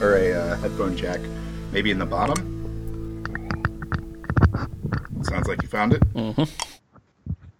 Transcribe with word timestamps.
or 0.00 0.16
a 0.16 0.32
uh, 0.32 0.56
headphone 0.56 0.96
jack, 0.96 1.20
maybe 1.72 1.90
in 1.90 1.98
the 1.98 2.06
bottom. 2.06 2.56
Sounds 5.22 5.46
like 5.46 5.62
you 5.62 5.68
found 5.68 5.92
it. 5.92 6.00
Mm-hmm. 6.14 6.44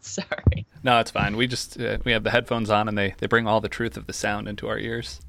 Sorry. 0.01 0.67
No, 0.83 0.99
it's 0.99 1.11
fine. 1.11 1.37
We 1.37 1.47
just 1.47 1.79
uh, 1.79 1.99
we 2.05 2.13
have 2.13 2.25
the 2.25 2.31
headphones 2.31 2.71
on, 2.71 2.89
and 2.89 2.97
they 2.97 3.15
they 3.19 3.27
bring 3.27 3.47
all 3.47 3.61
the 3.61 3.69
truth 3.69 3.97
of 3.97 4.07
the 4.07 4.13
sound 4.13 4.49
into 4.49 4.67
our 4.69 4.79
ears. 4.79 5.21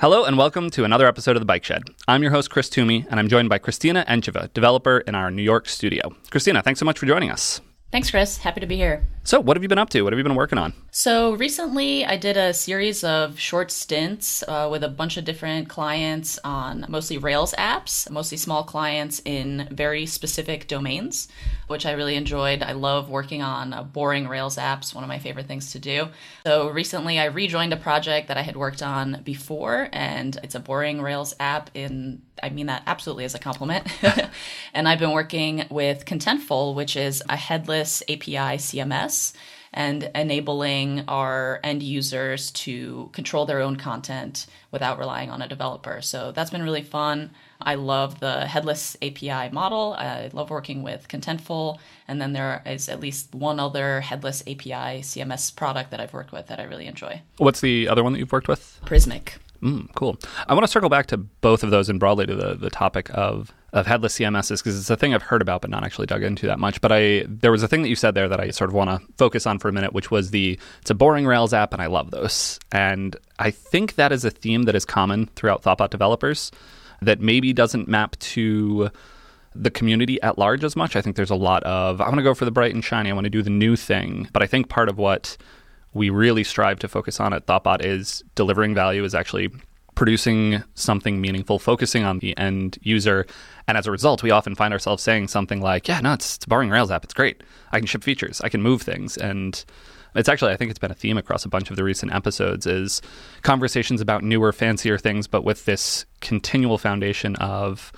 Hello 0.00 0.22
and 0.22 0.38
welcome 0.38 0.70
to 0.70 0.84
another 0.84 1.08
episode 1.08 1.34
of 1.34 1.40
The 1.40 1.44
Bike 1.44 1.64
Shed. 1.64 1.82
I'm 2.06 2.22
your 2.22 2.30
host, 2.30 2.50
Chris 2.50 2.68
Toomey, 2.70 3.04
and 3.10 3.18
I'm 3.18 3.26
joined 3.26 3.48
by 3.48 3.58
Christina 3.58 4.04
Entcheva, 4.08 4.52
developer 4.52 4.98
in 4.98 5.16
our 5.16 5.28
New 5.28 5.42
York 5.42 5.68
studio. 5.68 6.14
Christina, 6.30 6.62
thanks 6.62 6.78
so 6.78 6.86
much 6.86 7.00
for 7.00 7.06
joining 7.06 7.32
us. 7.32 7.60
Thanks, 7.90 8.08
Chris. 8.08 8.36
Happy 8.36 8.60
to 8.60 8.66
be 8.66 8.76
here. 8.76 9.04
So, 9.24 9.40
what 9.40 9.56
have 9.56 9.64
you 9.64 9.68
been 9.68 9.78
up 9.78 9.90
to? 9.90 10.02
What 10.02 10.12
have 10.12 10.18
you 10.18 10.22
been 10.22 10.36
working 10.36 10.56
on? 10.56 10.72
So, 10.92 11.32
recently 11.32 12.04
I 12.04 12.16
did 12.16 12.36
a 12.36 12.54
series 12.54 13.02
of 13.02 13.40
short 13.40 13.72
stints 13.72 14.44
uh, 14.46 14.68
with 14.70 14.84
a 14.84 14.88
bunch 14.88 15.16
of 15.16 15.24
different 15.24 15.68
clients 15.68 16.38
on 16.44 16.86
mostly 16.88 17.18
Rails 17.18 17.52
apps, 17.54 18.08
mostly 18.08 18.38
small 18.38 18.62
clients 18.62 19.20
in 19.24 19.66
very 19.72 20.06
specific 20.06 20.68
domains, 20.68 21.26
which 21.68 21.86
I 21.86 21.92
really 21.92 22.16
enjoyed. 22.16 22.62
I 22.62 22.72
love 22.72 23.08
working 23.08 23.42
on 23.42 23.72
uh, 23.72 23.82
boring 23.84 24.26
Rails 24.26 24.56
apps, 24.56 24.94
one 24.94 25.04
of 25.04 25.08
my 25.08 25.18
favorite 25.18 25.46
things 25.46 25.72
to 25.72 25.78
do. 25.78 26.08
So, 26.44 26.68
recently 26.70 27.18
I 27.18 27.26
rejoined 27.26 27.72
a 27.72 27.76
project 27.76 28.28
that 28.28 28.36
I 28.36 28.42
had 28.42 28.56
worked 28.56 28.82
on 28.82 29.22
before, 29.22 29.88
and 29.92 30.36
it's 30.42 30.54
a 30.54 30.60
boring 30.60 31.00
Rails 31.00 31.34
app 31.38 31.70
in 31.74 32.22
I 32.42 32.50
mean 32.50 32.66
that 32.66 32.82
absolutely 32.86 33.24
as 33.24 33.34
a 33.34 33.38
compliment. 33.38 33.86
and 34.74 34.88
I've 34.88 34.98
been 34.98 35.12
working 35.12 35.66
with 35.70 36.04
Contentful, 36.04 36.74
which 36.74 36.96
is 36.96 37.22
a 37.28 37.36
headless 37.36 38.02
API 38.08 38.58
CMS 38.58 39.32
and 39.72 40.10
enabling 40.14 41.04
our 41.08 41.60
end 41.62 41.82
users 41.82 42.50
to 42.50 43.10
control 43.12 43.46
their 43.46 43.60
own 43.60 43.76
content 43.76 44.46
without 44.70 44.98
relying 44.98 45.30
on 45.30 45.42
a 45.42 45.48
developer. 45.48 46.00
So 46.02 46.32
that's 46.32 46.50
been 46.50 46.62
really 46.62 46.82
fun. 46.82 47.30
I 47.60 47.74
love 47.74 48.20
the 48.20 48.46
headless 48.46 48.96
API 49.02 49.50
model. 49.50 49.94
I 49.98 50.30
love 50.32 50.50
working 50.50 50.82
with 50.82 51.08
Contentful. 51.08 51.78
And 52.06 52.20
then 52.20 52.32
there 52.32 52.62
is 52.64 52.88
at 52.88 53.00
least 53.00 53.34
one 53.34 53.58
other 53.58 54.00
headless 54.00 54.42
API 54.42 55.02
CMS 55.02 55.54
product 55.54 55.90
that 55.90 56.00
I've 56.00 56.12
worked 56.12 56.32
with 56.32 56.46
that 56.46 56.60
I 56.60 56.64
really 56.64 56.86
enjoy. 56.86 57.22
What's 57.38 57.60
the 57.60 57.88
other 57.88 58.04
one 58.04 58.12
that 58.12 58.18
you've 58.18 58.32
worked 58.32 58.48
with? 58.48 58.80
Prismic. 58.84 59.34
Mm, 59.62 59.92
cool. 59.94 60.18
I 60.46 60.54
want 60.54 60.64
to 60.64 60.70
circle 60.70 60.88
back 60.88 61.06
to 61.06 61.16
both 61.16 61.64
of 61.64 61.70
those 61.70 61.88
and 61.88 61.98
broadly 61.98 62.26
to 62.26 62.34
the, 62.34 62.54
the 62.54 62.70
topic 62.70 63.10
of 63.12 63.52
of 63.72 63.86
headless 63.86 64.18
CMSs 64.18 64.62
because 64.62 64.78
it's 64.78 64.88
a 64.88 64.96
thing 64.96 65.12
I've 65.14 65.22
heard 65.22 65.42
about 65.42 65.60
but 65.60 65.70
not 65.70 65.84
actually 65.84 66.06
dug 66.06 66.22
into 66.22 66.46
that 66.46 66.58
much. 66.58 66.80
But 66.80 66.92
I 66.92 67.24
there 67.28 67.52
was 67.52 67.62
a 67.62 67.68
thing 67.68 67.82
that 67.82 67.88
you 67.88 67.96
said 67.96 68.14
there 68.14 68.28
that 68.28 68.40
I 68.40 68.50
sort 68.50 68.70
of 68.70 68.74
want 68.74 68.90
to 68.90 69.12
focus 69.18 69.46
on 69.46 69.58
for 69.58 69.68
a 69.68 69.72
minute, 69.72 69.92
which 69.92 70.10
was 70.10 70.30
the 70.30 70.58
it's 70.80 70.90
a 70.90 70.94
boring 70.94 71.26
Rails 71.26 71.52
app 71.52 71.72
and 71.72 71.82
I 71.82 71.86
love 71.86 72.10
those. 72.10 72.58
And 72.72 73.16
I 73.38 73.50
think 73.50 73.96
that 73.96 74.12
is 74.12 74.24
a 74.24 74.30
theme 74.30 74.62
that 74.64 74.74
is 74.74 74.84
common 74.84 75.26
throughout 75.36 75.62
Thoughtbot 75.62 75.90
developers 75.90 76.50
that 77.02 77.20
maybe 77.20 77.52
doesn't 77.52 77.88
map 77.88 78.18
to 78.18 78.90
the 79.54 79.70
community 79.70 80.20
at 80.22 80.38
large 80.38 80.64
as 80.64 80.76
much. 80.76 80.96
I 80.96 81.02
think 81.02 81.16
there's 81.16 81.30
a 81.30 81.36
lot 81.36 81.62
of 81.64 82.00
I 82.00 82.04
want 82.04 82.16
to 82.16 82.22
go 82.22 82.34
for 82.34 82.44
the 82.44 82.50
bright 82.50 82.74
and 82.74 82.84
shiny, 82.84 83.10
I 83.10 83.14
want 83.14 83.24
to 83.24 83.30
do 83.30 83.42
the 83.42 83.50
new 83.50 83.76
thing. 83.76 84.28
But 84.32 84.42
I 84.42 84.46
think 84.46 84.68
part 84.68 84.88
of 84.88 84.96
what 84.96 85.36
we 85.92 86.10
really 86.10 86.44
strive 86.44 86.78
to 86.80 86.88
focus 86.88 87.20
on 87.20 87.32
at 87.32 87.46
Thoughtbot 87.46 87.84
is 87.84 88.22
delivering 88.34 88.74
value, 88.74 89.04
is 89.04 89.14
actually 89.14 89.50
producing 89.98 90.62
something 90.74 91.20
meaningful, 91.20 91.58
focusing 91.58 92.04
on 92.04 92.20
the 92.20 92.38
end 92.38 92.78
user. 92.82 93.26
And 93.66 93.76
as 93.76 93.88
a 93.88 93.90
result, 93.90 94.22
we 94.22 94.30
often 94.30 94.54
find 94.54 94.72
ourselves 94.72 95.02
saying 95.02 95.26
something 95.26 95.60
like, 95.60 95.88
yeah, 95.88 95.98
no, 95.98 96.12
it's, 96.12 96.36
it's 96.36 96.44
a 96.44 96.48
boring 96.48 96.70
Rails 96.70 96.92
app. 96.92 97.02
It's 97.02 97.12
great. 97.12 97.42
I 97.72 97.80
can 97.80 97.86
ship 97.88 98.04
features. 98.04 98.40
I 98.40 98.48
can 98.48 98.62
move 98.62 98.80
things. 98.80 99.16
And 99.16 99.64
it's 100.14 100.28
actually, 100.28 100.52
I 100.52 100.56
think 100.56 100.70
it's 100.70 100.78
been 100.78 100.92
a 100.92 100.94
theme 100.94 101.18
across 101.18 101.44
a 101.44 101.48
bunch 101.48 101.70
of 101.70 101.76
the 101.76 101.82
recent 101.82 102.14
episodes 102.14 102.64
is 102.64 103.02
conversations 103.42 104.00
about 104.00 104.22
newer, 104.22 104.52
fancier 104.52 104.98
things, 104.98 105.26
but 105.26 105.42
with 105.42 105.64
this 105.64 106.06
continual 106.20 106.78
foundation 106.78 107.34
of, 107.34 107.90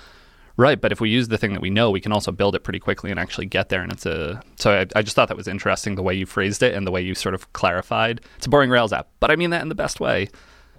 right, 0.56 0.80
but 0.80 0.92
if 0.92 1.02
we 1.02 1.10
use 1.10 1.28
the 1.28 1.36
thing 1.36 1.52
that 1.52 1.60
we 1.60 1.68
know, 1.68 1.90
we 1.90 2.00
can 2.00 2.12
also 2.12 2.32
build 2.32 2.54
it 2.54 2.64
pretty 2.64 2.80
quickly 2.80 3.10
and 3.10 3.20
actually 3.20 3.44
get 3.44 3.68
there. 3.68 3.82
And 3.82 3.92
it's 3.92 4.06
a, 4.06 4.40
so 4.56 4.72
I, 4.72 4.86
I 4.96 5.02
just 5.02 5.16
thought 5.16 5.28
that 5.28 5.36
was 5.36 5.48
interesting 5.48 5.96
the 5.96 6.02
way 6.02 6.14
you 6.14 6.24
phrased 6.24 6.62
it 6.62 6.74
and 6.74 6.86
the 6.86 6.90
way 6.90 7.02
you 7.02 7.14
sort 7.14 7.34
of 7.34 7.52
clarified. 7.52 8.22
It's 8.38 8.46
a 8.46 8.48
boring 8.48 8.70
Rails 8.70 8.94
app, 8.94 9.08
but 9.20 9.30
I 9.30 9.36
mean 9.36 9.50
that 9.50 9.60
in 9.60 9.68
the 9.68 9.74
best 9.74 10.00
way. 10.00 10.30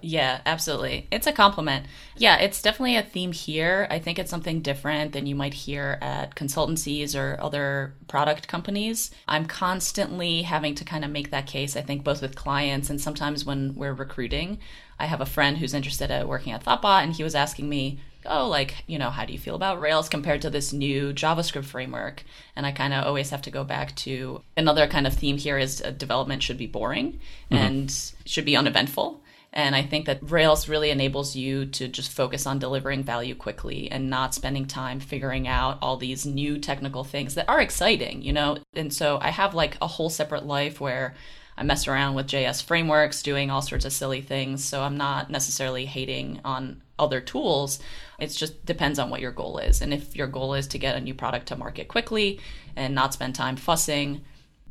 Yeah, 0.02 0.40
absolutely. 0.44 1.06
It's 1.12 1.28
a 1.28 1.32
compliment. 1.32 1.86
Yeah, 2.16 2.36
it's 2.36 2.60
definitely 2.60 2.96
a 2.96 3.02
theme 3.02 3.32
here. 3.32 3.86
I 3.88 4.00
think 4.00 4.18
it's 4.18 4.30
something 4.30 4.60
different 4.60 5.12
than 5.12 5.26
you 5.26 5.36
might 5.36 5.54
hear 5.54 5.98
at 6.02 6.34
consultancies 6.34 7.18
or 7.18 7.40
other 7.40 7.94
product 8.08 8.48
companies. 8.48 9.12
I'm 9.28 9.46
constantly 9.46 10.42
having 10.42 10.74
to 10.74 10.84
kind 10.84 11.04
of 11.04 11.10
make 11.10 11.30
that 11.30 11.46
case, 11.46 11.76
I 11.76 11.82
think, 11.82 12.02
both 12.02 12.20
with 12.20 12.34
clients 12.34 12.90
and 12.90 13.00
sometimes 13.00 13.44
when 13.44 13.76
we're 13.76 13.94
recruiting. 13.94 14.58
I 14.98 15.06
have 15.06 15.20
a 15.20 15.26
friend 15.26 15.58
who's 15.58 15.74
interested 15.74 16.10
at 16.10 16.28
working 16.28 16.52
at 16.52 16.64
Thoughtbot, 16.64 17.02
and 17.02 17.12
he 17.12 17.24
was 17.24 17.34
asking 17.34 17.68
me, 17.68 18.00
oh, 18.26 18.48
like, 18.48 18.84
you 18.86 18.98
know, 18.98 19.10
how 19.10 19.24
do 19.24 19.32
you 19.32 19.38
feel 19.38 19.54
about 19.54 19.80
Rails 19.80 20.08
compared 20.08 20.42
to 20.42 20.50
this 20.50 20.72
new 20.72 21.12
JavaScript 21.12 21.64
framework? 21.64 22.24
And 22.54 22.66
I 22.66 22.72
kind 22.72 22.92
of 22.92 23.04
always 23.04 23.30
have 23.30 23.42
to 23.42 23.50
go 23.50 23.64
back 23.64 23.94
to 23.96 24.42
another 24.56 24.86
kind 24.86 25.06
of 25.06 25.14
theme 25.14 25.38
here 25.38 25.58
is 25.58 25.82
uh, 25.82 25.90
development 25.90 26.42
should 26.42 26.58
be 26.58 26.66
boring 26.66 27.14
mm-hmm. 27.50 27.54
and 27.54 28.12
should 28.24 28.44
be 28.44 28.56
uneventful. 28.56 29.22
And 29.52 29.76
I 29.76 29.82
think 29.82 30.06
that 30.06 30.18
Rails 30.22 30.68
really 30.68 30.90
enables 30.90 31.36
you 31.36 31.66
to 31.66 31.88
just 31.88 32.10
focus 32.10 32.46
on 32.46 32.58
delivering 32.58 33.02
value 33.02 33.34
quickly 33.34 33.90
and 33.90 34.08
not 34.08 34.34
spending 34.34 34.66
time 34.66 34.98
figuring 34.98 35.46
out 35.46 35.78
all 35.82 35.98
these 35.98 36.24
new 36.24 36.58
technical 36.58 37.04
things 37.04 37.34
that 37.34 37.48
are 37.48 37.60
exciting, 37.60 38.22
you 38.22 38.32
know? 38.32 38.56
And 38.72 38.92
so 38.92 39.18
I 39.20 39.30
have 39.30 39.54
like 39.54 39.76
a 39.82 39.86
whole 39.86 40.08
separate 40.08 40.46
life 40.46 40.80
where 40.80 41.14
I 41.56 41.64
mess 41.64 41.86
around 41.86 42.14
with 42.14 42.28
JS 42.28 42.62
frameworks, 42.64 43.22
doing 43.22 43.50
all 43.50 43.60
sorts 43.60 43.84
of 43.84 43.92
silly 43.92 44.22
things. 44.22 44.64
So 44.64 44.82
I'm 44.82 44.96
not 44.96 45.28
necessarily 45.28 45.84
hating 45.84 46.40
on 46.44 46.82
other 46.98 47.20
tools. 47.20 47.78
It 48.18 48.28
just 48.28 48.64
depends 48.64 48.98
on 48.98 49.10
what 49.10 49.20
your 49.20 49.32
goal 49.32 49.58
is. 49.58 49.82
And 49.82 49.92
if 49.92 50.16
your 50.16 50.28
goal 50.28 50.54
is 50.54 50.66
to 50.68 50.78
get 50.78 50.96
a 50.96 51.00
new 51.00 51.12
product 51.14 51.48
to 51.48 51.56
market 51.56 51.88
quickly 51.88 52.40
and 52.74 52.94
not 52.94 53.12
spend 53.12 53.34
time 53.34 53.56
fussing, 53.56 54.22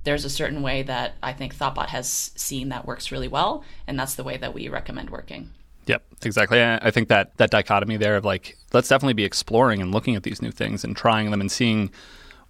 there's 0.03 0.25
a 0.25 0.29
certain 0.29 0.61
way 0.61 0.83
that 0.83 1.13
I 1.21 1.33
think 1.33 1.55
Thoughtbot 1.55 1.87
has 1.87 2.31
seen 2.35 2.69
that 2.69 2.85
works 2.85 3.11
really 3.11 3.27
well, 3.27 3.63
and 3.87 3.99
that's 3.99 4.15
the 4.15 4.23
way 4.23 4.37
that 4.37 4.53
we 4.53 4.67
recommend 4.67 5.09
working. 5.09 5.51
Yep, 5.87 6.03
exactly. 6.23 6.63
I 6.63 6.91
think 6.91 7.07
that 7.09 7.35
that 7.37 7.49
dichotomy 7.49 7.97
there 7.97 8.15
of 8.15 8.23
like 8.23 8.57
let's 8.71 8.87
definitely 8.87 9.13
be 9.13 9.25
exploring 9.25 9.81
and 9.81 9.91
looking 9.91 10.15
at 10.15 10.23
these 10.23 10.41
new 10.41 10.51
things 10.51 10.83
and 10.83 10.95
trying 10.95 11.31
them 11.31 11.41
and 11.41 11.51
seeing 11.51 11.91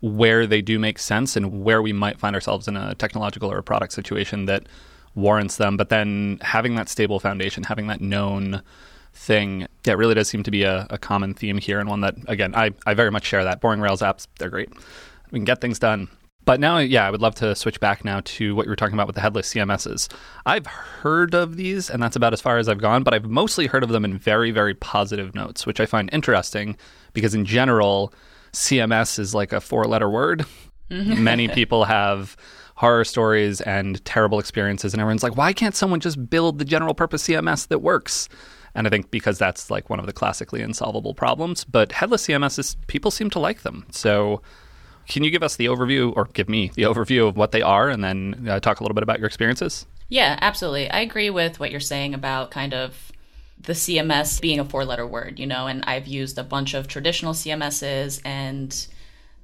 where 0.01 0.45
they 0.45 0.61
do 0.61 0.79
make 0.79 0.99
sense 0.99 1.35
and 1.35 1.63
where 1.63 1.81
we 1.81 1.93
might 1.93 2.19
find 2.19 2.35
ourselves 2.35 2.67
in 2.67 2.75
a 2.75 2.95
technological 2.95 3.51
or 3.51 3.57
a 3.57 3.63
product 3.63 3.93
situation 3.93 4.45
that 4.45 4.67
warrants 5.15 5.57
them. 5.57 5.77
But 5.77 5.89
then 5.89 6.39
having 6.41 6.75
that 6.75 6.89
stable 6.89 7.19
foundation, 7.19 7.63
having 7.63 7.87
that 7.87 8.01
known 8.01 8.61
thing, 9.13 9.67
yeah, 9.85 9.93
really 9.93 10.15
does 10.15 10.27
seem 10.27 10.43
to 10.43 10.51
be 10.51 10.63
a, 10.63 10.87
a 10.89 10.97
common 10.97 11.33
theme 11.33 11.57
here 11.57 11.79
and 11.79 11.89
one 11.89 12.01
that 12.01 12.15
again 12.27 12.53
I, 12.55 12.71
I 12.85 12.93
very 12.93 13.11
much 13.11 13.25
share 13.25 13.43
that. 13.43 13.61
Boring 13.61 13.79
Rails 13.79 14.01
apps, 14.01 14.27
they're 14.39 14.49
great. 14.49 14.69
We 15.31 15.39
can 15.39 15.45
get 15.45 15.61
things 15.61 15.79
done 15.79 16.09
but 16.45 16.59
now, 16.59 16.79
yeah, 16.79 17.05
I 17.05 17.11
would 17.11 17.21
love 17.21 17.35
to 17.35 17.55
switch 17.55 17.79
back 17.79 18.03
now 18.03 18.21
to 18.23 18.55
what 18.55 18.65
you 18.65 18.69
were 18.69 18.75
talking 18.75 18.95
about 18.95 19.07
with 19.07 19.15
the 19.15 19.21
headless 19.21 19.53
CMSs. 19.53 20.11
I've 20.45 20.65
heard 20.65 21.35
of 21.35 21.55
these, 21.55 21.89
and 21.89 22.01
that's 22.01 22.15
about 22.15 22.33
as 22.33 22.41
far 22.41 22.57
as 22.57 22.67
I've 22.67 22.79
gone, 22.79 23.03
but 23.03 23.13
I've 23.13 23.29
mostly 23.29 23.67
heard 23.67 23.83
of 23.83 23.89
them 23.89 24.03
in 24.03 24.17
very, 24.17 24.51
very 24.51 24.73
positive 24.73 25.35
notes, 25.35 25.65
which 25.65 25.79
I 25.79 25.85
find 25.85 26.09
interesting 26.11 26.77
because, 27.13 27.35
in 27.35 27.45
general, 27.45 28.13
CMS 28.53 29.19
is 29.19 29.35
like 29.35 29.53
a 29.53 29.61
four 29.61 29.85
letter 29.85 30.09
word. 30.09 30.45
Mm-hmm. 30.89 31.23
Many 31.23 31.47
people 31.47 31.85
have 31.85 32.35
horror 32.75 33.03
stories 33.03 33.61
and 33.61 34.03
terrible 34.05 34.39
experiences, 34.39 34.93
and 34.93 35.01
everyone's 35.01 35.23
like, 35.23 35.37
why 35.37 35.53
can't 35.53 35.75
someone 35.75 35.99
just 35.99 36.29
build 36.29 36.57
the 36.57 36.65
general 36.65 36.95
purpose 36.95 37.27
CMS 37.27 37.67
that 37.67 37.79
works? 37.79 38.27
And 38.73 38.87
I 38.87 38.89
think 38.89 39.11
because 39.11 39.37
that's 39.37 39.69
like 39.69 39.89
one 39.89 39.99
of 39.99 40.05
the 40.05 40.13
classically 40.13 40.61
insolvable 40.61 41.13
problems. 41.13 41.65
But 41.65 41.91
headless 41.91 42.25
CMSs, 42.25 42.77
people 42.87 43.11
seem 43.11 43.29
to 43.31 43.39
like 43.39 43.61
them. 43.61 43.85
So 43.91 44.41
can 45.07 45.23
you 45.23 45.31
give 45.31 45.43
us 45.43 45.55
the 45.55 45.65
overview, 45.65 46.13
or 46.15 46.25
give 46.25 46.49
me 46.49 46.71
the 46.75 46.83
overview 46.83 47.27
of 47.27 47.37
what 47.37 47.51
they 47.51 47.61
are, 47.61 47.89
and 47.89 48.03
then 48.03 48.47
uh, 48.49 48.59
talk 48.59 48.79
a 48.79 48.83
little 48.83 48.95
bit 48.95 49.03
about 49.03 49.19
your 49.19 49.27
experiences? 49.27 49.85
Yeah, 50.09 50.37
absolutely. 50.41 50.89
I 50.89 50.99
agree 50.99 51.29
with 51.29 51.59
what 51.59 51.71
you're 51.71 51.79
saying 51.79 52.13
about 52.13 52.51
kind 52.51 52.73
of 52.73 53.11
the 53.63 53.73
CMS 53.73 54.41
being 54.41 54.59
a 54.59 54.65
four 54.65 54.85
letter 54.85 55.05
word, 55.05 55.39
you 55.39 55.47
know, 55.47 55.67
and 55.67 55.83
I've 55.85 56.07
used 56.07 56.37
a 56.37 56.43
bunch 56.43 56.73
of 56.73 56.87
traditional 56.87 57.33
CMSs 57.33 58.21
and 58.25 58.87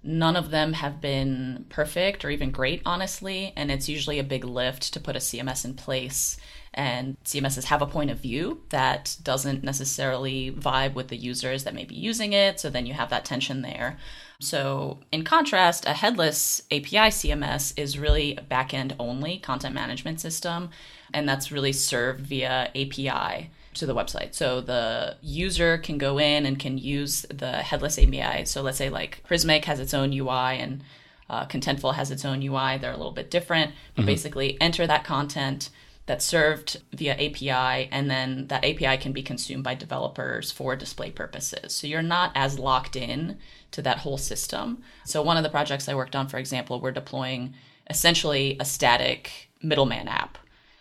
none 0.03 0.35
of 0.35 0.51
them 0.51 0.73
have 0.73 1.01
been 1.01 1.65
perfect 1.69 2.25
or 2.25 2.29
even 2.29 2.51
great, 2.51 2.81
honestly. 2.85 3.53
And 3.55 3.71
it's 3.71 3.89
usually 3.89 4.19
a 4.19 4.23
big 4.23 4.43
lift 4.43 4.93
to 4.93 4.99
put 4.99 5.15
a 5.15 5.19
CMS 5.19 5.65
in 5.65 5.75
place. 5.75 6.37
And 6.73 7.17
CMSs 7.25 7.65
have 7.65 7.81
a 7.81 7.87
point 7.87 8.11
of 8.11 8.19
view 8.19 8.61
that 8.69 9.17
doesn't 9.23 9.63
necessarily 9.63 10.51
vibe 10.51 10.93
with 10.93 11.07
the 11.07 11.17
users 11.17 11.63
that 11.63 11.73
may 11.73 11.85
be 11.85 11.95
using 11.95 12.33
it. 12.33 12.59
So 12.59 12.69
then 12.69 12.85
you 12.85 12.93
have 12.93 13.09
that 13.09 13.25
tension 13.25 13.61
there. 13.61 13.97
So, 14.39 14.99
in 15.11 15.23
contrast, 15.23 15.85
a 15.85 15.93
headless 15.93 16.61
API 16.71 17.09
CMS 17.09 17.73
is 17.75 17.97
really 17.97 18.35
a 18.35 18.41
backend 18.41 18.95
only 18.99 19.39
content 19.39 19.73
management 19.73 20.19
system, 20.19 20.69
and 21.11 21.27
that's 21.27 21.51
really 21.51 21.73
served 21.73 22.21
via 22.21 22.69
API 22.75 23.49
to 23.77 23.85
the 23.85 23.95
website. 23.95 24.33
So 24.33 24.61
the 24.61 25.15
user 25.21 25.77
can 25.77 25.97
go 25.97 26.17
in 26.19 26.45
and 26.45 26.59
can 26.59 26.77
use 26.77 27.25
the 27.29 27.51
headless 27.51 27.97
API. 27.97 28.45
So 28.45 28.61
let's 28.61 28.77
say 28.77 28.89
like 28.89 29.23
Prismic 29.27 29.65
has 29.65 29.79
its 29.79 29.93
own 29.93 30.11
UI 30.11 30.59
and 30.59 30.83
uh, 31.29 31.45
Contentful 31.45 31.95
has 31.95 32.11
its 32.11 32.25
own 32.25 32.41
UI. 32.41 32.77
They're 32.77 32.93
a 32.93 32.97
little 32.97 33.11
bit 33.11 33.29
different. 33.29 33.73
But 33.95 34.05
basically, 34.05 34.59
enter 34.61 34.87
that 34.87 35.03
content 35.03 35.69
that's 36.07 36.25
served 36.25 36.81
via 36.93 37.13
API, 37.13 37.89
and 37.91 38.09
then 38.09 38.47
that 38.47 38.65
API 38.65 38.97
can 38.97 39.11
be 39.11 39.21
consumed 39.21 39.63
by 39.63 39.75
developers 39.75 40.51
for 40.51 40.75
display 40.75 41.11
purposes. 41.11 41.75
So 41.75 41.85
you're 41.85 42.01
not 42.01 42.31
as 42.33 42.57
locked 42.57 42.95
in 42.95 43.37
to 43.71 43.81
that 43.83 43.99
whole 43.99 44.17
system. 44.17 44.81
So 45.05 45.21
one 45.21 45.37
of 45.37 45.43
the 45.43 45.49
projects 45.49 45.87
I 45.87 45.95
worked 45.95 46.15
on, 46.15 46.27
for 46.27 46.37
example, 46.37 46.81
we're 46.81 46.91
deploying 46.91 47.53
essentially 47.89 48.57
a 48.59 48.65
static 48.65 49.49
middleman 49.61 50.07
app 50.07 50.37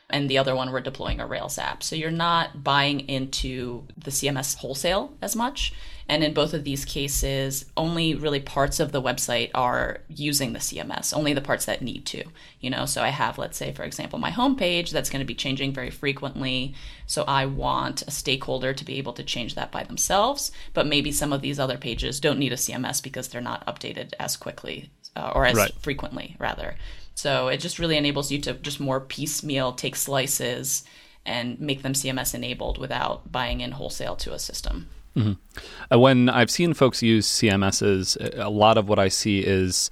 and 0.08 0.30
the 0.30 0.38
other 0.38 0.54
one 0.54 0.70
we're 0.70 0.80
deploying 0.80 1.20
a 1.20 1.26
Rails 1.26 1.58
app. 1.58 1.82
So 1.82 1.96
you're 1.96 2.10
not 2.10 2.62
buying 2.62 3.00
into 3.08 3.84
the 3.96 4.10
CMS 4.10 4.56
wholesale 4.56 5.14
as 5.20 5.34
much. 5.34 5.72
And 6.08 6.22
in 6.22 6.34
both 6.34 6.54
of 6.54 6.62
these 6.62 6.84
cases, 6.84 7.64
only 7.76 8.14
really 8.14 8.38
parts 8.38 8.78
of 8.78 8.92
the 8.92 9.02
website 9.02 9.50
are 9.54 10.02
using 10.08 10.52
the 10.52 10.60
CMS, 10.60 11.12
only 11.12 11.32
the 11.32 11.40
parts 11.40 11.64
that 11.64 11.82
need 11.82 12.06
to. 12.06 12.22
You 12.60 12.70
know, 12.70 12.86
so 12.86 13.02
I 13.02 13.08
have, 13.08 13.38
let's 13.38 13.58
say, 13.58 13.72
for 13.72 13.82
example, 13.82 14.18
my 14.20 14.30
homepage 14.30 14.90
that's 14.90 15.10
going 15.10 15.20
to 15.20 15.26
be 15.26 15.34
changing 15.34 15.72
very 15.72 15.90
frequently. 15.90 16.74
So 17.06 17.24
I 17.26 17.46
want 17.46 18.02
a 18.02 18.12
stakeholder 18.12 18.72
to 18.72 18.84
be 18.84 18.98
able 18.98 19.14
to 19.14 19.24
change 19.24 19.56
that 19.56 19.72
by 19.72 19.82
themselves. 19.82 20.52
But 20.74 20.86
maybe 20.86 21.10
some 21.10 21.32
of 21.32 21.42
these 21.42 21.58
other 21.58 21.76
pages 21.76 22.20
don't 22.20 22.38
need 22.38 22.52
a 22.52 22.56
CMS 22.56 23.02
because 23.02 23.26
they're 23.26 23.40
not 23.40 23.66
updated 23.66 24.12
as 24.20 24.36
quickly 24.36 24.90
uh, 25.16 25.32
or 25.34 25.44
as 25.44 25.56
Right. 25.56 25.72
frequently, 25.80 26.36
rather. 26.38 26.76
So 27.14 27.48
it 27.48 27.58
just 27.58 27.78
really 27.80 27.96
enables 27.96 28.30
you 28.30 28.38
to 28.42 28.52
just 28.54 28.78
more 28.78 29.00
piecemeal 29.00 29.72
take 29.72 29.96
slices 29.96 30.84
and 31.24 31.58
make 31.60 31.82
them 31.82 31.94
CMS 31.94 32.32
enabled 32.34 32.78
without 32.78 33.32
buying 33.32 33.60
in 33.60 33.72
wholesale 33.72 34.14
to 34.16 34.32
a 34.32 34.38
system. 34.38 34.88
Uh, 35.16 35.98
When 35.98 36.28
I've 36.28 36.50
seen 36.50 36.74
folks 36.74 37.02
use 37.02 37.26
CMSs, 37.26 38.38
a 38.38 38.50
lot 38.50 38.78
of 38.78 38.88
what 38.88 38.98
I 38.98 39.08
see 39.08 39.40
is 39.40 39.90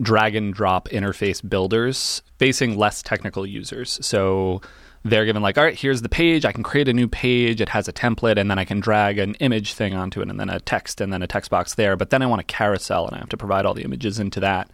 drag 0.00 0.36
and 0.36 0.54
drop 0.54 0.88
interface 0.88 1.46
builders 1.46 2.22
facing 2.38 2.78
less 2.78 3.02
technical 3.02 3.44
users. 3.44 3.98
So 4.06 4.60
they're 5.04 5.24
given 5.24 5.42
like, 5.42 5.58
all 5.58 5.64
right, 5.64 5.78
here's 5.78 6.02
the 6.02 6.08
page. 6.08 6.44
I 6.44 6.52
can 6.52 6.62
create 6.62 6.88
a 6.88 6.92
new 6.92 7.08
page. 7.08 7.60
It 7.60 7.70
has 7.70 7.88
a 7.88 7.92
template, 7.92 8.38
and 8.38 8.50
then 8.50 8.58
I 8.58 8.64
can 8.64 8.80
drag 8.80 9.18
an 9.18 9.34
image 9.36 9.72
thing 9.74 9.94
onto 9.94 10.20
it, 10.20 10.28
and 10.28 10.38
then 10.38 10.50
a 10.50 10.60
text, 10.60 11.00
and 11.00 11.12
then 11.12 11.22
a 11.22 11.26
text 11.26 11.50
box 11.50 11.74
there. 11.74 11.96
But 11.96 12.10
then 12.10 12.22
I 12.22 12.26
want 12.26 12.40
a 12.40 12.44
carousel, 12.44 13.06
and 13.06 13.16
I 13.16 13.18
have 13.18 13.30
to 13.30 13.36
provide 13.36 13.66
all 13.66 13.74
the 13.74 13.84
images 13.84 14.18
into 14.18 14.40
that. 14.40 14.70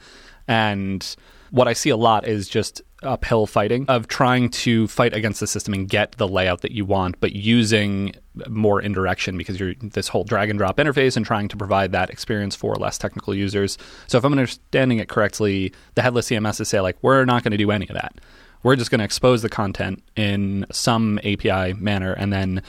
And 0.48 1.16
what 1.50 1.68
I 1.68 1.72
see 1.72 1.90
a 1.90 1.96
lot 1.96 2.26
is 2.26 2.48
just 2.48 2.82
uphill 3.02 3.46
fighting 3.46 3.84
of 3.88 4.08
trying 4.08 4.48
to 4.48 4.88
fight 4.88 5.14
against 5.14 5.40
the 5.40 5.46
system 5.46 5.74
and 5.74 5.88
get 5.88 6.12
the 6.12 6.26
layout 6.26 6.62
that 6.62 6.72
you 6.72 6.84
want, 6.84 7.20
but 7.20 7.32
using 7.32 8.14
more 8.48 8.80
indirection 8.80 9.36
because 9.36 9.60
you're 9.60 9.74
this 9.80 10.08
whole 10.08 10.24
drag 10.24 10.50
and 10.50 10.58
drop 10.58 10.76
interface 10.78 11.16
and 11.16 11.26
trying 11.26 11.48
to 11.48 11.56
provide 11.56 11.92
that 11.92 12.10
experience 12.10 12.56
for 12.56 12.74
less 12.76 12.98
technical 12.98 13.34
users. 13.34 13.78
So 14.06 14.18
if 14.18 14.24
I'm 14.24 14.32
understanding 14.32 14.98
it 14.98 15.08
correctly, 15.08 15.72
the 15.94 16.02
headless 16.02 16.28
CMSs 16.28 16.66
say 16.66 16.80
like 16.80 16.96
we're 17.02 17.24
not 17.24 17.42
going 17.42 17.52
to 17.52 17.58
do 17.58 17.70
any 17.70 17.88
of 17.88 17.94
that. 17.94 18.14
We're 18.62 18.76
just 18.76 18.90
going 18.90 18.98
to 18.98 19.04
expose 19.04 19.42
the 19.42 19.48
content 19.48 20.02
in 20.16 20.66
some 20.72 21.18
API 21.18 21.74
manner, 21.74 22.14
and 22.14 22.32
then 22.32 22.62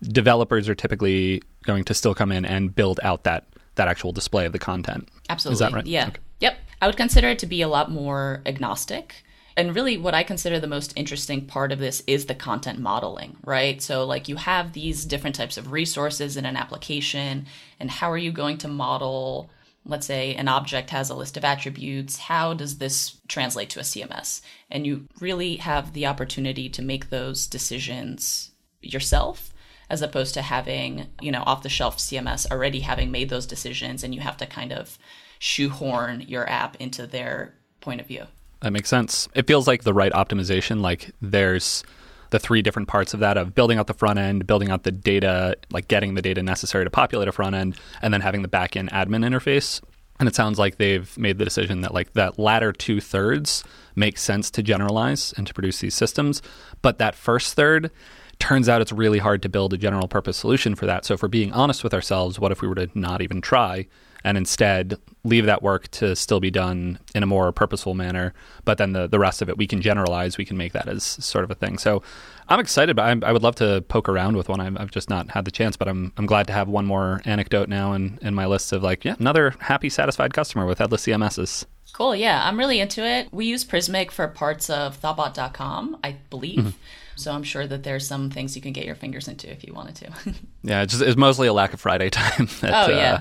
developers 0.00 0.68
are 0.68 0.74
typically 0.74 1.42
going 1.64 1.84
to 1.84 1.94
still 1.94 2.14
come 2.14 2.32
in 2.32 2.46
and 2.46 2.74
build 2.74 3.00
out 3.02 3.24
that 3.24 3.46
that 3.74 3.88
actual 3.88 4.12
display 4.12 4.46
of 4.46 4.52
the 4.52 4.58
content. 4.58 5.08
Absolutely. 5.28 5.54
Is 5.54 5.58
that 5.60 5.72
right? 5.72 5.86
Yeah. 5.86 6.08
Okay. 6.08 6.20
Yep. 6.40 6.58
I 6.82 6.86
would 6.86 6.96
consider 6.96 7.28
it 7.28 7.38
to 7.38 7.46
be 7.46 7.62
a 7.62 7.68
lot 7.68 7.92
more 7.92 8.42
agnostic. 8.44 9.22
And 9.56 9.72
really, 9.72 9.96
what 9.96 10.14
I 10.14 10.24
consider 10.24 10.58
the 10.58 10.66
most 10.66 10.92
interesting 10.96 11.46
part 11.46 11.70
of 11.70 11.78
this 11.78 12.02
is 12.08 12.26
the 12.26 12.34
content 12.34 12.80
modeling, 12.80 13.36
right? 13.44 13.80
So, 13.80 14.04
like, 14.04 14.26
you 14.26 14.34
have 14.34 14.72
these 14.72 15.04
different 15.04 15.36
types 15.36 15.56
of 15.56 15.70
resources 15.70 16.36
in 16.36 16.44
an 16.44 16.56
application, 16.56 17.46
and 17.78 17.88
how 17.88 18.10
are 18.10 18.18
you 18.18 18.32
going 18.32 18.58
to 18.58 18.68
model? 18.68 19.48
Let's 19.86 20.06
say 20.06 20.34
an 20.34 20.48
object 20.48 20.90
has 20.90 21.08
a 21.08 21.14
list 21.14 21.36
of 21.36 21.44
attributes. 21.44 22.18
How 22.18 22.52
does 22.52 22.78
this 22.78 23.20
translate 23.28 23.70
to 23.70 23.80
a 23.80 23.84
CMS? 23.84 24.40
And 24.68 24.84
you 24.84 25.06
really 25.20 25.56
have 25.56 25.92
the 25.92 26.06
opportunity 26.06 26.68
to 26.70 26.82
make 26.82 27.10
those 27.10 27.46
decisions 27.46 28.50
yourself 28.80 29.52
as 29.88 30.02
opposed 30.02 30.34
to 30.34 30.42
having, 30.42 31.06
you 31.20 31.30
know, 31.30 31.44
off 31.46 31.62
the 31.62 31.68
shelf 31.68 31.98
CMS 31.98 32.50
already 32.50 32.80
having 32.80 33.12
made 33.12 33.28
those 33.28 33.46
decisions 33.46 34.02
and 34.02 34.14
you 34.14 34.20
have 34.20 34.38
to 34.38 34.46
kind 34.46 34.72
of 34.72 34.98
shoehorn 35.42 36.20
your 36.28 36.48
app 36.48 36.76
into 36.76 37.04
their 37.04 37.52
point 37.80 38.00
of 38.00 38.06
view. 38.06 38.24
That 38.60 38.72
makes 38.72 38.88
sense. 38.88 39.28
It 39.34 39.48
feels 39.48 39.66
like 39.66 39.82
the 39.82 39.92
right 39.92 40.12
optimization. 40.12 40.80
Like 40.80 41.10
there's 41.20 41.82
the 42.30 42.38
three 42.38 42.62
different 42.62 42.86
parts 42.86 43.12
of 43.12 43.18
that 43.20 43.36
of 43.36 43.52
building 43.52 43.76
out 43.76 43.88
the 43.88 43.92
front 43.92 44.20
end, 44.20 44.46
building 44.46 44.70
out 44.70 44.84
the 44.84 44.92
data, 44.92 45.56
like 45.72 45.88
getting 45.88 46.14
the 46.14 46.22
data 46.22 46.44
necessary 46.44 46.84
to 46.84 46.90
populate 46.90 47.26
a 47.26 47.32
front 47.32 47.56
end, 47.56 47.76
and 48.00 48.14
then 48.14 48.20
having 48.20 48.42
the 48.42 48.48
back 48.48 48.76
end 48.76 48.88
admin 48.92 49.26
interface. 49.26 49.82
And 50.20 50.28
it 50.28 50.36
sounds 50.36 50.60
like 50.60 50.76
they've 50.76 51.18
made 51.18 51.38
the 51.38 51.44
decision 51.44 51.80
that 51.80 51.92
like 51.92 52.12
that 52.12 52.38
latter 52.38 52.72
two 52.72 53.00
thirds 53.00 53.64
makes 53.96 54.22
sense 54.22 54.48
to 54.52 54.62
generalize 54.62 55.34
and 55.36 55.44
to 55.48 55.54
produce 55.54 55.80
these 55.80 55.96
systems. 55.96 56.40
But 56.82 56.98
that 56.98 57.16
first 57.16 57.54
third 57.54 57.90
turns 58.38 58.68
out 58.68 58.80
it's 58.80 58.92
really 58.92 59.18
hard 59.18 59.42
to 59.42 59.48
build 59.48 59.72
a 59.72 59.76
general 59.76 60.06
purpose 60.06 60.36
solution 60.36 60.76
for 60.76 60.86
that. 60.86 61.04
So 61.04 61.14
if 61.14 61.22
we're 61.22 61.28
being 61.28 61.52
honest 61.52 61.82
with 61.82 61.94
ourselves, 61.94 62.38
what 62.38 62.52
if 62.52 62.62
we 62.62 62.68
were 62.68 62.76
to 62.76 62.88
not 62.94 63.22
even 63.22 63.40
try 63.40 63.88
and 64.24 64.36
instead 64.38 64.96
leave 65.24 65.46
that 65.46 65.62
work 65.62 65.88
to 65.92 66.16
still 66.16 66.40
be 66.40 66.50
done 66.50 66.98
in 67.14 67.22
a 67.22 67.26
more 67.26 67.52
purposeful 67.52 67.94
manner. 67.94 68.34
But 68.64 68.78
then 68.78 68.92
the, 68.92 69.06
the 69.06 69.18
rest 69.18 69.40
of 69.42 69.48
it 69.48 69.56
we 69.56 69.66
can 69.66 69.80
generalize, 69.80 70.36
we 70.38 70.44
can 70.44 70.56
make 70.56 70.72
that 70.72 70.88
as 70.88 71.04
sort 71.04 71.44
of 71.44 71.50
a 71.50 71.54
thing. 71.54 71.78
So 71.78 72.02
I'm 72.48 72.58
excited, 72.60 72.96
but 72.96 73.02
I'm, 73.02 73.22
I 73.24 73.32
would 73.32 73.42
love 73.42 73.54
to 73.56 73.82
poke 73.88 74.08
around 74.08 74.36
with 74.36 74.48
one. 74.48 74.60
I've, 74.60 74.76
I've 74.76 74.90
just 74.90 75.08
not 75.08 75.30
had 75.30 75.44
the 75.44 75.50
chance, 75.50 75.76
but 75.76 75.88
I'm, 75.88 76.12
I'm 76.16 76.26
glad 76.26 76.46
to 76.48 76.52
have 76.52 76.68
one 76.68 76.86
more 76.86 77.20
anecdote 77.24 77.68
now 77.68 77.92
in, 77.92 78.18
in 78.20 78.34
my 78.34 78.46
list 78.46 78.72
of 78.72 78.82
like, 78.82 79.04
yeah, 79.04 79.14
another 79.18 79.54
happy, 79.60 79.88
satisfied 79.88 80.34
customer 80.34 80.66
with 80.66 80.78
headless 80.78 81.06
CMSs. 81.06 81.64
Cool. 81.92 82.16
Yeah, 82.16 82.42
I'm 82.46 82.58
really 82.58 82.80
into 82.80 83.04
it. 83.06 83.28
We 83.32 83.46
use 83.46 83.64
Prismic 83.64 84.10
for 84.10 84.26
parts 84.26 84.70
of 84.70 85.00
thoughtbot.com, 85.00 85.98
I 86.02 86.16
believe. 86.30 86.74
So 87.16 87.32
I'm 87.32 87.42
sure 87.42 87.66
that 87.66 87.82
there's 87.82 88.06
some 88.08 88.30
things 88.30 88.56
you 88.56 88.62
can 88.62 88.72
get 88.72 88.86
your 88.86 88.94
fingers 88.94 89.28
into 89.28 89.50
if 89.50 89.62
you 89.64 89.74
wanted 89.74 89.96
to. 89.96 90.34
Yeah, 90.64 90.82
it's, 90.82 90.92
just, 90.92 91.02
it's 91.04 91.16
mostly 91.16 91.48
a 91.48 91.52
lack 91.52 91.74
of 91.74 91.80
Friday 91.80 92.08
time. 92.08 92.48
That, 92.60 92.88
Oh, 92.88 92.92
yeah. 92.92 93.14
Uh, 93.14 93.20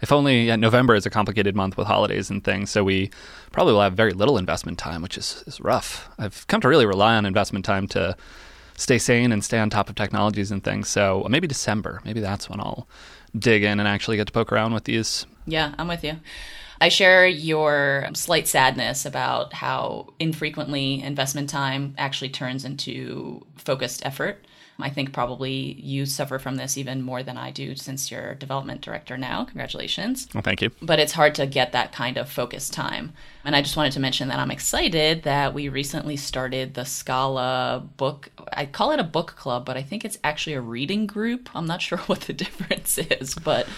if 0.00 0.12
only 0.12 0.44
yeah, 0.44 0.56
November 0.56 0.94
is 0.94 1.06
a 1.06 1.10
complicated 1.10 1.54
month 1.54 1.76
with 1.76 1.86
holidays 1.86 2.30
and 2.30 2.42
things, 2.42 2.70
so 2.70 2.84
we 2.84 3.10
probably 3.52 3.72
will 3.72 3.82
have 3.82 3.94
very 3.94 4.12
little 4.12 4.38
investment 4.38 4.78
time, 4.78 5.02
which 5.02 5.18
is, 5.18 5.44
is 5.46 5.60
rough. 5.60 6.08
I've 6.18 6.46
come 6.46 6.60
to 6.60 6.68
really 6.68 6.86
rely 6.86 7.16
on 7.16 7.26
investment 7.26 7.64
time 7.64 7.86
to 7.88 8.16
stay 8.76 8.98
sane 8.98 9.30
and 9.30 9.44
stay 9.44 9.58
on 9.58 9.68
top 9.70 9.88
of 9.88 9.94
technologies 9.94 10.50
and 10.50 10.64
things. 10.64 10.88
So 10.88 11.26
maybe 11.28 11.46
December, 11.46 12.00
maybe 12.04 12.20
that's 12.20 12.48
when 12.48 12.60
I'll 12.60 12.88
dig 13.38 13.62
in 13.62 13.78
and 13.78 13.88
actually 13.88 14.16
get 14.16 14.26
to 14.26 14.32
poke 14.32 14.52
around 14.52 14.72
with 14.72 14.84
these. 14.84 15.26
Yeah, 15.46 15.74
I'm 15.78 15.88
with 15.88 16.02
you. 16.02 16.16
I 16.80 16.88
share 16.88 17.26
your 17.26 18.08
slight 18.14 18.48
sadness 18.48 19.04
about 19.04 19.52
how 19.52 20.14
infrequently 20.18 21.02
investment 21.02 21.50
time 21.50 21.94
actually 21.98 22.30
turns 22.30 22.64
into 22.64 23.44
focused 23.56 24.04
effort. 24.06 24.46
I 24.82 24.90
think 24.90 25.12
probably 25.12 25.80
you 25.80 26.06
suffer 26.06 26.38
from 26.38 26.56
this 26.56 26.76
even 26.76 27.02
more 27.02 27.22
than 27.22 27.36
I 27.36 27.50
do 27.50 27.74
since 27.76 28.10
you're 28.10 28.34
development 28.34 28.80
director 28.80 29.16
now. 29.16 29.44
Congratulations. 29.44 30.28
Well, 30.34 30.42
thank 30.42 30.62
you. 30.62 30.70
But 30.82 30.98
it's 30.98 31.12
hard 31.12 31.34
to 31.36 31.46
get 31.46 31.72
that 31.72 31.92
kind 31.92 32.16
of 32.16 32.28
focused 32.28 32.72
time. 32.72 33.12
And 33.44 33.56
I 33.56 33.62
just 33.62 33.76
wanted 33.76 33.92
to 33.92 34.00
mention 34.00 34.28
that 34.28 34.38
I'm 34.38 34.50
excited 34.50 35.22
that 35.22 35.54
we 35.54 35.68
recently 35.68 36.16
started 36.16 36.74
the 36.74 36.84
Scala 36.84 37.82
book. 37.96 38.30
I 38.52 38.66
call 38.66 38.92
it 38.92 39.00
a 39.00 39.04
book 39.04 39.34
club, 39.36 39.64
but 39.64 39.76
I 39.76 39.82
think 39.82 40.04
it's 40.04 40.18
actually 40.22 40.54
a 40.54 40.60
reading 40.60 41.06
group. 41.06 41.48
I'm 41.54 41.66
not 41.66 41.80
sure 41.80 41.98
what 42.06 42.22
the 42.22 42.32
difference 42.32 42.98
is, 42.98 43.34
but 43.34 43.66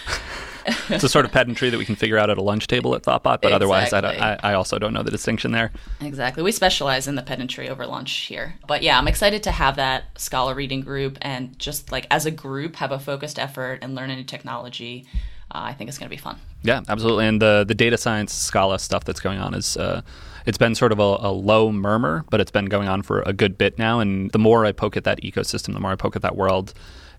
It's 0.89 1.03
a 1.03 1.09
sort 1.09 1.25
of 1.25 1.31
pedantry 1.31 1.69
that 1.69 1.77
we 1.77 1.85
can 1.85 1.95
figure 1.95 2.17
out 2.17 2.29
at 2.29 2.37
a 2.37 2.41
lunch 2.41 2.67
table 2.67 2.95
at 2.95 3.03
Thoughtbot, 3.03 3.41
but 3.41 3.51
otherwise, 3.51 3.93
I. 3.93 3.99
I, 4.03 4.39
I 4.43 4.53
also 4.53 4.79
don't 4.79 4.93
know 4.93 5.03
the 5.03 5.11
distinction 5.11 5.51
there. 5.51 5.71
Exactly. 6.01 6.43
We 6.43 6.51
specialize 6.51 7.07
in 7.07 7.15
the 7.15 7.21
pedantry 7.21 7.69
over 7.69 7.85
lunch 7.85 8.11
here. 8.11 8.55
But 8.67 8.83
yeah, 8.83 8.97
I'm 8.97 9.07
excited 9.07 9.43
to 9.43 9.51
have 9.51 9.75
that 9.77 10.05
Scala 10.17 10.53
reading 10.55 10.81
group 10.81 11.17
and 11.21 11.57
just 11.57 11.91
like 11.91 12.07
as 12.11 12.25
a 12.25 12.31
group 12.31 12.75
have 12.77 12.91
a 12.91 12.99
focused 12.99 13.39
effort 13.39 13.79
and 13.81 13.95
learn 13.95 14.09
a 14.09 14.15
new 14.15 14.23
technology. 14.23 15.05
Uh, 15.51 15.61
I 15.65 15.73
think 15.73 15.87
it's 15.87 15.97
going 15.97 16.09
to 16.09 16.15
be 16.15 16.21
fun. 16.21 16.37
Yeah, 16.63 16.81
absolutely. 16.87 17.27
And 17.27 17.41
the 17.41 17.65
the 17.67 17.75
data 17.75 17.97
science 17.97 18.33
Scala 18.33 18.79
stuff 18.79 19.03
that's 19.03 19.19
going 19.19 19.39
on 19.39 19.53
is 19.53 19.77
uh, 19.77 20.01
it's 20.45 20.57
been 20.57 20.75
sort 20.75 20.91
of 20.91 20.99
a, 20.99 21.17
a 21.19 21.31
low 21.31 21.71
murmur, 21.71 22.25
but 22.29 22.41
it's 22.41 22.51
been 22.51 22.65
going 22.65 22.87
on 22.87 23.01
for 23.01 23.21
a 23.21 23.33
good 23.33 23.57
bit 23.57 23.77
now. 23.77 23.99
And 23.99 24.31
the 24.31 24.39
more 24.39 24.65
I 24.65 24.71
poke 24.71 24.97
at 24.97 25.03
that 25.03 25.21
ecosystem, 25.21 25.73
the 25.73 25.79
more 25.79 25.91
I 25.91 25.95
poke 25.95 26.15
at 26.15 26.21
that 26.21 26.35
world, 26.35 26.73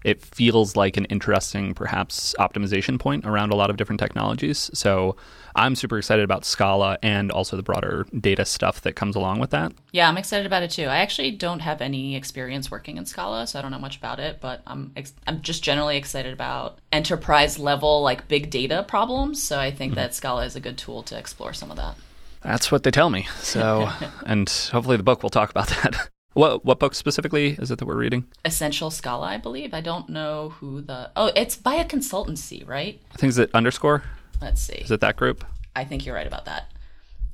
it 0.04 0.23
feels 0.23 0.76
like 0.76 0.96
an 0.96 1.06
interesting, 1.06 1.75
perhaps, 1.75 2.34
optimization 2.38 3.00
point 3.00 3.25
around 3.25 3.52
a 3.52 3.56
lot 3.56 3.70
of 3.70 3.78
different 3.78 3.99
technologies. 3.99 4.70
So 4.75 5.16
I'm 5.56 5.75
super 5.75 5.96
excited 5.96 6.25
about 6.25 6.44
Scala 6.44 6.99
and 7.02 7.32
also 7.32 7.56
the 7.56 7.62
broader 7.62 8.06
data 8.20 8.44
stuff 8.44 8.82
that 8.82 8.96
comes 8.96 9.16
along 9.16 9.40
with 9.40 9.50
that. 9.50 9.73
Yeah, 9.92 10.08
I'm 10.08 10.18
excited 10.18 10.44
about 10.44 10.62
it 10.62 10.70
too. 10.70 10.84
I 10.84 10.99
actually 10.99 11.30
don't 11.30 11.61
have 11.61 11.80
any 11.80 12.16
experience 12.16 12.70
working 12.70 12.99
in 12.99 13.06
Scala, 13.06 13.46
so 13.46 13.58
I 13.58 13.62
don't 13.62 13.70
know 13.70 13.78
much 13.78 13.96
about 13.96 14.20
it, 14.20 14.40
but 14.40 14.61
I'm 14.66 14.92
ex- 14.94 15.14
I'm 15.26 15.40
just 15.40 15.64
generally 15.64 15.96
excited 15.96 16.32
about 16.32 16.78
enterprise 16.92 17.58
level 17.58 18.02
like 18.02 18.28
big 18.28 18.50
data 18.50 18.84
problems, 18.87 19.42
so 19.42 19.58
I 19.58 19.70
think 19.70 19.92
mm-hmm. 19.92 20.00
that 20.00 20.14
Scala 20.14 20.44
is 20.44 20.54
a 20.54 20.61
good 20.61 20.76
tool 20.76 21.02
to 21.04 21.18
explore 21.18 21.54
some 21.54 21.70
of 21.70 21.76
that. 21.78 21.96
That's 22.42 22.70
what 22.70 22.82
they 22.82 22.90
tell 22.90 23.08
me. 23.08 23.26
So, 23.40 23.88
and 24.26 24.49
hopefully 24.70 24.99
the 24.99 25.02
book 25.02 25.23
will 25.23 25.30
talk 25.30 25.50
about 25.50 25.68
that. 25.68 26.11
What 26.34 26.64
what 26.64 26.80
book 26.80 26.94
specifically 26.94 27.56
is 27.60 27.70
it 27.70 27.78
that 27.78 27.86
we're 27.86 27.94
reading? 27.96 28.26
Essential 28.44 28.90
Scala, 28.90 29.26
I 29.26 29.38
believe. 29.38 29.72
I 29.72 29.80
don't 29.80 30.08
know 30.08 30.50
who 30.60 30.80
the. 30.80 31.10
Oh, 31.16 31.30
it's 31.36 31.56
by 31.56 31.74
a 31.74 31.84
consultancy, 31.84 32.66
right? 32.66 33.00
I 33.12 33.16
think 33.16 33.30
is 33.30 33.38
it 33.38 33.50
underscore. 33.54 34.02
Let's 34.42 34.60
see. 34.60 34.74
Is 34.74 34.90
it 34.90 35.00
that 35.00 35.16
group? 35.16 35.44
I 35.76 35.84
think 35.84 36.04
you're 36.04 36.14
right 36.14 36.26
about 36.26 36.44
that. 36.44 36.72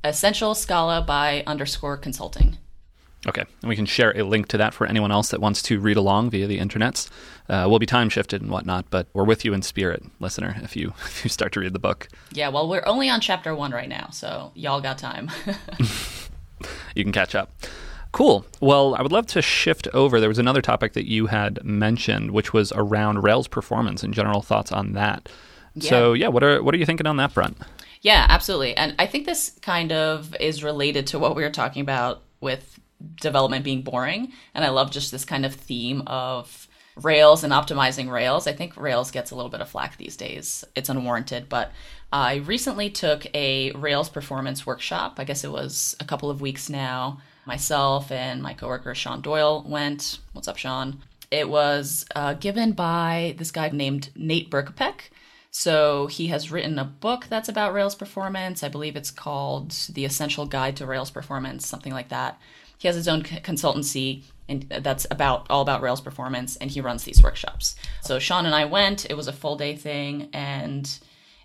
Essential 0.03 0.53
Scala 0.55 1.01
by 1.01 1.43
underscore 1.47 1.97
consulting. 1.97 2.57
Okay, 3.27 3.43
and 3.61 3.69
we 3.69 3.75
can 3.75 3.85
share 3.85 4.17
a 4.17 4.23
link 4.23 4.47
to 4.47 4.57
that 4.57 4.73
for 4.73 4.87
anyone 4.87 5.11
else 5.11 5.29
that 5.29 5.39
wants 5.39 5.61
to 5.63 5.79
read 5.79 5.95
along 5.97 6.31
via 6.31 6.47
the 6.47 6.57
internets. 6.57 7.07
Uh, 7.47 7.67
we'll 7.69 7.77
be 7.77 7.85
time 7.85 8.09
shifted 8.09 8.41
and 8.41 8.49
whatnot, 8.49 8.85
but 8.89 9.07
we're 9.13 9.23
with 9.23 9.45
you 9.45 9.53
in 9.53 9.61
spirit, 9.61 10.03
listener. 10.19 10.55
If 10.63 10.75
you 10.75 10.93
if 11.05 11.23
you 11.23 11.29
start 11.29 11.51
to 11.53 11.59
read 11.59 11.73
the 11.73 11.79
book, 11.79 12.07
Yeah, 12.31 12.49
well, 12.49 12.67
we're 12.69 12.85
only 12.85 13.09
on 13.09 13.19
chapter 13.19 13.53
one 13.55 13.71
right 13.71 13.89
now, 13.89 14.09
so 14.11 14.51
y'all 14.53 14.81
got 14.81 14.99
time. 14.99 15.31
you 16.95 17.03
can 17.03 17.11
catch 17.11 17.33
up. 17.33 17.51
Cool. 18.11 18.45
Well, 18.59 18.95
I 18.95 19.01
would 19.01 19.11
love 19.11 19.27
to 19.27 19.41
shift 19.41 19.87
over. 19.93 20.19
There 20.19 20.29
was 20.29 20.39
another 20.39 20.61
topic 20.61 20.93
that 20.93 21.09
you 21.09 21.27
had 21.27 21.63
mentioned, 21.63 22.31
which 22.31 22.51
was 22.53 22.71
around 22.73 23.23
Rails 23.23 23.47
performance 23.47 24.03
and 24.03 24.13
general 24.13 24.41
thoughts 24.41 24.71
on 24.71 24.93
that. 24.93 25.29
So, 25.79 26.11
yeah, 26.11 26.27
what 26.27 26.43
are 26.43 26.61
what 26.61 26.75
are 26.75 26.77
you 26.77 26.85
thinking 26.85 27.07
on 27.07 27.15
that 27.17 27.31
front? 27.31 27.57
Yeah, 28.01 28.25
absolutely. 28.27 28.75
And 28.75 28.95
I 28.99 29.05
think 29.05 29.25
this 29.25 29.57
kind 29.61 29.91
of 29.91 30.35
is 30.39 30.63
related 30.63 31.07
to 31.07 31.19
what 31.19 31.35
we 31.35 31.43
were 31.43 31.49
talking 31.49 31.81
about 31.81 32.23
with 32.41 32.79
development 33.21 33.63
being 33.63 33.81
boring. 33.81 34.33
And 34.53 34.65
I 34.65 34.69
love 34.69 34.91
just 34.91 35.11
this 35.11 35.23
kind 35.23 35.45
of 35.45 35.53
theme 35.53 36.03
of 36.07 36.67
Rails 37.01 37.43
and 37.43 37.53
optimizing 37.53 38.11
Rails. 38.11 38.47
I 38.47 38.53
think 38.53 38.75
Rails 38.75 39.11
gets 39.11 39.31
a 39.31 39.35
little 39.35 39.49
bit 39.49 39.61
of 39.61 39.69
flack 39.69 39.97
these 39.97 40.17
days. 40.17 40.65
It's 40.75 40.89
unwarranted, 40.89 41.47
but 41.47 41.71
I 42.11 42.35
recently 42.35 42.89
took 42.89 43.25
a 43.33 43.71
Rails 43.71 44.09
performance 44.09 44.65
workshop. 44.65 45.15
I 45.17 45.23
guess 45.23 45.43
it 45.43 45.51
was 45.51 45.95
a 45.99 46.05
couple 46.05 46.29
of 46.29 46.41
weeks 46.41 46.69
now. 46.69 47.19
Myself 47.45 48.11
and 48.11 48.41
my 48.41 48.53
coworker 48.53 48.93
Sean 48.95 49.21
Doyle 49.21 49.65
went. 49.67 50.19
What's 50.33 50.47
up, 50.47 50.57
Sean? 50.57 51.01
It 51.31 51.49
was 51.49 52.05
uh, 52.15 52.33
given 52.33 52.73
by 52.73 53.35
this 53.37 53.51
guy 53.51 53.69
named 53.69 54.09
Nate 54.15 54.51
Berkopec. 54.51 55.09
So 55.49 56.07
he 56.07 56.27
has 56.27 56.51
written 56.51 56.79
a 56.79 56.85
book 56.85 57.25
that's 57.29 57.49
about 57.49 57.73
Rails 57.73 57.95
performance. 57.95 58.63
I 58.63 58.69
believe 58.69 58.95
it's 58.95 59.11
called 59.11 59.71
The 59.91 60.05
Essential 60.05 60.45
Guide 60.45 60.77
to 60.77 60.85
Rails 60.85 61.11
Performance, 61.11 61.67
something 61.67 61.93
like 61.93 62.09
that. 62.09 62.39
He 62.77 62.87
has 62.87 62.95
his 62.95 63.07
own 63.07 63.23
c- 63.25 63.37
consultancy 63.37 64.23
and 64.47 64.63
that's 64.81 65.05
about 65.11 65.45
all 65.49 65.61
about 65.61 65.81
Rails 65.81 66.01
performance 66.01 66.55
and 66.57 66.71
he 66.71 66.81
runs 66.81 67.03
these 67.03 67.21
workshops. 67.21 67.75
So 68.01 68.17
Sean 68.19 68.45
and 68.45 68.55
I 68.55 68.65
went, 68.65 69.09
it 69.09 69.15
was 69.15 69.27
a 69.27 69.33
full 69.33 69.55
day 69.55 69.75
thing 69.75 70.29
and 70.33 70.99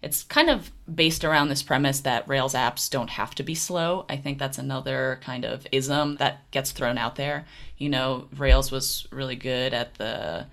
it's 0.06 0.22
kind 0.22 0.48
of 0.48 0.70
based 0.92 1.25
around 1.25 1.48
this 1.48 1.64
premise 1.64 1.98
that 2.02 2.28
Rails 2.28 2.54
apps 2.54 2.88
don't 2.88 3.10
have 3.10 3.34
to 3.34 3.42
be 3.42 3.56
slow. 3.56 4.06
I 4.08 4.16
think 4.16 4.38
that's 4.38 4.56
another 4.56 5.18
kind 5.20 5.44
of 5.44 5.66
ism 5.72 6.14
that 6.18 6.48
gets 6.52 6.70
thrown 6.70 6.96
out 6.96 7.16
there. 7.16 7.44
You 7.76 7.88
know, 7.88 8.28
Rails 8.36 8.70
was 8.70 9.08
really 9.10 9.34
good 9.34 9.75
at 9.75 9.94
the 9.94 10.46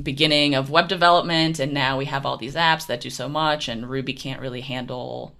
beginning 0.00 0.54
of 0.54 0.70
web 0.70 0.86
development 0.86 1.58
and 1.58 1.74
now 1.74 1.98
we 1.98 2.04
have 2.04 2.24
all 2.24 2.36
these 2.36 2.54
apps 2.54 2.86
that 2.86 3.00
do 3.00 3.10
so 3.10 3.28
much 3.30 3.66
and 3.66 3.88
ruby 3.88 4.12
can't 4.12 4.42
really 4.42 4.60
handle 4.60 5.34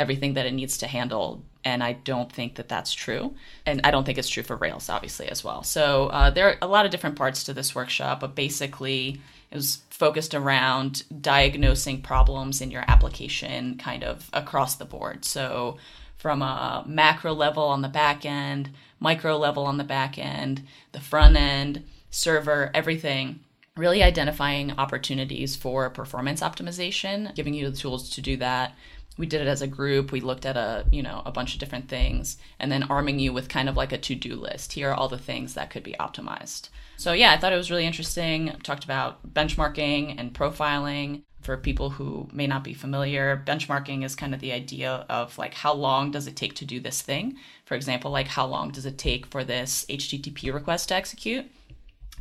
everything 0.00 0.34
that 0.34 0.46
it 0.46 0.52
needs 0.52 0.78
to 0.78 0.86
handle 0.86 1.42
and 1.62 1.84
i 1.84 1.92
don't 1.92 2.32
think 2.32 2.54
that 2.54 2.68
that's 2.68 2.92
true 2.92 3.34
and 3.66 3.82
i 3.84 3.90
don't 3.90 4.04
think 4.04 4.16
it's 4.16 4.28
true 4.28 4.42
for 4.42 4.56
rails 4.56 4.88
obviously 4.88 5.28
as 5.28 5.44
well 5.44 5.62
so 5.62 6.06
uh, 6.06 6.30
there 6.30 6.48
are 6.48 6.56
a 6.62 6.66
lot 6.66 6.86
of 6.86 6.90
different 6.90 7.16
parts 7.16 7.44
to 7.44 7.52
this 7.52 7.74
workshop 7.74 8.18
but 8.20 8.34
basically 8.34 9.20
it 9.50 9.54
was 9.54 9.82
focused 9.90 10.34
around 10.34 11.04
diagnosing 11.20 12.00
problems 12.00 12.62
in 12.62 12.70
your 12.70 12.84
application 12.88 13.76
kind 13.76 14.02
of 14.02 14.30
across 14.32 14.76
the 14.76 14.86
board 14.86 15.22
so 15.24 15.76
from 16.16 16.40
a 16.40 16.82
macro 16.86 17.34
level 17.34 17.64
on 17.64 17.82
the 17.82 17.88
back 17.88 18.24
end 18.24 18.70
micro 18.98 19.36
level 19.36 19.66
on 19.66 19.76
the 19.76 19.84
back 19.84 20.18
end 20.18 20.62
the 20.92 21.00
front 21.00 21.36
end 21.36 21.84
server 22.10 22.70
everything 22.72 23.38
really 23.76 24.02
identifying 24.02 24.72
opportunities 24.72 25.56
for 25.56 25.90
performance 25.90 26.40
optimization, 26.40 27.34
giving 27.34 27.54
you 27.54 27.70
the 27.70 27.76
tools 27.76 28.10
to 28.10 28.20
do 28.20 28.36
that. 28.36 28.74
We 29.20 29.26
did 29.26 29.42
it 29.42 29.48
as 29.48 29.60
a 29.60 29.66
group. 29.66 30.12
We 30.12 30.22
looked 30.22 30.46
at 30.46 30.56
a, 30.56 30.86
you 30.90 31.02
know, 31.02 31.20
a 31.26 31.30
bunch 31.30 31.52
of 31.52 31.60
different 31.60 31.90
things 31.90 32.38
and 32.58 32.72
then 32.72 32.84
arming 32.84 33.18
you 33.18 33.34
with 33.34 33.50
kind 33.50 33.68
of 33.68 33.76
like 33.76 33.92
a 33.92 33.98
to-do 33.98 34.34
list. 34.34 34.72
Here 34.72 34.88
are 34.88 34.94
all 34.94 35.08
the 35.08 35.18
things 35.18 35.52
that 35.52 35.68
could 35.68 35.82
be 35.82 35.94
optimized. 36.00 36.70
So 36.96 37.12
yeah, 37.12 37.30
I 37.30 37.36
thought 37.36 37.52
it 37.52 37.58
was 37.58 37.70
really 37.70 37.84
interesting. 37.84 38.56
Talked 38.62 38.84
about 38.84 39.34
benchmarking 39.34 40.14
and 40.18 40.32
profiling. 40.32 41.22
For 41.42 41.58
people 41.58 41.90
who 41.90 42.28
may 42.32 42.46
not 42.46 42.64
be 42.64 42.72
familiar, 42.72 43.42
benchmarking 43.46 44.04
is 44.04 44.14
kind 44.14 44.34
of 44.34 44.40
the 44.40 44.52
idea 44.52 45.06
of 45.08 45.36
like 45.36 45.52
how 45.52 45.74
long 45.74 46.10
does 46.10 46.26
it 46.26 46.36
take 46.36 46.54
to 46.54 46.64
do 46.64 46.80
this 46.80 47.02
thing? 47.02 47.36
For 47.66 47.74
example, 47.74 48.10
like 48.10 48.28
how 48.28 48.46
long 48.46 48.70
does 48.70 48.86
it 48.86 48.96
take 48.96 49.26
for 49.26 49.44
this 49.44 49.84
HTTP 49.90 50.52
request 50.52 50.88
to 50.88 50.94
execute? 50.94 51.44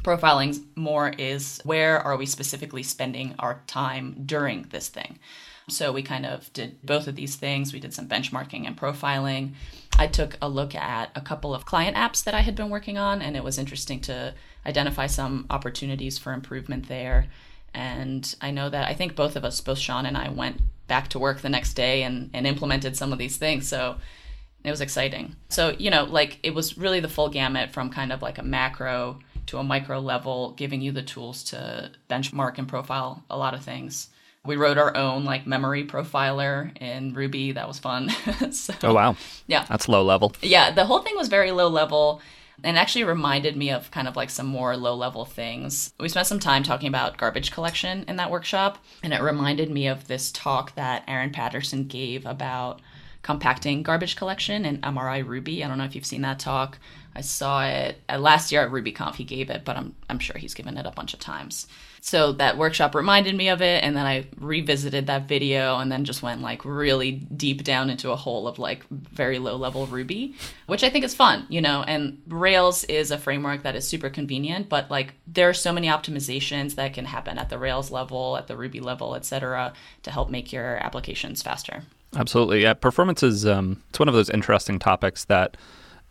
profiling 0.04 0.64
more 0.76 1.10
is 1.18 1.60
where 1.66 2.00
are 2.00 2.16
we 2.16 2.26
specifically 2.26 2.84
spending 2.84 3.36
our 3.38 3.62
time 3.68 4.16
during 4.26 4.64
this 4.70 4.88
thing 4.88 5.20
so 5.70 5.92
we 5.92 6.02
kind 6.02 6.26
of 6.26 6.52
did 6.54 6.82
both 6.84 7.08
of 7.08 7.16
these 7.16 7.36
things. 7.36 7.74
We 7.74 7.80
did 7.80 7.94
some 7.94 8.08
benchmarking 8.08 8.66
and 8.66 8.78
profiling. 8.78 9.54
I 9.98 10.08
took 10.08 10.38
a 10.42 10.50
look 10.50 10.76
at 10.76 11.12
a 11.16 11.22
couple 11.22 11.54
of 11.54 11.66
client 11.66 11.98
apps 11.98 12.24
that 12.24 12.34
i 12.34 12.42
had 12.42 12.56
been 12.56 12.70
working 12.70 12.98
on 12.98 13.22
and 13.22 13.36
it 13.36 13.44
was 13.44 13.58
interesting 13.58 14.00
to 14.02 14.34
identify 14.66 15.08
some 15.08 15.46
opportunities 15.50 16.18
for 16.18 16.34
improvement 16.34 16.88
there. 16.88 17.28
And 17.74 18.34
i 18.42 18.52
know 18.52 18.70
that 18.70 18.88
i 18.88 18.94
think 18.94 19.16
both 19.16 19.36
of 19.36 19.46
us 19.46 19.62
both 19.62 19.78
sean 19.78 20.06
and 20.06 20.18
i 20.18 20.30
went 20.30 20.62
back 20.88 21.08
to 21.10 21.20
work 21.20 21.42
the 21.42 21.50
next 21.50 21.74
day 21.74 22.02
and, 22.04 22.32
and 22.34 22.48
implemented 22.48 22.98
some 22.98 23.14
of 23.14 23.20
these 23.20 23.38
things. 23.38 23.68
So 23.68 23.98
it 24.64 24.72
was 24.72 24.82
exciting. 24.82 25.36
So 25.50 25.76
you 25.78 25.90
know 25.90 26.04
like 26.06 26.40
it 26.44 26.54
was 26.54 26.78
really 26.78 27.00
the 27.00 27.10
full 27.10 27.30
gamut 27.30 27.72
from 27.72 27.90
kind 27.90 28.12
of 28.12 28.22
like 28.22 28.38
a 28.38 28.44
macro 28.44 29.20
to 29.50 29.58
a 29.58 29.64
micro 29.64 30.00
level, 30.00 30.52
giving 30.52 30.80
you 30.80 30.92
the 30.92 31.02
tools 31.02 31.44
to 31.46 31.92
benchmark 32.08 32.58
and 32.58 32.68
profile 32.68 33.24
a 33.30 33.38
lot 33.38 33.56
of 33.56 33.64
things. 33.64 34.10
We 34.46 34.56
wrote 34.56 34.78
our 34.78 34.96
own 34.96 35.26
like 35.26 35.46
memory 35.46 35.86
profiler 35.86 36.76
in 36.82 37.14
Ruby. 37.14 37.52
That 37.52 37.68
was 37.68 37.80
fun. 37.80 38.10
so, 38.52 38.74
Oh 38.84 38.94
wow, 38.94 39.16
yeah, 39.48 39.66
that's 39.68 39.90
low 39.90 40.04
level. 40.04 40.34
yeah. 40.42 40.72
The 40.72 40.86
whole 40.86 41.00
thing 41.02 41.16
was 41.16 41.28
very 41.28 41.52
low 41.52 41.68
level 41.68 42.22
and 42.64 42.78
actually 42.78 43.04
reminded 43.04 43.56
me 43.56 43.72
of 43.72 43.90
kind 43.92 44.08
of 44.08 44.16
like 44.16 44.30
some 44.30 44.48
more 44.48 44.76
low 44.76 44.96
level 44.96 45.26
things. 45.26 45.94
We 46.00 46.10
spent 46.10 46.28
some 46.28 46.40
time 46.40 46.64
talking 46.64 46.88
about 46.88 47.18
garbage 47.18 47.52
collection 47.52 48.06
in 48.08 48.18
that 48.18 48.32
workshop, 48.32 48.84
and 49.04 49.14
it 49.14 49.22
reminded 49.22 49.70
me 49.70 49.88
of 49.88 50.08
this 50.08 50.32
talk 50.32 50.76
that 50.76 51.04
Aaron 51.08 51.32
Patterson 51.32 51.86
gave 51.86 52.26
about 52.26 52.82
compacting 53.22 53.84
garbage 53.84 54.16
collection 54.16 54.66
in 54.66 54.82
MRI 54.82 55.26
Ruby. 55.26 55.64
I 55.64 55.68
don't 55.68 55.78
know 55.78 55.84
if 55.84 55.96
you've 55.96 56.06
seen 56.06 56.22
that 56.22 56.40
talk. 56.40 56.80
I 57.16 57.22
saw 57.22 57.66
it 57.66 58.02
uh, 58.08 58.18
last 58.18 58.52
year 58.52 58.64
at 58.64 58.72
RubyConf. 58.72 59.16
He 59.16 59.24
gave 59.24 59.50
it, 59.50 59.66
but 59.66 59.76
I'm 59.78 59.96
I'm 60.10 60.20
sure 60.20 60.38
he's 60.38 60.54
given 60.54 60.78
it 60.78 60.86
a 60.86 60.92
bunch 60.92 61.14
of 61.14 61.20
times. 61.20 61.68
So 62.02 62.34
that 62.34 62.58
workshop 62.58 62.96
reminded 62.96 63.36
me 63.36 63.50
of 63.50 63.62
it, 63.62 63.84
and 63.84 63.96
then 63.96 64.06
I 64.06 64.28
revisited 64.40 65.08
that 65.08 65.28
video, 65.28 65.78
and 65.78 65.92
then 65.92 66.06
just 66.06 66.24
went 66.24 66.42
like 66.42 66.66
really 66.66 67.12
deep 67.12 67.64
down 67.64 67.90
into 67.90 68.12
a 68.12 68.16
hole 68.16 68.48
of 68.48 68.60
like 68.60 68.86
very 68.90 69.40
low 69.40 69.56
level 69.56 69.86
Ruby, 69.88 70.36
which 70.68 70.84
I 70.84 70.90
think 70.90 71.06
is 71.06 71.16
fun, 71.16 71.46
you 71.50 71.62
know. 71.62 71.84
And 71.84 72.22
Rails 72.28 72.84
is 72.86 73.12
a 73.12 73.18
framework 73.18 73.64
that 73.64 73.76
is 73.76 73.88
super 73.88 74.10
convenient, 74.10 74.70
but 74.70 74.90
like 74.90 75.14
there 75.28 75.50
are 75.50 75.54
so 75.54 75.72
many 75.72 75.88
optimizations 75.88 76.76
that 76.76 76.94
can 76.94 77.06
happen 77.06 77.38
at 77.38 77.50
the 77.50 77.58
Rails 77.58 77.92
level, 77.92 78.38
at 78.38 78.48
the 78.48 78.58
Ruby 78.58 78.80
level, 78.80 79.16
etc., 79.16 79.74
to 80.04 80.12
help 80.12 80.30
make 80.30 80.52
your 80.52 80.78
applications 80.78 81.42
faster. 81.42 81.84
Absolutely, 82.16 82.64
yeah. 82.64 82.74
Performance 82.74 83.22
is 83.22 83.46
um, 83.46 83.82
it's 83.90 84.00
one 84.00 84.08
of 84.08 84.16
those 84.16 84.30
interesting 84.30 84.80
topics 84.80 85.26
that 85.26 85.58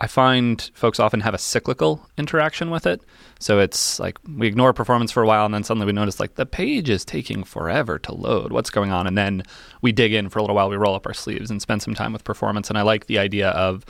I 0.01 0.07
find 0.07 0.71
folks 0.75 1.01
often 1.01 1.21
have 1.21 1.35
a 1.35 1.39
cyclical 1.39 2.09
interaction 2.17 2.71
with 2.71 2.87
it. 2.87 3.03
So 3.41 3.59
it's 3.59 3.99
like 3.99 4.17
we 4.37 4.47
ignore 4.47 4.73
performance 4.73 5.11
for 5.11 5.23
a 5.23 5.27
while 5.27 5.45
and 5.45 5.53
then 5.53 5.65
suddenly 5.65 5.87
we 5.87 5.93
notice 5.93 6.21
like 6.21 6.37
the 6.37 6.47
page 6.47 6.89
is 6.89 7.05
taking 7.05 7.43
forever 7.43 7.99
to 8.01 8.15
load. 8.15 8.53
What's 8.53 8.71
going 8.71 8.93
on? 8.93 9.07
And 9.09 9.19
then 9.19 9.43
we 9.83 9.91
dig 9.91 10.13
in 10.13 10.29
for 10.29 10.39
a 10.39 10.43
little 10.43 10.55
while, 10.55 10.69
we 10.69 10.77
roll 10.77 10.95
up 10.95 11.07
our 11.07 11.15
sleeves 11.15 11.51
and 11.51 11.61
spend 11.61 11.83
some 11.83 11.95
time 11.95 12.13
with 12.13 12.23
performance. 12.23 12.69
And 12.69 12.79
I 12.79 12.83
like 12.83 13.07
the 13.07 13.19
idea 13.19 13.51
of 13.51 13.85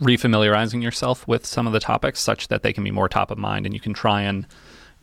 refamiliarizing 0.00 0.82
yourself 0.82 1.26
with 1.28 1.46
some 1.46 1.68
of 1.68 1.72
the 1.72 1.80
topics 1.80 2.20
such 2.20 2.48
that 2.48 2.62
they 2.62 2.72
can 2.72 2.82
be 2.82 2.90
more 2.90 3.08
top 3.08 3.30
of 3.30 3.38
mind 3.38 3.64
and 3.64 3.74
you 3.74 3.80
can 3.80 3.94
try 3.94 4.22
and 4.22 4.46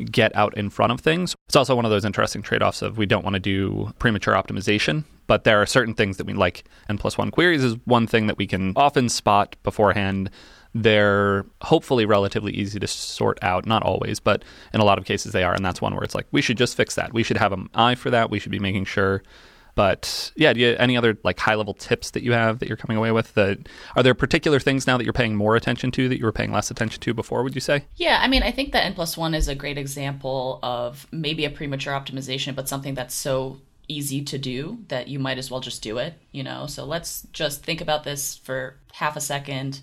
get 0.06 0.36
out 0.36 0.56
in 0.58 0.70
front 0.70 0.92
of 0.92 1.00
things. 1.00 1.36
It's 1.48 1.56
also 1.56 1.76
one 1.76 1.86
of 1.86 1.92
those 1.92 2.06
interesting 2.06 2.42
trade 2.42 2.62
offs 2.62 2.82
of 2.82 2.98
we 2.98 3.06
don't 3.06 3.24
want 3.24 3.36
to 3.36 3.40
do 3.40 3.92
premature 4.00 4.34
optimization, 4.34 5.04
but 5.28 5.44
there 5.44 5.62
are 5.62 5.66
certain 5.66 5.94
things 5.94 6.18
that 6.18 6.26
we 6.28 6.34
like. 6.34 6.64
N 6.90 6.98
plus 6.98 7.18
one 7.18 7.32
queries 7.32 7.64
is 7.64 7.76
one 7.86 8.08
thing 8.08 8.28
that 8.28 8.38
we 8.38 8.48
can 8.48 8.74
often 8.76 9.10
spot 9.10 9.56
beforehand. 9.64 10.30
They're 10.74 11.46
hopefully 11.62 12.06
relatively 12.06 12.54
easy 12.54 12.80
to 12.80 12.88
sort 12.88 13.38
out, 13.42 13.66
not 13.66 13.84
always, 13.84 14.20
but 14.20 14.44
in 14.74 14.80
a 14.80 14.86
lot 14.86 14.98
of 14.98 15.06
cases 15.06 15.34
they 15.34 15.44
are. 15.44 15.54
And 15.54 15.66
that's 15.66 15.82
one 15.82 15.94
where 15.94 16.04
it's 16.04 16.16
like, 16.16 16.28
we 16.32 16.42
should 16.42 16.58
just 16.58 16.78
fix 16.78 16.96
that. 16.96 17.14
We 17.14 17.24
should 17.24 17.38
have 17.38 17.52
an 17.52 17.70
eye 17.74 17.96
for 17.96 18.10
that. 18.10 18.30
We 18.30 18.40
should 18.40 18.52
be 18.52 18.60
making 18.60 18.86
sure. 18.86 19.22
But 19.82 20.32
yeah, 20.36 20.52
you 20.52 20.76
any 20.78 20.96
other 20.96 21.18
like 21.24 21.40
high 21.40 21.56
level 21.56 21.74
tips 21.74 22.12
that 22.12 22.22
you 22.22 22.34
have 22.34 22.60
that 22.60 22.68
you're 22.68 22.78
coming 22.78 22.98
away 22.98 23.12
with? 23.12 23.34
That 23.34 23.68
are 23.96 24.04
there 24.04 24.14
particular 24.14 24.60
things 24.60 24.86
now 24.86 24.96
that 24.96 25.06
you're 25.06 25.12
paying 25.12 25.36
more 25.36 25.56
attention 25.56 25.90
to 25.94 26.08
that 26.08 26.20
you 26.20 26.26
were 26.26 26.32
paying 26.32 26.52
less 26.52 26.70
attention 26.70 27.02
to 27.02 27.16
before? 27.16 27.42
Would 27.42 27.56
you 27.56 27.62
say? 27.62 27.86
Yeah, 27.96 28.20
I 28.22 28.28
mean, 28.28 28.44
I 28.44 28.52
think 28.52 28.74
that 28.74 28.86
N 28.86 28.94
plus 28.94 29.18
one 29.18 29.34
is 29.34 29.48
a 29.48 29.56
great 29.56 29.80
example 29.80 30.60
of 30.62 31.08
maybe 31.12 31.46
a 31.46 31.50
premature 31.50 31.94
optimization, 31.94 32.54
but 32.54 32.70
something 32.70 32.94
that's 32.94 33.16
so 33.16 33.60
easy 33.88 34.22
to 34.26 34.38
do 34.38 34.78
that 34.90 35.08
you 35.08 35.18
might 35.18 35.40
as 35.40 35.50
well 35.50 35.62
just 35.62 35.82
do 35.82 35.98
it, 35.98 36.14
you 36.32 36.44
know? 36.44 36.68
So 36.68 36.86
let's 36.86 37.26
just 37.34 37.64
think 37.64 37.82
about 37.82 38.04
this 38.04 38.38
for 38.38 38.76
half 38.94 39.16
a 39.16 39.22
second 39.22 39.82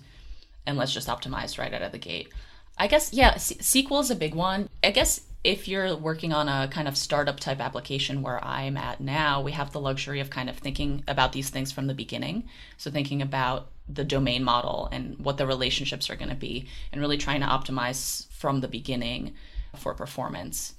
and 0.65 0.77
let's 0.77 0.93
just 0.93 1.09
optimize 1.09 1.59
right 1.59 1.73
out 1.73 1.81
of 1.81 1.91
the 1.91 1.97
gate. 1.97 2.29
I 2.77 2.87
guess, 2.87 3.11
yeah, 3.11 3.31
S- 3.35 3.51
SQL 3.51 3.99
is 3.99 4.11
a 4.11 4.15
big 4.15 4.33
one. 4.33 4.69
I 4.81 4.91
guess 4.91 5.19
if 5.43 5.67
you're 5.67 5.95
working 5.95 6.33
on 6.33 6.49
a 6.49 6.67
kind 6.67 6.87
of 6.87 6.97
startup 6.97 7.39
type 7.39 7.61
application 7.61 8.21
where 8.21 8.43
I'm 8.43 8.75
at 8.75 8.99
now, 8.99 9.41
we 9.41 9.53
have 9.53 9.71
the 9.71 9.79
luxury 9.79 10.19
of 10.19 10.29
kind 10.29 10.49
of 10.49 10.57
thinking 10.57 11.03
about 11.07 11.31
these 11.31 11.49
things 11.49 11.71
from 11.71 11.87
the 11.87 11.93
beginning. 11.93 12.49
So, 12.77 12.91
thinking 12.91 13.21
about 13.21 13.69
the 13.87 14.03
domain 14.03 14.43
model 14.43 14.89
and 14.91 15.17
what 15.17 15.37
the 15.37 15.47
relationships 15.47 16.09
are 16.09 16.15
going 16.15 16.29
to 16.29 16.35
be, 16.35 16.67
and 16.91 17.01
really 17.01 17.17
trying 17.17 17.39
to 17.39 17.47
optimize 17.47 18.29
from 18.31 18.61
the 18.61 18.67
beginning 18.67 19.33
for 19.77 19.93
performance. 19.93 20.73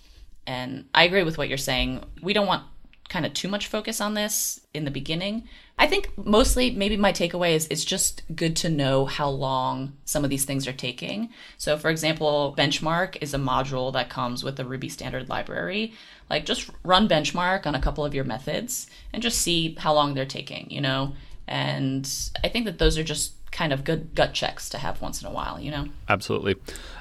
And 0.47 0.87
I 0.95 1.05
agree 1.05 1.23
with 1.23 1.39
what 1.39 1.49
you're 1.49 1.59
saying. 1.59 2.05
We 2.23 2.33
don't 2.33 2.47
want 2.47 2.65
kind 3.11 3.27
of 3.27 3.35
too 3.35 3.49
much 3.49 3.67
focus 3.67 4.01
on 4.01 4.15
this 4.15 4.61
in 4.73 4.85
the 4.85 4.91
beginning. 4.91 5.47
I 5.79 5.89
think 5.89 6.11
mostly 6.17 6.71
maybe 6.71 6.97
my 6.97 7.13
takeaway 7.13 7.55
is 7.55 7.67
it's 7.69 7.85
just 7.85 8.23
good 8.35 8.55
to 8.57 8.71
know 8.71 9.05
how 9.05 9.29
long 9.29 9.95
some 10.05 10.23
of 10.23 10.31
these 10.31 10.45
things 10.45 10.69
are 10.69 10.73
taking. 10.73 11.29
So 11.59 11.77
for 11.77 11.91
example, 11.91 12.55
benchmark 12.57 13.19
is 13.21 13.35
a 13.35 13.39
module 13.39 13.93
that 13.95 14.11
comes 14.11 14.45
with 14.45 14.57
the 14.57 14.65
Ruby 14.65 14.89
standard 14.89 15.29
library. 15.29 15.93
Like 16.31 16.47
just 16.47 16.71
run 16.85 17.09
benchmark 17.09 17.67
on 17.67 17.75
a 17.75 17.81
couple 17.81 18.05
of 18.05 18.15
your 18.15 18.25
methods 18.25 18.89
and 19.13 19.23
just 19.23 19.41
see 19.41 19.75
how 19.79 19.93
long 19.93 20.15
they're 20.15 20.25
taking, 20.25 20.71
you 20.71 20.81
know? 20.81 21.15
And 21.49 22.09
I 22.45 22.49
think 22.49 22.65
that 22.67 22.79
those 22.79 22.97
are 22.97 23.03
just 23.03 23.35
kind 23.51 23.73
of 23.73 23.83
good 23.83 24.15
gut 24.15 24.33
checks 24.35 24.69
to 24.69 24.79
have 24.79 25.03
once 25.03 25.21
in 25.21 25.27
a 25.27 25.33
while, 25.33 25.59
you 25.59 25.73
know? 25.73 25.89
Absolutely. 26.09 26.55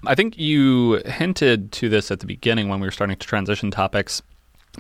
I 0.08 0.16
think 0.16 0.40
you 0.40 1.04
hinted 1.06 1.72
to 1.74 1.88
this 1.88 2.10
at 2.10 2.20
the 2.20 2.26
beginning 2.26 2.68
when 2.68 2.80
we 2.80 2.88
were 2.88 2.92
starting 2.92 3.16
to 3.16 3.28
transition 3.28 3.70
topics 3.70 4.24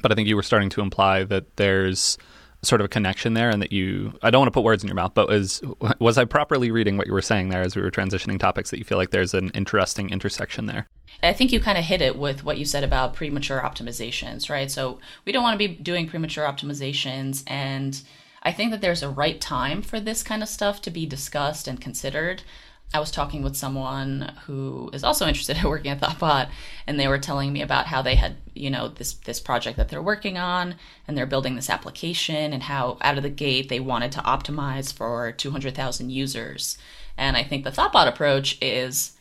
but 0.02 0.12
I 0.12 0.16
think 0.16 0.28
you 0.28 0.36
were 0.36 0.44
starting 0.44 0.70
to 0.70 0.82
imply 0.82 1.24
that 1.26 1.56
there's 1.58 2.18
sort 2.62 2.82
of 2.82 2.86
a 2.86 2.90
connection 2.90 3.36
there 3.36 3.50
and 3.50 3.62
that 3.62 3.72
you 3.72 4.14
I 4.22 4.30
don't 4.30 4.42
want 4.42 4.48
to 4.48 4.58
put 4.58 4.66
words 4.66 4.84
in 4.84 4.88
your 4.88 4.96
mouth 4.96 5.14
but 5.14 5.30
was 5.30 5.62
was 6.00 6.18
I 6.18 6.26
properly 6.26 6.72
reading 6.72 6.98
what 6.98 7.08
you 7.08 7.14
were 7.14 7.22
saying 7.22 7.50
there 7.50 7.62
as 7.62 7.76
we 7.76 7.82
were 7.82 7.92
transitioning 7.92 8.38
topics 8.38 8.70
that 8.70 8.80
you 8.80 8.84
feel 8.84 8.98
like 8.98 9.12
there's 9.12 9.34
an 9.34 9.50
interesting 9.52 10.10
intersection 10.10 10.66
there? 10.66 10.88
I 11.24 11.34
think 11.34 11.52
you 11.52 11.60
kind 11.60 11.78
of 11.78 11.86
hit 11.86 12.02
it 12.02 12.18
with 12.18 12.44
what 12.44 12.58
you 12.58 12.66
said 12.66 12.84
about 12.84 13.14
premature 13.14 13.62
optimizations 13.62 14.50
right? 14.50 14.70
So 14.70 15.00
we 15.26 15.32
don't 15.32 15.44
want 15.44 15.60
to 15.60 15.68
be 15.68 15.74
doing 15.74 16.08
premature 16.08 16.46
optimizations 16.46 17.44
and 17.48 18.02
I 18.42 18.52
think 18.52 18.72
that 18.72 18.82
there's 18.82 19.04
a 19.04 19.10
right 19.10 19.40
time 19.40 19.82
for 19.82 20.00
this 20.00 20.24
kind 20.24 20.42
of 20.42 20.50
stuff 20.50 20.82
to 20.84 20.92
be 20.92 21.06
discussed 21.06 21.68
and 21.68 21.80
considered 21.80 22.44
I 22.92 23.00
was 23.00 23.12
talking 23.12 23.44
with 23.44 23.56
someone 23.56 24.34
who 24.46 24.90
is 24.94 25.04
also 25.04 25.28
interested 25.28 25.58
in 25.58 25.64
working 25.70 25.92
at 25.92 26.02
Thoughtbot, 26.02 26.50
and 26.88 27.00
they 27.00 27.08
were 27.08 27.20
telling 27.20 27.54
me 27.54 27.62
about 27.62 27.86
how 27.86 28.02
they 28.02 28.16
had, 28.16 28.38
you 28.56 28.70
know, 28.70 28.88
this 28.88 29.14
this 29.14 29.40
project 29.40 29.78
that 29.78 29.90
they're 29.90 30.02
working 30.02 30.38
on, 30.38 30.76
and 31.08 31.18
they're 31.18 31.28
building 31.28 31.56
this 31.56 31.70
application, 31.70 32.52
and 32.52 32.64
how 32.64 32.98
out 33.02 33.18
of 33.18 33.24
the 33.24 33.30
gate 33.30 33.70
they 33.70 33.80
wanted 33.80 34.12
to 34.14 34.20
optimize 34.20 34.92
for 34.92 35.32
200,000 35.32 36.10
users. 36.10 36.78
And 37.18 37.38
I 37.38 37.44
think 37.44 37.64
the 37.64 37.72
Thoughtbot 37.72 38.08
approach 38.08 38.58
is, 38.62 39.12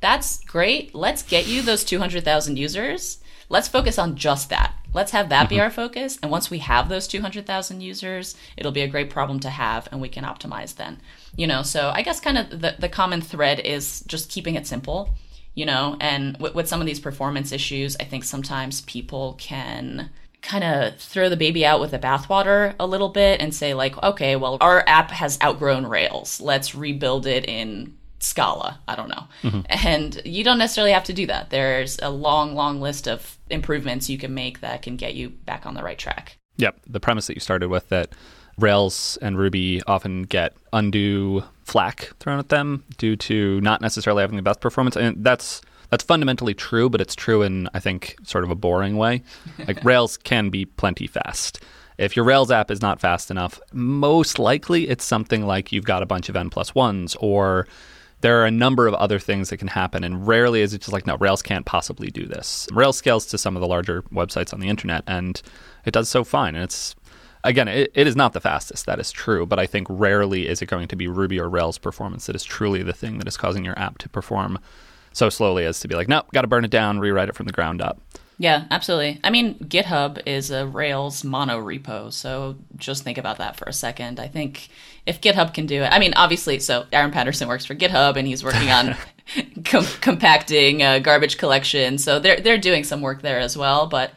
that's 0.00 0.44
great. 0.44 0.94
Let's 0.94 1.22
get 1.22 1.46
you 1.46 1.62
those 1.62 1.84
200,000 1.84 2.56
users. 2.58 3.18
Let's 3.48 3.68
focus 3.68 3.98
on 3.98 4.16
just 4.16 4.50
that. 4.50 4.74
Let's 4.96 5.12
have 5.12 5.28
that 5.28 5.48
be 5.48 5.56
mm-hmm. 5.56 5.62
our 5.62 5.70
focus. 5.70 6.18
And 6.20 6.30
once 6.32 6.50
we 6.50 6.58
have 6.58 6.88
those 6.88 7.06
200,000 7.06 7.80
users, 7.80 8.34
it'll 8.56 8.72
be 8.72 8.82
a 8.82 8.88
great 8.88 9.10
problem 9.10 9.38
to 9.40 9.50
have, 9.50 9.88
and 9.92 10.00
we 10.00 10.08
can 10.08 10.24
optimize 10.24 10.74
then 10.74 10.98
you 11.36 11.46
know 11.46 11.62
so 11.62 11.90
i 11.94 12.02
guess 12.02 12.18
kind 12.18 12.38
of 12.38 12.50
the, 12.50 12.74
the 12.78 12.88
common 12.88 13.20
thread 13.20 13.60
is 13.60 14.00
just 14.06 14.30
keeping 14.30 14.54
it 14.54 14.66
simple 14.66 15.14
you 15.54 15.66
know 15.66 15.96
and 16.00 16.34
w- 16.34 16.54
with 16.54 16.68
some 16.68 16.80
of 16.80 16.86
these 16.86 16.98
performance 16.98 17.52
issues 17.52 17.96
i 18.00 18.04
think 18.04 18.24
sometimes 18.24 18.80
people 18.82 19.34
can 19.38 20.10
kind 20.42 20.64
of 20.64 20.96
throw 20.98 21.28
the 21.28 21.36
baby 21.36 21.64
out 21.64 21.80
with 21.80 21.90
the 21.90 21.98
bathwater 21.98 22.74
a 22.80 22.86
little 22.86 23.08
bit 23.08 23.40
and 23.40 23.54
say 23.54 23.74
like 23.74 24.00
okay 24.02 24.36
well 24.36 24.56
our 24.60 24.82
app 24.86 25.10
has 25.10 25.38
outgrown 25.42 25.86
rails 25.86 26.40
let's 26.40 26.74
rebuild 26.74 27.26
it 27.26 27.44
in 27.46 27.96
scala 28.18 28.80
i 28.88 28.96
don't 28.96 29.08
know 29.08 29.24
mm-hmm. 29.42 29.60
and 29.68 30.22
you 30.24 30.42
don't 30.42 30.58
necessarily 30.58 30.92
have 30.92 31.04
to 31.04 31.12
do 31.12 31.26
that 31.26 31.50
there's 31.50 31.98
a 32.02 32.10
long 32.10 32.54
long 32.54 32.80
list 32.80 33.06
of 33.06 33.38
improvements 33.50 34.08
you 34.08 34.18
can 34.18 34.32
make 34.32 34.60
that 34.60 34.82
can 34.82 34.96
get 34.96 35.14
you 35.14 35.28
back 35.28 35.66
on 35.66 35.74
the 35.74 35.82
right 35.82 35.98
track 35.98 36.38
yep 36.56 36.78
the 36.86 37.00
premise 37.00 37.26
that 37.26 37.34
you 37.34 37.40
started 37.40 37.68
with 37.68 37.88
that 37.88 38.10
Rails 38.58 39.18
and 39.20 39.38
Ruby 39.38 39.82
often 39.86 40.22
get 40.22 40.54
undue 40.72 41.42
flack 41.64 42.12
thrown 42.20 42.38
at 42.38 42.48
them 42.48 42.84
due 42.96 43.16
to 43.16 43.60
not 43.60 43.80
necessarily 43.80 44.22
having 44.22 44.36
the 44.36 44.42
best 44.42 44.60
performance, 44.60 44.96
and 44.96 45.22
that's 45.22 45.60
that's 45.90 46.02
fundamentally 46.02 46.54
true, 46.54 46.88
but 46.88 47.00
it's 47.00 47.14
true 47.14 47.42
in 47.42 47.68
I 47.74 47.80
think 47.80 48.16
sort 48.24 48.44
of 48.44 48.50
a 48.50 48.54
boring 48.54 48.96
way. 48.96 49.22
Like 49.66 49.84
Rails 49.84 50.16
can 50.16 50.48
be 50.50 50.64
plenty 50.64 51.06
fast. 51.06 51.62
If 51.98 52.14
your 52.14 52.24
Rails 52.24 52.50
app 52.50 52.70
is 52.70 52.82
not 52.82 53.00
fast 53.00 53.30
enough, 53.30 53.58
most 53.72 54.38
likely 54.38 54.88
it's 54.88 55.04
something 55.04 55.46
like 55.46 55.72
you've 55.72 55.84
got 55.84 56.02
a 56.02 56.06
bunch 56.06 56.28
of 56.28 56.36
n 56.36 56.50
plus 56.50 56.74
ones 56.74 57.16
or 57.20 57.66
there 58.20 58.40
are 58.40 58.46
a 58.46 58.50
number 58.50 58.86
of 58.86 58.94
other 58.94 59.18
things 59.18 59.50
that 59.50 59.58
can 59.58 59.68
happen, 59.68 60.02
and 60.02 60.26
rarely 60.26 60.62
is 60.62 60.72
it 60.74 60.80
just 60.80 60.92
like, 60.92 61.06
no, 61.06 61.16
Rails 61.16 61.42
can't 61.42 61.66
possibly 61.66 62.08
do 62.08 62.26
this. 62.26 62.66
Rails 62.72 62.96
scales 62.96 63.26
to 63.26 63.38
some 63.38 63.56
of 63.56 63.60
the 63.60 63.68
larger 63.68 64.02
websites 64.02 64.52
on 64.52 64.60
the 64.60 64.68
internet, 64.68 65.04
and 65.06 65.40
it 65.84 65.92
does 65.92 66.08
so 66.08 66.24
fine. 66.24 66.54
And 66.54 66.64
it's 66.64 66.94
again, 67.44 67.68
it, 67.68 67.90
it 67.94 68.06
is 68.06 68.16
not 68.16 68.32
the 68.32 68.40
fastest. 68.40 68.86
That 68.86 68.98
is 68.98 69.12
true, 69.12 69.46
but 69.46 69.58
I 69.58 69.66
think 69.66 69.86
rarely 69.88 70.48
is 70.48 70.60
it 70.60 70.66
going 70.66 70.88
to 70.88 70.96
be 70.96 71.08
Ruby 71.08 71.38
or 71.38 71.48
Rails 71.48 71.78
performance 71.78 72.26
that 72.26 72.36
is 72.36 72.44
truly 72.44 72.82
the 72.82 72.92
thing 72.92 73.18
that 73.18 73.28
is 73.28 73.36
causing 73.36 73.64
your 73.64 73.78
app 73.78 73.98
to 73.98 74.08
perform 74.08 74.58
so 75.12 75.30
slowly 75.30 75.64
as 75.64 75.80
to 75.80 75.88
be 75.88 75.94
like, 75.94 76.08
nope, 76.08 76.26
got 76.32 76.42
to 76.42 76.48
burn 76.48 76.64
it 76.64 76.70
down, 76.70 76.98
rewrite 76.98 77.28
it 77.28 77.34
from 77.34 77.46
the 77.46 77.52
ground 77.52 77.80
up. 77.80 78.00
Yeah, 78.38 78.66
absolutely. 78.70 79.18
I 79.24 79.30
mean, 79.30 79.54
GitHub 79.60 80.20
is 80.26 80.50
a 80.50 80.66
Rails 80.66 81.24
mono 81.24 81.58
repo, 81.58 82.12
so 82.12 82.56
just 82.76 83.02
think 83.02 83.16
about 83.16 83.38
that 83.38 83.56
for 83.56 83.64
a 83.64 83.72
second. 83.72 84.20
I 84.20 84.28
think 84.28 84.68
if 85.06 85.22
GitHub 85.22 85.54
can 85.54 85.64
do 85.64 85.82
it, 85.82 85.86
I 85.86 85.98
mean, 85.98 86.12
obviously, 86.16 86.58
so 86.58 86.84
Aaron 86.92 87.12
Patterson 87.12 87.48
works 87.48 87.64
for 87.64 87.74
GitHub 87.74 88.16
and 88.16 88.28
he's 88.28 88.44
working 88.44 88.70
on 88.70 88.94
com- 89.64 89.86
compacting 90.02 90.82
uh, 90.82 90.98
garbage 90.98 91.38
collection, 91.38 91.96
so 91.96 92.18
they're 92.18 92.40
they're 92.40 92.58
doing 92.58 92.84
some 92.84 93.00
work 93.00 93.22
there 93.22 93.38
as 93.38 93.56
well. 93.56 93.86
But 93.86 94.12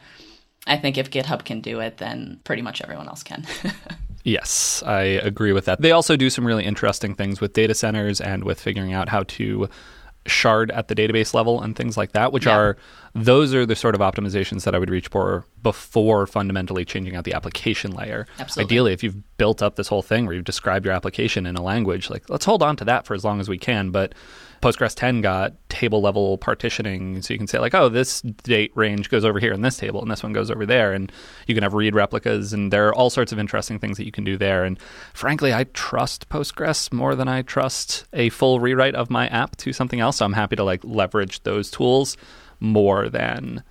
I 0.66 0.76
think 0.76 0.98
if 0.98 1.10
GitHub 1.10 1.46
can 1.46 1.62
do 1.62 1.80
it, 1.80 1.96
then 1.96 2.40
pretty 2.44 2.60
much 2.60 2.82
everyone 2.82 3.08
else 3.08 3.22
can. 3.22 3.46
yes, 4.24 4.82
I 4.84 5.02
agree 5.02 5.52
with 5.52 5.64
that. 5.64 5.80
They 5.80 5.92
also 5.92 6.16
do 6.16 6.28
some 6.28 6.46
really 6.46 6.66
interesting 6.66 7.14
things 7.14 7.40
with 7.40 7.54
data 7.54 7.74
centers 7.74 8.20
and 8.20 8.44
with 8.44 8.60
figuring 8.60 8.92
out 8.92 9.08
how 9.08 9.22
to 9.22 9.70
shard 10.26 10.70
at 10.70 10.88
the 10.88 10.94
database 10.94 11.32
level 11.32 11.62
and 11.62 11.74
things 11.74 11.96
like 11.96 12.12
that, 12.12 12.32
which 12.32 12.44
yeah. 12.44 12.56
are 12.56 12.76
those 13.14 13.54
are 13.54 13.66
the 13.66 13.76
sort 13.76 13.94
of 13.94 14.00
optimizations 14.00 14.64
that 14.64 14.74
I 14.74 14.78
would 14.78 14.90
reach 14.90 15.08
for 15.08 15.44
before 15.62 16.26
fundamentally 16.26 16.84
changing 16.84 17.16
out 17.16 17.24
the 17.24 17.34
application 17.34 17.90
layer. 17.92 18.26
Absolutely. 18.38 18.74
Ideally, 18.74 18.92
if 18.92 19.02
you've 19.02 19.36
built 19.36 19.62
up 19.62 19.76
this 19.76 19.88
whole 19.88 20.02
thing 20.02 20.26
where 20.26 20.34
you've 20.34 20.44
described 20.44 20.84
your 20.84 20.94
application 20.94 21.46
in 21.46 21.56
a 21.56 21.62
language, 21.62 22.10
like 22.10 22.28
let's 22.30 22.44
hold 22.44 22.62
on 22.62 22.76
to 22.76 22.84
that 22.84 23.06
for 23.06 23.14
as 23.14 23.24
long 23.24 23.40
as 23.40 23.48
we 23.48 23.58
can, 23.58 23.90
but 23.90 24.14
Postgres 24.62 24.94
10 24.94 25.22
got 25.22 25.54
table 25.70 26.02
level 26.02 26.36
partitioning. 26.36 27.22
So 27.22 27.32
you 27.32 27.38
can 27.38 27.46
say, 27.46 27.58
like, 27.58 27.74
oh, 27.74 27.88
this 27.88 28.20
date 28.20 28.72
range 28.74 29.08
goes 29.08 29.24
over 29.24 29.38
here 29.38 29.52
in 29.52 29.62
this 29.62 29.78
table, 29.78 30.02
and 30.02 30.10
this 30.10 30.22
one 30.22 30.34
goes 30.34 30.50
over 30.50 30.66
there. 30.66 30.92
And 30.92 31.10
you 31.46 31.54
can 31.54 31.62
have 31.62 31.72
read 31.72 31.94
replicas, 31.94 32.52
and 32.52 32.70
there 32.70 32.88
are 32.88 32.94
all 32.94 33.08
sorts 33.08 33.32
of 33.32 33.38
interesting 33.38 33.78
things 33.78 33.96
that 33.96 34.04
you 34.04 34.12
can 34.12 34.24
do 34.24 34.36
there. 34.36 34.64
And 34.64 34.78
frankly, 35.14 35.54
I 35.54 35.64
trust 35.72 36.28
Postgres 36.28 36.92
more 36.92 37.14
than 37.14 37.26
I 37.26 37.40
trust 37.42 38.04
a 38.12 38.28
full 38.28 38.60
rewrite 38.60 38.94
of 38.94 39.08
my 39.08 39.28
app 39.28 39.56
to 39.58 39.72
something 39.72 40.00
else. 40.00 40.18
So 40.18 40.26
I'm 40.26 40.34
happy 40.34 40.56
to 40.56 40.64
like 40.64 40.84
leverage 40.84 41.42
those 41.42 41.70
tools 41.70 42.18
more 42.60 43.08
than, 43.08 43.62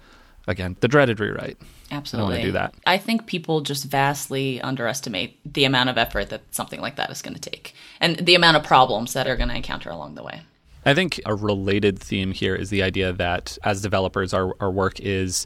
again, 0.47 0.75
the 0.81 0.87
dreaded 0.87 1.19
rewrite. 1.19 1.57
Absolutely. 1.91 2.39
I 2.39 2.41
do 2.41 2.51
that. 2.51 2.73
I 2.85 2.97
think 2.97 3.25
people 3.25 3.61
just 3.61 3.85
vastly 3.85 4.61
underestimate 4.61 5.39
the 5.51 5.65
amount 5.65 5.89
of 5.89 5.97
effort 5.97 6.29
that 6.29 6.41
something 6.51 6.81
like 6.81 6.97
that 6.97 7.09
is 7.09 7.21
going 7.21 7.33
to 7.33 7.41
take 7.41 7.73
and 7.99 8.17
the 8.17 8.35
amount 8.35 8.57
of 8.57 8.63
problems 8.63 9.13
that 9.13 9.27
are 9.27 9.35
going 9.35 9.49
to 9.49 9.55
encounter 9.55 9.89
along 9.89 10.15
the 10.15 10.23
way. 10.23 10.41
I 10.85 10.93
think 10.93 11.19
a 11.25 11.35
related 11.35 11.99
theme 11.99 12.31
here 12.31 12.55
is 12.55 12.69
the 12.69 12.83
idea 12.83 13.11
that 13.13 13.57
as 13.63 13.81
developers, 13.81 14.33
our, 14.33 14.55
our 14.59 14.71
work 14.71 14.99
is 14.99 15.45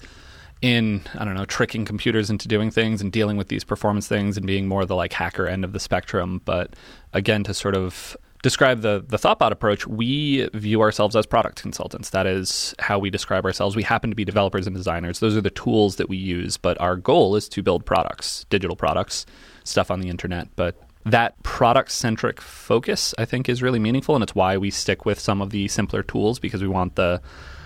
in, 0.61 1.01
I 1.17 1.25
don't 1.25 1.33
know, 1.33 1.45
tricking 1.45 1.85
computers 1.85 2.29
into 2.29 2.47
doing 2.47 2.71
things 2.71 3.01
and 3.01 3.11
dealing 3.11 3.35
with 3.35 3.47
these 3.47 3.63
performance 3.63 4.07
things 4.07 4.37
and 4.37 4.45
being 4.45 4.67
more 4.67 4.85
the 4.85 4.95
like 4.95 5.11
hacker 5.11 5.47
end 5.47 5.65
of 5.65 5.73
the 5.73 5.79
spectrum. 5.79 6.41
But 6.45 6.75
again, 7.13 7.43
to 7.45 7.53
sort 7.53 7.75
of 7.75 8.15
describe 8.43 8.81
the 8.81 9.03
the 9.07 9.17
thoughtbot 9.17 9.51
approach, 9.51 9.87
we 9.87 10.47
view 10.53 10.81
ourselves 10.81 11.15
as 11.15 11.25
product 11.25 11.59
consultants. 11.59 12.11
That 12.11 12.27
is 12.27 12.75
how 12.77 12.99
we 12.99 13.09
describe 13.09 13.45
ourselves. 13.45 13.75
We 13.75 13.81
happen 13.81 14.11
to 14.11 14.15
be 14.15 14.25
developers 14.25 14.67
and 14.67 14.75
designers. 14.75 15.19
Those 15.19 15.35
are 15.35 15.41
the 15.41 15.49
tools 15.49 15.95
that 15.95 16.09
we 16.09 16.17
use, 16.17 16.57
but 16.57 16.79
our 16.79 16.95
goal 16.95 17.35
is 17.35 17.49
to 17.49 17.63
build 17.63 17.85
products, 17.85 18.45
digital 18.51 18.75
products, 18.75 19.25
stuff 19.63 19.89
on 19.89 20.01
the 20.01 20.09
internet. 20.09 20.49
But 20.55 20.75
that 21.05 21.41
product 21.43 21.91
centric 21.91 22.39
focus, 22.39 23.15
I 23.17 23.25
think, 23.25 23.49
is 23.49 23.63
really 23.63 23.79
meaningful, 23.79 24.15
and 24.15 24.21
it's 24.21 24.35
why 24.35 24.57
we 24.57 24.69
stick 24.69 25.05
with 25.05 25.19
some 25.19 25.41
of 25.41 25.49
the 25.49 25.67
simpler 25.69 26.03
tools 26.03 26.37
because 26.37 26.61
we 26.61 26.67
want 26.67 26.95
the 26.95 27.21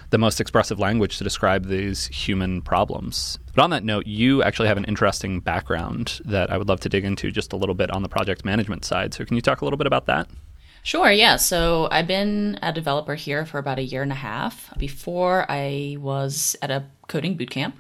the 0.09 0.17
most 0.17 0.39
expressive 0.39 0.79
language 0.79 1.17
to 1.17 1.23
describe 1.25 1.65
these 1.65 2.07
human 2.07 2.61
problems. 2.61 3.37
But 3.53 3.63
on 3.63 3.71
that 3.71 3.83
note, 3.83 4.07
you 4.07 4.41
actually 4.41 4.69
have 4.69 4.77
an 4.77 4.85
interesting 4.85 5.41
background 5.41 6.21
that 6.23 6.49
I 6.49 6.57
would 6.57 6.69
love 6.69 6.79
to 6.81 6.89
dig 6.89 7.03
into 7.03 7.29
just 7.29 7.51
a 7.51 7.57
little 7.57 7.75
bit 7.75 7.91
on 7.91 8.03
the 8.03 8.07
project 8.07 8.45
management 8.45 8.85
side. 8.85 9.13
So, 9.13 9.25
can 9.25 9.35
you 9.35 9.41
talk 9.41 9.59
a 9.59 9.65
little 9.65 9.75
bit 9.75 9.85
about 9.85 10.05
that? 10.05 10.29
Sure, 10.88 11.12
yeah. 11.12 11.36
So 11.36 11.89
I've 11.91 12.08
been 12.08 12.60
a 12.62 12.71
developer 12.71 13.15
here 13.15 13.45
for 13.45 13.58
about 13.58 13.78
a 13.78 13.84
year 13.84 14.04
and 14.04 14.12
a 14.13 14.15
half. 14.15 14.71
Before 14.78 15.45
I 15.50 15.97
was 16.00 16.56
at 16.62 16.71
a 16.71 16.86
coding 17.10 17.38
bootcamp 17.38 17.73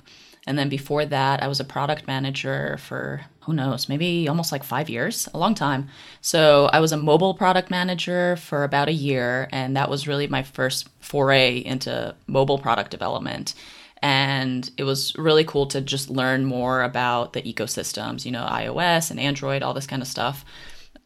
And 0.45 0.59
then 0.59 0.67
before 0.67 1.05
that, 1.05 1.41
I 1.41 1.47
was 1.47 1.61
a 1.61 1.63
product 1.63 2.05
manager 2.05 2.77
for 2.79 3.21
who 3.45 3.53
knows, 3.53 3.87
maybe 3.87 4.27
almost 4.27 4.51
like 4.51 4.63
five 4.65 4.89
years, 4.89 5.29
a 5.33 5.37
long 5.37 5.55
time. 5.55 5.87
So 6.19 6.65
I 6.73 6.81
was 6.81 6.91
a 6.91 6.97
mobile 6.97 7.33
product 7.33 7.71
manager 7.71 8.35
for 8.35 8.65
about 8.65 8.89
a 8.89 8.93
year, 9.09 9.47
and 9.53 9.77
that 9.77 9.89
was 9.89 10.05
really 10.07 10.27
my 10.27 10.43
first 10.43 10.89
foray 10.99 11.59
into 11.59 12.13
mobile 12.27 12.59
product 12.59 12.91
development. 12.91 13.53
And 14.01 14.69
it 14.77 14.83
was 14.83 15.15
really 15.15 15.45
cool 15.45 15.67
to 15.67 15.79
just 15.79 16.09
learn 16.09 16.43
more 16.43 16.83
about 16.83 17.31
the 17.31 17.41
ecosystems, 17.41 18.25
you 18.25 18.31
know, 18.31 18.45
iOS 18.45 19.11
and 19.11 19.19
Android, 19.19 19.63
all 19.63 19.73
this 19.73 19.87
kind 19.87 20.01
of 20.01 20.09
stuff. 20.09 20.43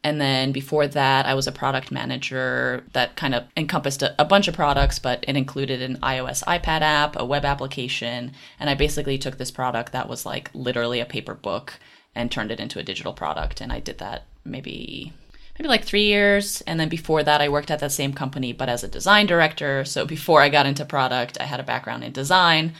And 0.04 0.20
then 0.20 0.50
before 0.50 0.88
that, 0.88 1.26
I 1.26 1.34
was 1.34 1.46
a 1.46 1.52
product 1.52 1.92
manager 1.92 2.84
that 2.92 3.14
kind 3.14 3.34
of 3.34 3.44
encompassed 3.56 4.02
a, 4.02 4.20
a, 4.20 4.24
bunch 4.24 4.48
of 4.48 4.54
products, 4.54 4.98
but 4.98 5.24
it 5.28 5.36
included 5.36 5.80
an 5.80 5.98
iOS 5.98 6.42
iPad 6.44 6.80
app, 6.80 7.14
a 7.16 7.24
web 7.24 7.44
application. 7.44 8.32
And 8.58 8.68
I 8.68 8.74
basically 8.74 9.16
took 9.16 9.38
this 9.38 9.52
product 9.52 9.92
that 9.92 10.08
was 10.08 10.26
like 10.26 10.50
literally 10.54 10.98
a 10.98 11.06
paper 11.06 11.34
book 11.34 11.74
and 12.16 12.30
turned 12.30 12.50
it 12.50 12.58
into 12.58 12.80
a 12.80 12.82
digital 12.82 13.12
product. 13.12 13.60
And 13.60 13.72
I 13.72 13.78
did 13.78 13.98
that 13.98 14.24
maybe 14.44 15.12
maybe 15.58 15.68
like 15.68 15.84
three 15.84 16.06
years. 16.06 16.62
And 16.62 16.80
then 16.80 16.88
before 16.88 17.22
that, 17.22 17.40
I 17.40 17.48
worked 17.48 17.70
at 17.70 17.78
that 17.80 17.92
same 17.92 18.12
company, 18.12 18.52
but 18.52 18.68
as 18.68 18.82
a 18.82 18.88
design 18.88 19.26
director. 19.26 19.84
So 19.84 20.04
before 20.04 20.40
I 20.40 20.48
got 20.48 20.66
into 20.66 20.84
product, 20.84 21.38
I 21.40 21.44
had 21.44 21.60
a 21.60 21.64
background 21.64 22.02
in 22.02 22.12
design. 22.12 22.74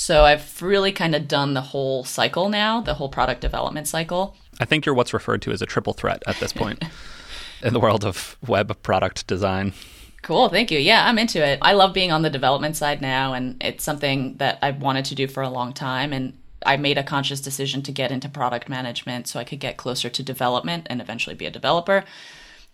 So 0.00 0.24
I've 0.24 0.62
really 0.62 0.92
kind 0.92 1.14
of 1.14 1.28
done 1.28 1.52
the 1.52 1.60
whole 1.60 2.04
cycle 2.04 2.48
now, 2.48 2.80
the 2.80 2.94
whole 2.94 3.10
product 3.10 3.42
development 3.42 3.86
cycle. 3.86 4.34
I 4.58 4.64
think 4.64 4.86
you're 4.86 4.94
what's 4.94 5.12
referred 5.12 5.42
to 5.42 5.52
as 5.52 5.60
a 5.60 5.66
triple 5.66 5.92
threat 5.92 6.22
at 6.26 6.36
this 6.36 6.54
point 6.54 6.82
in 7.62 7.74
the 7.74 7.80
world 7.80 8.02
of 8.02 8.38
web 8.46 8.80
product 8.82 9.26
design. 9.26 9.74
Cool, 10.22 10.48
thank 10.48 10.70
you. 10.70 10.78
Yeah, 10.78 11.06
I'm 11.06 11.18
into 11.18 11.46
it. 11.46 11.58
I 11.60 11.74
love 11.74 11.92
being 11.92 12.12
on 12.12 12.22
the 12.22 12.30
development 12.30 12.76
side 12.76 13.02
now, 13.02 13.34
and 13.34 13.62
it's 13.62 13.84
something 13.84 14.38
that 14.38 14.58
I've 14.62 14.80
wanted 14.80 15.04
to 15.04 15.14
do 15.14 15.28
for 15.28 15.42
a 15.42 15.50
long 15.50 15.74
time. 15.74 16.14
And 16.14 16.32
I 16.64 16.78
made 16.78 16.96
a 16.96 17.02
conscious 17.02 17.42
decision 17.42 17.82
to 17.82 17.92
get 17.92 18.10
into 18.10 18.30
product 18.30 18.70
management 18.70 19.28
so 19.28 19.38
I 19.38 19.44
could 19.44 19.60
get 19.60 19.76
closer 19.76 20.08
to 20.08 20.22
development 20.22 20.86
and 20.88 21.02
eventually 21.02 21.36
be 21.36 21.44
a 21.44 21.50
developer. 21.50 22.04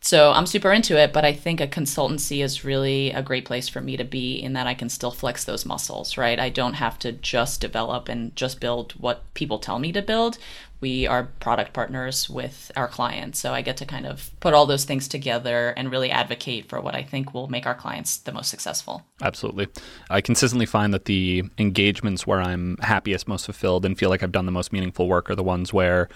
So 0.06 0.30
I'm 0.30 0.46
super 0.46 0.70
into 0.70 0.96
it, 0.96 1.12
but 1.12 1.24
I 1.24 1.32
think 1.32 1.60
a 1.60 1.66
consultancy 1.66 2.40
is 2.40 2.64
really 2.64 3.10
a 3.10 3.22
great 3.22 3.44
place 3.44 3.68
for 3.68 3.80
me 3.80 3.96
to 3.96 4.04
be 4.04 4.36
in 4.36 4.52
that 4.52 4.68
I 4.68 4.72
can 4.72 4.88
still 4.88 5.10
flex 5.10 5.42
those 5.42 5.66
muscles, 5.66 6.16
right? 6.16 6.38
I 6.38 6.48
don't 6.48 6.74
have 6.74 6.96
to 7.00 7.10
just 7.10 7.60
develop 7.60 8.08
and 8.08 8.34
just 8.36 8.60
build 8.60 8.92
what 8.92 9.24
people 9.34 9.58
tell 9.58 9.80
me 9.80 9.90
to 9.90 10.02
build. 10.02 10.38
We 10.80 11.08
are 11.08 11.24
product 11.40 11.72
partners 11.72 12.30
with 12.30 12.70
our 12.76 12.86
clients. 12.86 13.40
So 13.40 13.52
I 13.52 13.62
get 13.62 13.78
to 13.78 13.84
kind 13.84 14.06
of 14.06 14.30
put 14.38 14.54
all 14.54 14.64
those 14.64 14.84
things 14.84 15.08
together 15.08 15.70
and 15.70 15.90
really 15.90 16.12
advocate 16.12 16.68
for 16.68 16.80
what 16.80 16.94
I 16.94 17.02
think 17.02 17.34
will 17.34 17.48
make 17.48 17.66
our 17.66 17.74
clients 17.74 18.18
the 18.18 18.30
most 18.30 18.48
successful. 18.48 19.04
Absolutely. 19.20 19.66
I 20.08 20.20
consistently 20.20 20.66
find 20.66 20.94
that 20.94 21.06
the 21.06 21.42
engagements 21.58 22.28
where 22.28 22.40
I'm 22.40 22.76
happiest, 22.76 23.26
most 23.26 23.46
fulfilled, 23.46 23.84
and 23.84 23.98
feel 23.98 24.10
like 24.10 24.22
I've 24.22 24.30
done 24.30 24.46
the 24.46 24.52
most 24.52 24.72
meaningful 24.72 25.08
work 25.08 25.28
are 25.30 25.34
the 25.34 25.42
ones 25.42 25.72
where 25.72 26.08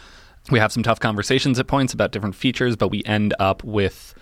we 0.50 0.58
have 0.58 0.72
some 0.72 0.82
tough 0.82 1.00
conversations 1.00 1.58
at 1.58 1.66
points 1.66 1.92
about 1.92 2.12
different 2.12 2.34
features, 2.34 2.76
but 2.76 2.88
we 2.88 3.02
end 3.04 3.34
up 3.38 3.62
with 3.64 4.14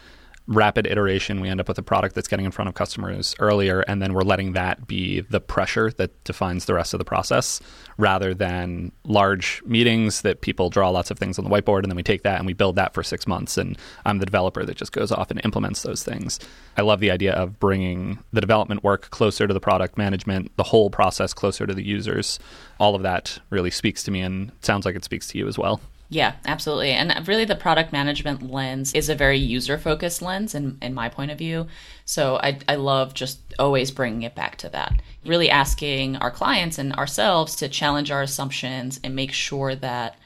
rapid 0.48 0.86
iteration. 0.86 1.40
We 1.40 1.50
end 1.50 1.60
up 1.60 1.68
with 1.68 1.78
a 1.78 1.82
product 1.82 2.14
that's 2.14 2.26
getting 2.26 2.46
in 2.46 2.50
front 2.50 2.68
of 2.68 2.74
customers 2.74 3.34
earlier, 3.38 3.80
and 3.80 4.00
then 4.00 4.14
we're 4.14 4.22
letting 4.22 4.54
that 4.54 4.86
be 4.86 5.20
the 5.20 5.40
pressure 5.40 5.90
that 5.98 6.24
defines 6.24 6.64
the 6.64 6.72
rest 6.72 6.94
of 6.94 6.98
the 6.98 7.04
process 7.04 7.60
rather 7.98 8.32
than 8.32 8.90
large 9.04 9.62
meetings 9.66 10.22
that 10.22 10.40
people 10.40 10.70
draw 10.70 10.88
lots 10.88 11.10
of 11.10 11.18
things 11.18 11.38
on 11.38 11.44
the 11.44 11.50
whiteboard, 11.50 11.82
and 11.82 11.90
then 11.90 11.96
we 11.96 12.02
take 12.02 12.22
that 12.22 12.38
and 12.38 12.46
we 12.46 12.54
build 12.54 12.76
that 12.76 12.94
for 12.94 13.02
six 13.02 13.26
months. 13.26 13.58
And 13.58 13.76
I'm 14.06 14.18
the 14.18 14.26
developer 14.26 14.64
that 14.64 14.76
just 14.76 14.92
goes 14.92 15.12
off 15.12 15.30
and 15.30 15.40
implements 15.44 15.82
those 15.82 16.02
things. 16.02 16.40
I 16.78 16.82
love 16.82 17.00
the 17.00 17.10
idea 17.10 17.34
of 17.34 17.60
bringing 17.60 18.18
the 18.32 18.40
development 18.40 18.82
work 18.82 19.10
closer 19.10 19.46
to 19.46 19.52
the 19.52 19.60
product 19.60 19.98
management, 19.98 20.50
the 20.56 20.62
whole 20.62 20.88
process 20.88 21.34
closer 21.34 21.66
to 21.66 21.74
the 21.74 21.84
users. 21.84 22.38
All 22.80 22.94
of 22.94 23.02
that 23.02 23.38
really 23.50 23.70
speaks 23.70 24.02
to 24.04 24.10
me, 24.10 24.22
and 24.22 24.50
sounds 24.62 24.86
like 24.86 24.96
it 24.96 25.04
speaks 25.04 25.28
to 25.28 25.38
you 25.38 25.46
as 25.46 25.58
well. 25.58 25.78
Yeah, 26.10 26.36
absolutely. 26.46 26.92
And 26.92 27.28
really, 27.28 27.44
the 27.44 27.54
product 27.54 27.92
management 27.92 28.50
lens 28.50 28.94
is 28.94 29.10
a 29.10 29.14
very 29.14 29.36
user 29.36 29.76
focused 29.76 30.22
lens, 30.22 30.54
in, 30.54 30.78
in 30.80 30.94
my 30.94 31.10
point 31.10 31.30
of 31.30 31.36
view. 31.36 31.66
So 32.06 32.36
I, 32.42 32.58
I 32.66 32.76
love 32.76 33.12
just 33.12 33.40
always 33.58 33.90
bringing 33.90 34.22
it 34.22 34.34
back 34.34 34.56
to 34.58 34.70
that. 34.70 35.02
Really 35.26 35.50
asking 35.50 36.16
our 36.16 36.30
clients 36.30 36.78
and 36.78 36.94
ourselves 36.94 37.56
to 37.56 37.68
challenge 37.68 38.10
our 38.10 38.22
assumptions 38.22 38.98
and 39.04 39.14
make 39.14 39.32
sure 39.32 39.74
that 39.74 40.16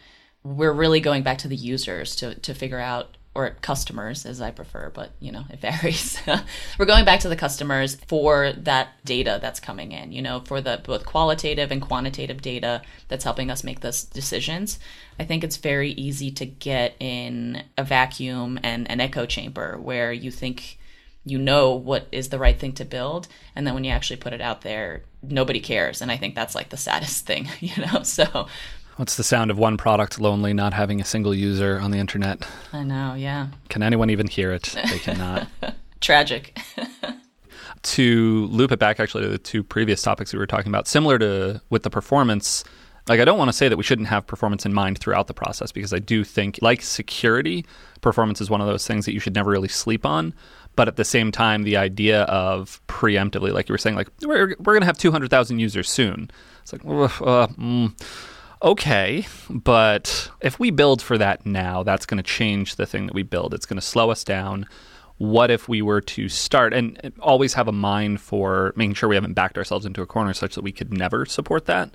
we're 0.45 0.73
really 0.73 1.01
going 1.01 1.25
back 1.25 1.39
to 1.39 1.49
the 1.49 1.57
users 1.57 2.15
to, 2.17 2.37
to 2.37 2.55
figure 2.55 2.81
out 2.81 3.17
or 3.35 3.51
customers 3.63 4.27
as 4.27 4.43
I 4.43 4.51
prefer, 4.51 4.91
but 4.93 5.13
you 5.19 5.33
know, 5.33 5.45
it 5.49 5.61
varies. 5.61 6.21
We're 6.79 6.85
going 6.85 7.07
back 7.07 7.21
to 7.21 7.29
the 7.29 7.37
customers 7.37 7.95
for 8.07 8.53
that 8.53 8.89
data 9.05 9.39
that's 9.41 9.59
coming 9.59 9.93
in, 9.93 10.13
you 10.13 10.21
know, 10.21 10.41
for 10.41 10.61
the 10.61 10.81
both 10.85 11.07
qualitative 11.07 11.71
and 11.71 11.81
quantitative 11.81 12.43
data 12.43 12.83
that's 13.09 13.25
helping 13.25 13.51
us 13.51 13.65
make 13.65 13.81
those 13.81 14.05
decisions. 14.05 14.79
I 15.19 15.25
think 15.25 15.45
it's 15.45 15.57
very 15.57 15.93
easy 15.93 16.31
to 16.33 16.45
get 16.45 16.95
in 17.01 17.65
a 17.79 17.85
vacuum 17.85 18.61
and 18.63 18.91
an 18.91 19.01
echo 19.01 19.25
chamber 19.25 19.79
where 19.79 20.13
you 20.13 20.31
think 20.31 20.79
you 21.25 21.39
know 21.39 21.75
what 21.75 22.09
is 22.11 22.31
the 22.31 22.39
right 22.39 22.59
thing 22.59 22.73
to 22.73 22.85
build 22.85 23.29
and 23.55 23.65
then 23.65 23.75
when 23.75 23.85
you 23.85 23.93
actually 23.93 24.17
put 24.17 24.33
it 24.33 24.41
out 24.41 24.63
there 24.63 25.05
nobody 25.23 25.61
cares 25.61 26.03
and 26.03 26.11
i 26.11 26.17
think 26.17 26.35
that's 26.35 26.57
like 26.57 26.71
the 26.71 26.77
saddest 26.77 27.25
thing 27.27 27.49
you 27.61 27.81
know 27.81 28.03
so 28.03 28.47
What's 28.97 29.17
the 29.17 29.25
sound 29.25 29.51
of 29.51 29.59
one 29.59 29.77
product 29.77 30.21
lonely, 30.21 30.53
not 30.53 30.75
having 30.75 31.01
a 31.01 31.05
single 31.05 31.35
user 31.35 31.79
on 31.81 31.91
the 31.91 31.99
internet? 31.99 32.47
I 32.73 32.85
know, 32.85 33.15
yeah. 33.15 33.49
Can 33.69 33.83
anyone 33.83 34.11
even 34.11 34.27
hear 34.27 34.53
it? 34.53 34.75
They 34.91 34.99
cannot. 34.99 35.49
Tragic. 36.01 36.59
to 37.83 38.47
loop 38.47 38.71
it 38.71 38.79
back 38.79 39.01
actually 39.01 39.25
to 39.25 39.29
the 39.29 39.39
two 39.39 39.63
previous 39.63 40.03
topics 40.03 40.33
we 40.33 40.39
were 40.39 40.47
talking 40.47 40.71
about, 40.71 40.87
similar 40.87 41.19
to 41.19 41.61
with 41.71 41.83
the 41.85 41.91
performance, 41.91 42.65
like 43.09 43.19
I 43.19 43.25
don't 43.25 43.39
want 43.39 43.49
to 43.49 43.53
say 43.53 43.69
that 43.69 43.77
we 43.77 43.83
shouldn't 43.83 44.09
have 44.09 44.27
performance 44.27 44.65
in 44.65 44.73
mind 44.73 44.99
throughout 44.99 45.27
the 45.27 45.35
process 45.35 45.73
because 45.73 45.93
I 45.93 45.99
do 45.99 46.23
think 46.23 46.59
like 46.63 46.83
security, 46.83 47.65
performance 48.01 48.41
is 48.41 48.51
one 48.51 48.61
of 48.61 48.67
those 48.67 48.87
things 48.87 49.07
that 49.07 49.13
you 49.13 49.21
should 49.21 49.35
never 49.35 49.51
really 49.51 49.69
sleep 49.69 50.07
on. 50.07 50.35
But 50.75 50.89
at 50.89 50.97
the 50.97 51.05
same 51.05 51.33
time, 51.33 51.65
the 51.65 51.77
idea 51.77 52.23
of 52.23 52.81
preemptively, 52.87 53.53
like 53.53 53.69
you 53.69 53.75
were 53.75 53.79
saying, 53.79 53.97
like 53.97 54.09
we're 54.23 54.55
we're 54.59 54.73
going 54.73 54.81
to 54.81 54.87
have 54.87 54.97
two 54.97 55.11
hundred 55.11 55.31
thousand 55.31 55.59
users 55.59 55.91
soon. 55.91 56.31
It's 56.63 56.73
like, 56.73 56.83
uh, 56.85 57.49
mm, 57.49 57.93
okay, 58.63 59.27
but 59.51 60.31
if 60.41 60.59
we 60.59 60.71
build 60.71 61.03
for 61.03 61.19
that 61.19 61.45
now, 61.45 61.83
that's 61.83 62.07
going 62.07 62.23
to 62.23 62.23
change 62.23 62.77
the 62.77 62.87
thing 62.87 63.07
that 63.07 63.15
we 63.15 63.23
build. 63.23 63.55
It's 63.55 63.67
going 63.67 63.79
to 63.79 63.87
slow 63.87 64.11
us 64.11 64.25
down. 64.25 64.67
What 65.19 65.51
if 65.51 65.69
we 65.69 65.83
were 65.83 66.01
to 66.01 66.29
start 66.29 66.73
and 66.73 67.13
always 67.21 67.55
have 67.55 67.69
a 67.69 67.73
mind 67.73 68.21
for 68.21 68.73
making 68.77 68.95
sure 68.95 69.09
we 69.09 69.15
haven't 69.15 69.35
backed 69.35 69.59
ourselves 69.59 69.87
into 69.87 70.03
a 70.03 70.07
corner 70.07 70.33
such 70.33 70.55
that 70.55 70.63
we 70.63 70.73
could 70.73 70.93
never 70.93 71.27
support 71.27 71.67
that? 71.67 71.91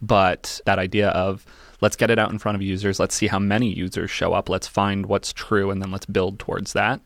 But 0.00 0.60
that 0.66 0.78
idea 0.78 1.10
of 1.10 1.46
let's 1.80 1.96
get 1.96 2.10
it 2.10 2.18
out 2.18 2.32
in 2.32 2.38
front 2.38 2.56
of 2.56 2.62
users, 2.62 2.98
let's 2.98 3.14
see 3.14 3.26
how 3.26 3.38
many 3.38 3.72
users 3.72 4.10
show 4.10 4.32
up, 4.32 4.48
let's 4.48 4.66
find 4.66 5.06
what's 5.06 5.32
true, 5.32 5.70
and 5.70 5.82
then 5.82 5.90
let's 5.90 6.06
build 6.06 6.38
towards 6.38 6.72
that. 6.72 7.00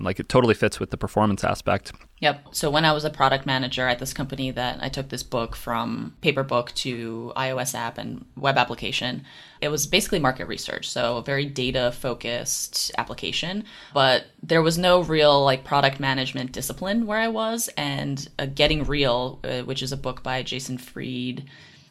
Like 0.00 0.18
it 0.18 0.28
totally 0.28 0.54
fits 0.54 0.80
with 0.80 0.90
the 0.90 0.96
performance 0.96 1.44
aspect. 1.44 1.92
Yep. 2.20 2.48
So 2.52 2.70
when 2.70 2.84
I 2.84 2.92
was 2.92 3.04
a 3.04 3.10
product 3.10 3.46
manager 3.46 3.88
at 3.88 3.98
this 3.98 4.12
company 4.12 4.50
that 4.52 4.78
I 4.80 4.88
took 4.88 5.08
this 5.08 5.22
book 5.22 5.56
from 5.56 6.16
paper 6.20 6.42
book 6.42 6.72
to 6.76 7.32
iOS 7.36 7.74
app 7.74 7.98
and 7.98 8.24
web 8.36 8.56
application, 8.56 9.24
it 9.60 9.68
was 9.68 9.86
basically 9.86 10.18
market 10.18 10.46
research. 10.46 10.88
So 10.88 11.16
a 11.16 11.22
very 11.22 11.46
data 11.46 11.92
focused 11.92 12.92
application, 12.96 13.64
but 13.92 14.26
there 14.42 14.62
was 14.62 14.78
no 14.78 15.02
real 15.02 15.44
like 15.44 15.64
product 15.64 16.00
management 16.00 16.52
discipline 16.52 17.06
where 17.06 17.18
I 17.18 17.28
was 17.28 17.68
and 17.76 18.28
uh, 18.38 18.46
Getting 18.46 18.84
Real, 18.84 19.40
uh, 19.44 19.62
which 19.62 19.82
is 19.82 19.92
a 19.92 19.96
book 19.96 20.22
by 20.22 20.42
Jason 20.42 20.78
Fried, 20.78 21.44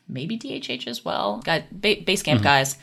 maybe 0.07 0.37
DHH 0.37 0.87
as 0.87 1.03
well. 1.03 1.41
Got 1.43 1.63
ba- 1.71 2.03
Basecamp 2.03 2.35
mm-hmm. 2.35 2.43
guys 2.43 2.77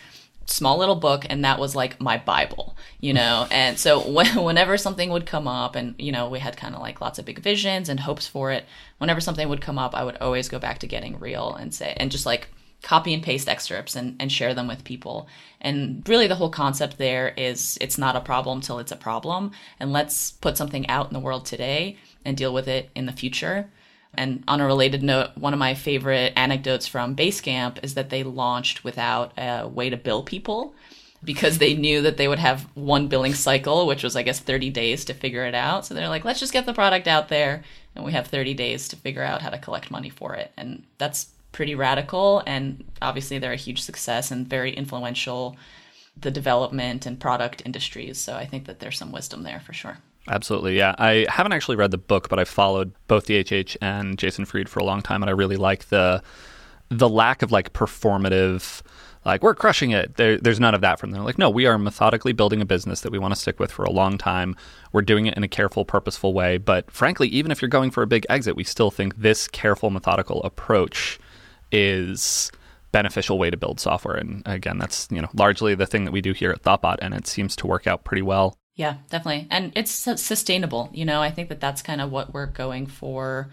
small 0.51 0.79
little 0.79 0.97
book 0.97 1.27
and 1.29 1.45
that 1.45 1.59
was 1.59 1.77
like 1.77 2.01
my 2.01 2.17
bible 2.19 2.77
you 3.01 3.13
know? 3.13 3.47
And 3.59 3.79
so 3.79 4.01
when, 4.01 4.43
whenever 4.43 4.77
something 4.77 5.11
would 5.11 5.27
come 5.27 5.47
up 5.47 5.77
and 5.77 5.95
you 5.99 6.13
know 6.13 6.29
we 6.29 6.39
had 6.39 6.57
kind 6.57 6.75
of 6.75 6.81
like 6.81 7.01
lots 7.01 7.19
of 7.19 7.25
big 7.25 7.41
visions 7.41 7.89
and 7.89 8.01
hopes 8.01 8.27
for 8.27 8.51
it 8.51 8.65
whenever 8.99 9.21
something 9.21 9.49
would 9.49 9.61
come 9.61 9.79
up 9.79 9.95
i 9.95 10.05
would 10.05 10.17
always 10.19 10.49
go 10.49 10.59
back 10.59 10.79
to 10.79 10.87
getting 10.87 11.19
real 11.19 11.55
and 11.55 11.75
say 11.75 11.95
and 11.99 12.11
just 12.11 12.27
like 12.27 12.49
copy 12.83 13.13
and 13.13 13.23
paste 13.23 13.49
excerpts 13.49 13.97
and, 13.97 14.17
and 14.21 14.31
share 14.31 14.55
them 14.55 14.69
with 14.69 14.85
people. 14.85 15.29
And 15.61 16.07
really 16.09 16.27
the 16.27 16.37
whole 16.37 16.51
concept 16.51 16.99
there 16.99 17.35
is 17.37 17.77
it's 17.81 17.99
not 17.99 18.17
a 18.17 18.21
problem 18.21 18.61
till 18.61 18.79
it's 18.79 18.93
a 18.93 18.97
problem 18.97 19.53
and 19.81 19.93
let's 19.93 20.31
put 20.31 20.57
something 20.57 20.89
out 20.89 21.09
in 21.09 21.15
the 21.15 21.21
world 21.21 21.45
today 21.45 21.97
and 22.25 22.37
deal 22.37 22.55
with 22.55 22.69
it 22.69 22.91
in 22.95 23.07
the 23.07 23.13
future 23.13 23.71
and 24.15 24.43
on 24.49 24.61
a 24.61 24.67
related 24.67 25.03
note, 25.03 25.37
one 25.37 25.53
of 25.53 25.59
my 25.59 25.75
favorite 25.75 26.33
anecdotes 26.37 26.87
from 26.87 27.15
Basecamp 27.15 27.83
is 27.85 27.95
that 27.95 28.11
they 28.11 28.23
launched 28.23 28.85
without 28.85 29.33
a 29.39 29.69
way 29.69 29.91
to 29.91 29.97
bill 29.97 30.23
people 30.23 30.75
because 31.23 31.59
they 31.59 31.75
knew 31.75 32.03
that 32.03 32.17
they 32.17 32.29
would 32.29 32.39
have 32.39 32.63
one 32.75 33.09
billing 33.09 33.35
cycle, 33.35 33.87
which 33.87 34.05
was, 34.05 34.17
I 34.17 34.23
guess, 34.23 34.39
30 34.41 34.71
days 34.71 35.05
to 35.07 35.15
figure 35.15 35.45
it 35.45 35.55
out. 35.55 35.85
So 35.85 35.95
they're 35.95 36.09
like, 36.09 36.25
let's 36.25 36.41
just 36.41 36.53
get 36.53 36.65
the 36.67 36.73
product 36.73 37.09
out 37.09 37.29
there, 37.29 37.63
and 37.95 38.05
we 38.05 38.13
have 38.13 38.29
30 38.29 38.55
days 38.55 38.89
to 38.89 38.97
figure 38.97 39.23
out 39.23 39.43
how 39.43 39.51
to 39.51 39.59
collect 39.59 39.91
money 39.91 40.11
for 40.11 40.35
it. 40.35 40.53
And 40.57 40.85
that's 40.99 41.29
pretty 41.53 41.75
radical. 41.75 42.43
And 42.47 42.85
obviously, 43.03 43.39
they're 43.39 43.53
a 43.53 43.57
huge 43.57 43.83
success 43.83 44.31
and 44.31 44.47
very 44.47 44.73
influential 44.73 45.57
the 46.21 46.31
development 46.31 47.07
and 47.07 47.19
product 47.21 47.63
industries. 47.65 48.19
So 48.19 48.35
I 48.35 48.45
think 48.45 48.67
that 48.67 48.81
there's 48.81 48.99
some 48.99 49.13
wisdom 49.13 49.43
there 49.43 49.61
for 49.61 49.73
sure. 49.73 49.99
Absolutely, 50.29 50.77
yeah. 50.77 50.95
I 50.99 51.27
haven't 51.29 51.53
actually 51.53 51.77
read 51.77 51.91
the 51.91 51.99
book, 51.99 52.29
but 52.29 52.39
I've 52.39 52.49
followed 52.49 52.93
both 53.07 53.27
DHH 53.27 53.77
and 53.81 54.19
Jason 54.19 54.45
Fried 54.45 54.69
for 54.69 54.81
a 54.81 54.85
long 54.85 55.01
time, 55.01 55.23
and 55.23 55.31
I 55.31 55.33
really 55.33 55.57
like 55.57 55.89
the 55.89 56.23
the 56.91 57.09
lack 57.09 57.43
of 57.43 57.53
like 57.53 57.73
performative 57.75 58.83
like 59.25 59.43
we're 59.43 59.55
crushing 59.55 59.91
it. 59.91 60.17
There, 60.17 60.39
there's 60.39 60.59
none 60.59 60.75
of 60.75 60.81
that 60.81 60.99
from 60.99 61.11
them. 61.11 61.23
Like, 61.25 61.39
no, 61.39 61.51
we 61.51 61.67
are 61.67 61.79
methodically 61.79 62.33
building 62.33 62.61
a 62.61 62.65
business 62.65 63.03
that 63.03 63.13
we 63.13 63.19
want 63.19 63.35
to 63.35 63.41
stick 63.41 63.61
with 63.61 63.71
for 63.71 63.85
a 63.85 63.91
long 63.91 64.17
time. 64.17 64.57
We're 64.93 65.03
doing 65.03 65.27
it 65.27 65.37
in 65.37 65.43
a 65.43 65.49
careful, 65.49 65.85
purposeful 65.85 66.33
way. 66.33 66.57
But 66.57 66.91
frankly, 66.91 67.29
even 67.29 67.51
if 67.51 67.61
you're 67.61 67.69
going 67.69 67.91
for 67.91 68.03
a 68.03 68.07
big 68.07 68.27
exit, 68.31 68.57
we 68.57 68.65
still 68.65 68.91
think 68.91 69.17
this 69.17 69.47
careful, 69.47 69.91
methodical 69.91 70.43
approach 70.45 71.19
is 71.71 72.51
beneficial 72.91 73.39
way 73.39 73.51
to 73.51 73.57
build 73.57 73.81
software. 73.81 74.17
And 74.17 74.43
again, 74.47 74.79
that's 74.79 75.09
you 75.11 75.21
know 75.21 75.29
largely 75.35 75.75
the 75.75 75.87
thing 75.87 76.05
that 76.05 76.13
we 76.13 76.21
do 76.21 76.33
here 76.33 76.51
at 76.51 76.63
Thoughtbot, 76.63 76.97
and 77.03 77.13
it 77.13 77.27
seems 77.27 77.55
to 77.57 77.67
work 77.67 77.87
out 77.87 78.05
pretty 78.05 78.23
well. 78.23 78.57
Yeah, 78.79 78.99
definitely, 79.11 79.49
and 79.51 79.73
it's 79.75 79.91
sustainable. 79.91 80.89
You 80.93 81.05
know, 81.05 81.21
I 81.21 81.33
think 81.33 81.49
that 81.49 81.59
that's 81.59 81.83
kind 81.83 82.01
of 82.01 82.13
what 82.13 82.33
we're 82.33 82.47
going 82.47 82.87
for 82.87 83.49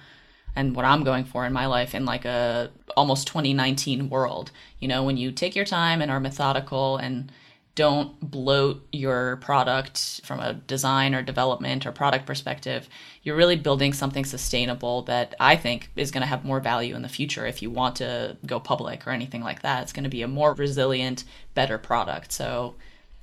and 0.55 0.75
what 0.75 0.85
I'm 0.85 1.03
going 1.03 1.25
for 1.25 1.47
in 1.47 1.51
my 1.51 1.65
life 1.65 1.95
in 1.95 2.05
like 2.05 2.25
a 2.25 2.69
almost 2.95 3.25
2019 3.25 4.11
world. 4.11 4.51
You 4.79 4.87
know, 4.87 5.03
when 5.03 5.17
you 5.17 5.31
take 5.31 5.55
your 5.55 5.65
time 5.65 6.03
and 6.03 6.11
are 6.11 6.19
methodical 6.19 6.97
and 6.97 7.31
don't 7.73 8.19
bloat 8.21 8.87
your 8.91 9.37
product 9.37 10.21
from 10.23 10.39
a 10.39 10.53
design 10.53 11.15
or 11.15 11.23
development 11.23 11.87
or 11.87 11.91
product 11.91 12.27
perspective, 12.27 12.87
you're 13.23 13.35
really 13.35 13.55
building 13.55 13.93
something 13.93 14.25
sustainable 14.25 15.01
that 15.01 15.33
I 15.39 15.55
think 15.55 15.89
is 15.95 16.11
going 16.11 16.21
to 16.21 16.27
have 16.27 16.45
more 16.45 16.59
value 16.59 16.95
in 16.95 17.01
the 17.01 17.09
future 17.09 17.47
if 17.47 17.63
you 17.63 17.71
want 17.71 17.95
to 17.95 18.37
go 18.45 18.59
public 18.59 19.07
or 19.07 19.09
anything 19.09 19.41
like 19.41 19.63
that. 19.63 19.81
It's 19.81 19.91
going 19.91 20.03
to 20.03 20.09
be 20.09 20.21
a 20.21 20.27
more 20.27 20.53
resilient, 20.53 21.23
better 21.55 21.79
product. 21.79 22.31
So 22.31 22.75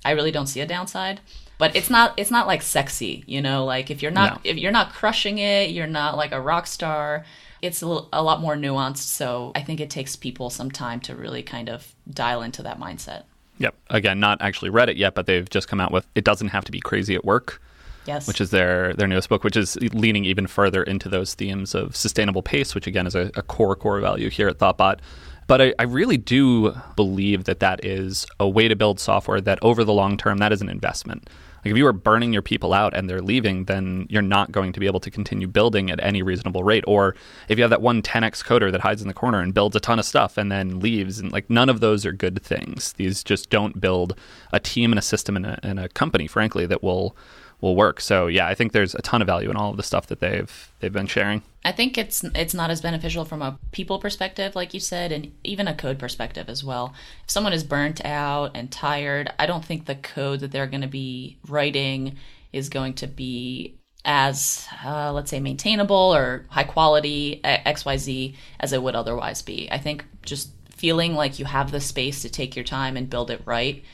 I 0.04 0.10
really 0.10 0.32
don't 0.32 0.48
see 0.48 0.60
a 0.60 0.66
downside 0.66 1.20
but 1.62 1.76
it's 1.76 1.88
not 1.88 2.12
it's 2.16 2.32
not 2.32 2.48
like 2.48 2.60
sexy 2.60 3.22
you 3.28 3.40
know 3.40 3.64
like 3.64 3.88
if 3.88 4.02
you're 4.02 4.10
not 4.10 4.44
no. 4.44 4.50
if 4.50 4.56
you're 4.56 4.72
not 4.72 4.92
crushing 4.92 5.38
it 5.38 5.70
you're 5.70 5.86
not 5.86 6.16
like 6.16 6.32
a 6.32 6.40
rock 6.40 6.66
star 6.66 7.24
it's 7.62 7.82
a, 7.82 7.86
little, 7.86 8.08
a 8.12 8.20
lot 8.20 8.40
more 8.40 8.56
nuanced 8.56 8.96
so 8.96 9.52
i 9.54 9.62
think 9.62 9.78
it 9.78 9.88
takes 9.88 10.16
people 10.16 10.50
some 10.50 10.72
time 10.72 10.98
to 10.98 11.14
really 11.14 11.40
kind 11.40 11.68
of 11.68 11.94
dial 12.10 12.42
into 12.42 12.64
that 12.64 12.80
mindset 12.80 13.22
yep 13.58 13.76
again 13.90 14.18
not 14.18 14.42
actually 14.42 14.70
read 14.70 14.88
it 14.88 14.96
yet 14.96 15.14
but 15.14 15.26
they've 15.26 15.48
just 15.50 15.68
come 15.68 15.80
out 15.80 15.92
with 15.92 16.04
it 16.16 16.24
doesn't 16.24 16.48
have 16.48 16.64
to 16.64 16.72
be 16.72 16.80
crazy 16.80 17.14
at 17.14 17.24
work 17.24 17.62
Yes. 18.04 18.26
Which 18.26 18.40
is 18.40 18.50
their 18.50 18.94
their 18.94 19.06
newest 19.06 19.28
book, 19.28 19.44
which 19.44 19.56
is 19.56 19.76
leaning 19.94 20.24
even 20.24 20.48
further 20.48 20.82
into 20.82 21.08
those 21.08 21.34
themes 21.34 21.72
of 21.72 21.94
sustainable 21.94 22.42
pace, 22.42 22.74
which 22.74 22.88
again 22.88 23.06
is 23.06 23.14
a, 23.14 23.30
a 23.36 23.42
core 23.42 23.76
core 23.76 24.00
value 24.00 24.28
here 24.28 24.48
at 24.48 24.58
Thoughtbot. 24.58 24.98
But 25.46 25.62
I, 25.62 25.74
I, 25.78 25.84
really 25.84 26.16
do 26.16 26.74
believe 26.96 27.44
that 27.44 27.60
that 27.60 27.84
is 27.84 28.26
a 28.40 28.48
way 28.48 28.66
to 28.66 28.74
build 28.74 28.98
software 28.98 29.40
that 29.40 29.60
over 29.62 29.84
the 29.84 29.92
long 29.92 30.16
term, 30.16 30.38
that 30.38 30.52
is 30.52 30.62
an 30.62 30.68
investment. 30.68 31.28
Like 31.64 31.72
if 31.72 31.76
you 31.76 31.86
are 31.86 31.92
burning 31.92 32.32
your 32.32 32.42
people 32.42 32.72
out 32.72 32.94
and 32.94 33.08
they're 33.08 33.22
leaving, 33.22 33.64
then 33.64 34.06
you're 34.10 34.22
not 34.22 34.50
going 34.50 34.72
to 34.72 34.80
be 34.80 34.86
able 34.86 35.00
to 35.00 35.10
continue 35.10 35.46
building 35.46 35.90
at 35.90 36.02
any 36.02 36.22
reasonable 36.22 36.64
rate. 36.64 36.84
Or 36.86 37.14
if 37.48 37.58
you 37.58 37.62
have 37.62 37.70
that 37.70 37.82
one 37.82 38.02
10x 38.02 38.44
coder 38.44 38.72
that 38.72 38.80
hides 38.80 39.02
in 39.02 39.08
the 39.08 39.14
corner 39.14 39.40
and 39.40 39.54
builds 39.54 39.76
a 39.76 39.80
ton 39.80 39.98
of 39.98 40.04
stuff 40.04 40.36
and 40.36 40.50
then 40.50 40.80
leaves, 40.80 41.18
and 41.18 41.30
like 41.30 41.48
none 41.48 41.68
of 41.68 41.80
those 41.80 42.04
are 42.04 42.12
good 42.12 42.42
things. 42.42 42.92
These 42.94 43.22
just 43.22 43.50
don't 43.50 43.80
build 43.80 44.16
a 44.52 44.60
team 44.60 44.92
and 44.92 44.98
a 44.98 45.02
system 45.02 45.36
and 45.36 45.46
a, 45.46 45.60
and 45.62 45.78
a 45.78 45.88
company, 45.88 46.26
frankly, 46.26 46.66
that 46.66 46.82
will 46.82 47.16
will 47.62 47.76
work. 47.76 48.00
So 48.00 48.26
yeah, 48.26 48.46
I 48.46 48.54
think 48.54 48.72
there's 48.72 48.94
a 48.94 49.00
ton 49.00 49.22
of 49.22 49.26
value 49.26 49.48
in 49.48 49.56
all 49.56 49.70
of 49.70 49.78
the 49.78 49.82
stuff 49.82 50.08
that 50.08 50.20
they've 50.20 50.70
they've 50.80 50.92
been 50.92 51.06
sharing. 51.06 51.42
I 51.64 51.72
think 51.72 51.96
it's 51.96 52.22
it's 52.34 52.52
not 52.52 52.70
as 52.70 52.82
beneficial 52.82 53.24
from 53.24 53.40
a 53.40 53.58
people 53.70 53.98
perspective, 53.98 54.54
like 54.54 54.74
you 54.74 54.80
said, 54.80 55.12
and 55.12 55.32
even 55.44 55.68
a 55.68 55.74
code 55.74 55.98
perspective 55.98 56.50
as 56.50 56.62
well. 56.62 56.92
If 57.24 57.30
someone 57.30 57.54
is 57.54 57.64
burnt 57.64 58.04
out 58.04 58.50
and 58.54 58.70
tired, 58.70 59.32
I 59.38 59.46
don't 59.46 59.64
think 59.64 59.86
the 59.86 59.94
code 59.94 60.40
that 60.40 60.50
they're 60.50 60.66
going 60.66 60.82
to 60.82 60.88
be 60.88 61.38
writing 61.48 62.18
is 62.52 62.68
going 62.68 62.94
to 62.94 63.06
be 63.06 63.78
as 64.04 64.66
uh, 64.84 65.12
let's 65.12 65.30
say 65.30 65.38
maintainable 65.38 66.14
or 66.14 66.44
high 66.48 66.64
quality 66.64 67.40
xyz 67.44 68.34
as 68.58 68.72
it 68.72 68.82
would 68.82 68.96
otherwise 68.96 69.42
be 69.42 69.70
i 69.70 69.78
think 69.78 70.04
just 70.24 70.50
feeling 70.70 71.14
like 71.14 71.38
you 71.38 71.44
have 71.44 71.70
the 71.70 71.80
space 71.80 72.22
to 72.22 72.28
take 72.28 72.56
your 72.56 72.64
time 72.64 72.96
and 72.96 73.08
build 73.08 73.30
it 73.30 73.40
right 73.44 73.84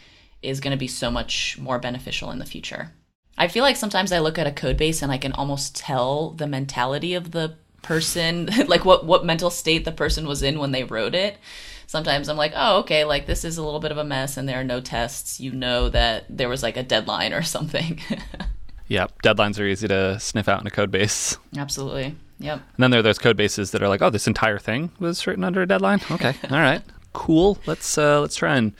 is 0.40 0.61
going 0.61 0.70
to 0.70 0.78
be 0.78 0.88
so 0.88 1.11
much 1.11 1.59
more 1.59 1.78
beneficial 1.78 2.31
in 2.31 2.38
the 2.38 2.46
future 2.46 2.90
I 3.38 3.48
feel 3.48 3.62
like 3.62 3.77
sometimes 3.77 4.11
I 4.12 4.18
look 4.18 4.37
at 4.37 4.48
a 4.48 4.53
code 4.53 4.77
base 4.77 5.01
and 5.01 5.12
I 5.12 5.18
can 5.18 5.33
almost 5.33 5.77
tell 5.77 6.31
the 6.31 6.48
mentality 6.48 7.14
of 7.14 7.31
the 7.31 7.55
person, 7.83 8.51
like 8.66 8.85
what 8.85 9.07
what 9.07 9.24
mental 9.24 9.48
state 9.48 9.85
the 9.85 9.92
person 9.92 10.27
was 10.27 10.42
in 10.42 10.59
when 10.59 10.72
they 10.72 10.85
wrote 10.85 11.14
it. 11.14 11.38
Sometimes 11.87 12.29
I'm 12.29 12.37
like, 12.37 12.53
oh, 12.55 12.81
okay, 12.81 13.05
like 13.05 13.27
this 13.27 13.44
is 13.44 13.57
a 13.57 13.62
little 13.62 13.81
bit 13.81 13.92
of 13.92 13.96
a 13.96 14.05
mess 14.05 14.37
and 14.37 14.46
there 14.46 14.61
are 14.61 14.64
no 14.64 14.81
tests. 14.81 15.40
You 15.40 15.53
know 15.53 15.88
that 15.88 16.24
there 16.29 16.48
was 16.48 16.62
like 16.62 16.77
a 16.77 16.83
deadline 16.83 17.33
or 17.33 17.42
something. 17.55 18.01
yep, 18.88 19.22
deadlines 19.22 19.59
are 19.59 19.64
easy 19.64 19.88
to 19.88 20.18
sniff 20.18 20.48
out 20.48 20.61
in 20.61 20.66
a 20.66 20.70
code 20.70 20.90
base. 20.90 21.38
Absolutely. 21.57 22.16
Yep. 22.40 22.61
And 22.77 22.83
then 22.83 22.90
there 22.90 23.01
are 23.01 23.05
those 23.05 23.18
code 23.18 23.37
bases 23.37 23.70
that 23.70 23.83
are 23.83 23.88
like, 23.88 24.03
oh, 24.03 24.11
this 24.11 24.27
entire 24.27 24.59
thing 24.59 24.90
was 24.98 25.27
written 25.27 25.44
under 25.44 25.62
a 25.62 25.66
deadline. 25.66 26.01
Okay, 26.11 26.35
all 26.51 26.59
right, 26.59 26.83
cool. 27.12 27.59
Let's 27.66 27.96
uh, 27.96 28.20
let's 28.20 28.37
try 28.37 28.57
and 28.57 28.74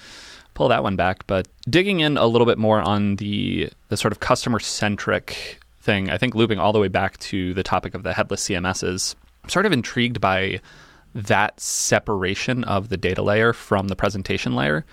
pull 0.59 0.69
that 0.69 0.83
one 0.83 0.97
back. 0.97 1.25
But 1.29 1.47
digging 1.71 2.01
in 2.01 2.17
a 2.17 2.27
little 2.27 2.45
bit 2.45 2.59
more 2.59 2.83
on 2.83 3.17
the 3.17 3.71
the 3.91 3.97
sort 3.97 4.11
of 4.11 4.19
customer 4.19 4.59
centric 4.59 5.61
thing, 5.81 6.11
I 6.11 6.19
think 6.19 6.35
looping 6.35 6.59
all 6.59 6.73
the 6.73 6.81
way 6.81 6.89
back 6.89 7.17
to 7.19 7.55
the 7.55 7.63
topic 7.63 7.95
of 7.95 8.03
the 8.03 8.13
headless 8.13 8.43
CMSs, 8.49 9.15
I'm 9.45 9.51
sort 9.51 9.67
of 9.67 9.73
intrigued 9.73 10.21
by 10.21 10.61
that 11.15 11.61
separation 11.61 12.65
of 12.65 12.89
the 12.89 12.97
data 12.97 13.23
layer 13.23 13.53
from 13.53 13.87
the 13.87 13.95
presentation 13.95 14.57
layer. 14.57 14.85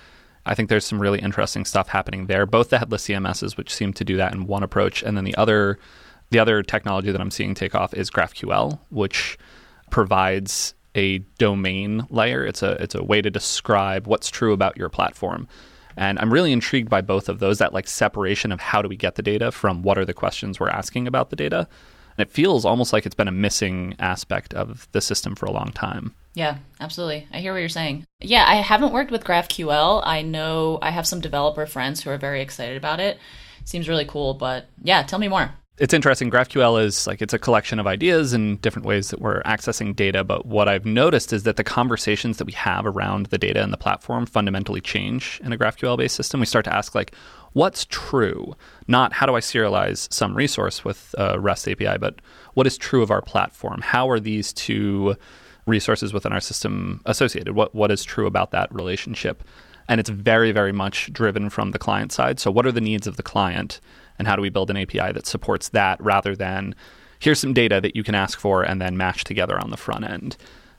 I 0.46 0.54
think 0.54 0.70
there's 0.70 0.86
some 0.86 1.02
really 1.02 1.18
interesting 1.18 1.66
stuff 1.66 1.88
happening 1.88 2.28
there. 2.28 2.46
Both 2.46 2.70
the 2.70 2.78
headless 2.78 3.08
CMSs, 3.08 3.58
which 3.58 3.74
seem 3.74 3.92
to 3.94 4.06
do 4.06 4.18
that 4.18 4.36
in 4.36 4.46
one 4.46 4.62
approach, 4.62 5.02
and 5.02 5.18
then 5.18 5.24
the 5.24 5.36
other 5.36 5.80
the 6.30 6.38
other 6.38 6.62
technology 6.62 7.12
that 7.12 7.20
I'm 7.20 7.32
seeing 7.32 7.56
take 7.56 7.74
off 7.74 7.92
is 7.96 8.12
GraphQL, 8.12 8.80
which 8.90 9.40
provides 9.90 10.75
a 10.96 11.20
domain 11.38 12.08
layer. 12.10 12.46
It's 12.46 12.64
a 12.64 12.82
it's 12.82 12.96
a 12.96 13.04
way 13.04 13.22
to 13.22 13.30
describe 13.30 14.08
what's 14.08 14.30
true 14.30 14.54
about 14.54 14.78
your 14.78 14.90
platform. 14.90 15.48
And 15.98 16.20
I'm 16.20 16.34
really 16.34 16.52
intrigued 16.52 16.90
by 16.90 17.02
both 17.02 17.30
of 17.30 17.40
those, 17.40 17.60
that 17.60 17.74
like 17.74 17.88
separation 17.88 18.52
of 18.52 18.60
how 18.60 18.82
do 18.82 18.90
we 18.90 18.98
get 18.98 19.16
the 19.16 19.22
data 19.22 19.52
from 19.52 19.82
what 19.82 19.98
are 19.98 20.06
the 20.06 20.14
questions 20.14 20.60
we're 20.60 20.70
asking 20.70 21.08
about 21.08 21.30
the 21.30 21.38
data. 21.38 21.70
And 22.18 22.28
it 22.28 22.32
feels 22.32 22.66
almost 22.66 22.92
like 22.92 23.06
it's 23.06 23.16
been 23.16 23.28
a 23.28 23.32
missing 23.32 23.96
aspect 24.00 24.54
of 24.54 24.90
the 24.92 25.02
system 25.02 25.36
for 25.36 25.46
a 25.46 25.52
long 25.52 25.72
time. 25.72 26.14
Yeah, 26.34 26.58
absolutely. 26.82 27.28
I 27.32 27.40
hear 27.40 27.54
what 27.54 27.60
you're 27.60 27.70
saying. 27.70 28.04
Yeah, 28.20 28.44
I 28.46 28.56
haven't 28.56 28.92
worked 28.92 29.12
with 29.12 29.24
GraphQL. 29.24 30.02
I 30.06 30.22
know 30.22 30.80
I 30.82 30.92
have 30.92 31.08
some 31.08 31.22
developer 31.22 31.66
friends 31.66 32.04
who 32.04 32.10
are 32.10 32.18
very 32.18 32.42
excited 32.42 32.76
about 32.76 33.00
it. 33.00 33.18
Seems 33.64 33.88
really 33.88 34.06
cool, 34.06 34.34
but 34.34 34.66
yeah, 34.84 35.04
tell 35.04 35.20
me 35.20 35.30
more 35.30 35.52
it's 35.78 35.94
interesting. 35.94 36.32
GraphQL 36.32 36.82
is 36.82 37.06
like 37.06 37.22
it's 37.22 37.34
a 37.34 37.40
collection 37.40 37.80
of 37.80 37.88
ideas 37.88 38.32
and 38.32 38.62
different 38.62 38.86
ways 38.86 39.10
that 39.10 39.20
we're 39.20 39.42
accessing 39.44 39.94
data. 39.94 40.24
But 40.24 40.46
what 40.46 40.70
I've 40.70 40.86
noticed 40.86 41.34
is 41.34 41.44
that 41.44 41.58
the 41.58 41.66
conversations 41.66 42.38
that 42.38 42.46
we 42.46 42.54
have 42.54 42.86
around 42.86 43.26
the 43.28 43.38
data 43.38 43.62
and 43.62 43.74
the 43.74 43.78
platform 43.78 44.26
fundamentally 44.26 44.80
change 44.80 45.42
in 45.44 45.52
a 45.52 45.58
GraphQL 45.58 45.98
based 45.98 46.16
system. 46.16 46.40
We 46.40 46.46
start 46.46 46.64
to 46.66 46.74
ask 46.74 46.96
like, 46.96 47.14
what's 47.52 47.86
true? 47.90 48.56
Not 48.88 49.12
how 49.12 49.26
do 49.26 49.36
I 49.36 49.42
serialize 49.42 50.12
some 50.14 50.34
resource 50.34 50.86
with 50.86 51.14
a 51.18 51.40
REST 51.40 51.68
API, 51.68 51.98
but 51.98 52.22
what 52.54 52.68
is 52.68 52.78
true 52.78 53.04
of 53.04 53.12
our 53.12 53.22
platform? 53.22 53.82
How 53.82 54.10
are 54.10 54.20
these 54.20 54.54
two 54.54 55.16
resources 55.66 56.14
within 56.14 56.32
our 56.32 56.40
system 56.40 57.02
associated? 57.06 57.54
What 57.54 57.76
what 57.76 57.92
is 57.92 58.06
true 58.06 58.28
about 58.28 58.52
that 58.52 58.74
relationship? 58.74 59.44
And 59.88 60.00
it's 60.00 60.10
very, 60.10 60.52
very 60.52 60.72
much 60.72 61.14
driven 61.14 61.50
from 61.50 61.72
the 61.72 61.80
client 61.80 62.12
side. 62.12 62.40
So 62.40 62.50
what 62.50 62.66
are 62.66 62.72
the 62.72 62.82
needs 62.82 63.08
of 63.08 63.18
the 63.18 63.24
client? 63.24 63.80
and 64.18 64.28
how 64.28 64.36
do 64.36 64.42
we 64.42 64.50
build 64.50 64.70
an 64.70 64.78
API 64.78 65.12
that 65.12 65.26
supports 65.26 65.70
that 65.70 66.02
rather 66.02 66.36
than 66.36 66.76
here's 67.20 67.40
some 67.40 67.54
data 67.54 67.82
that 67.82 67.96
you 67.96 68.04
can 68.04 68.16
ask 68.16 68.40
for 68.40 68.64
and 68.64 68.82
then 68.82 68.98
match 68.98 69.24
together 69.24 69.60
on 69.60 69.72
the 69.72 69.78
front 69.78 70.06
end. 70.06 70.38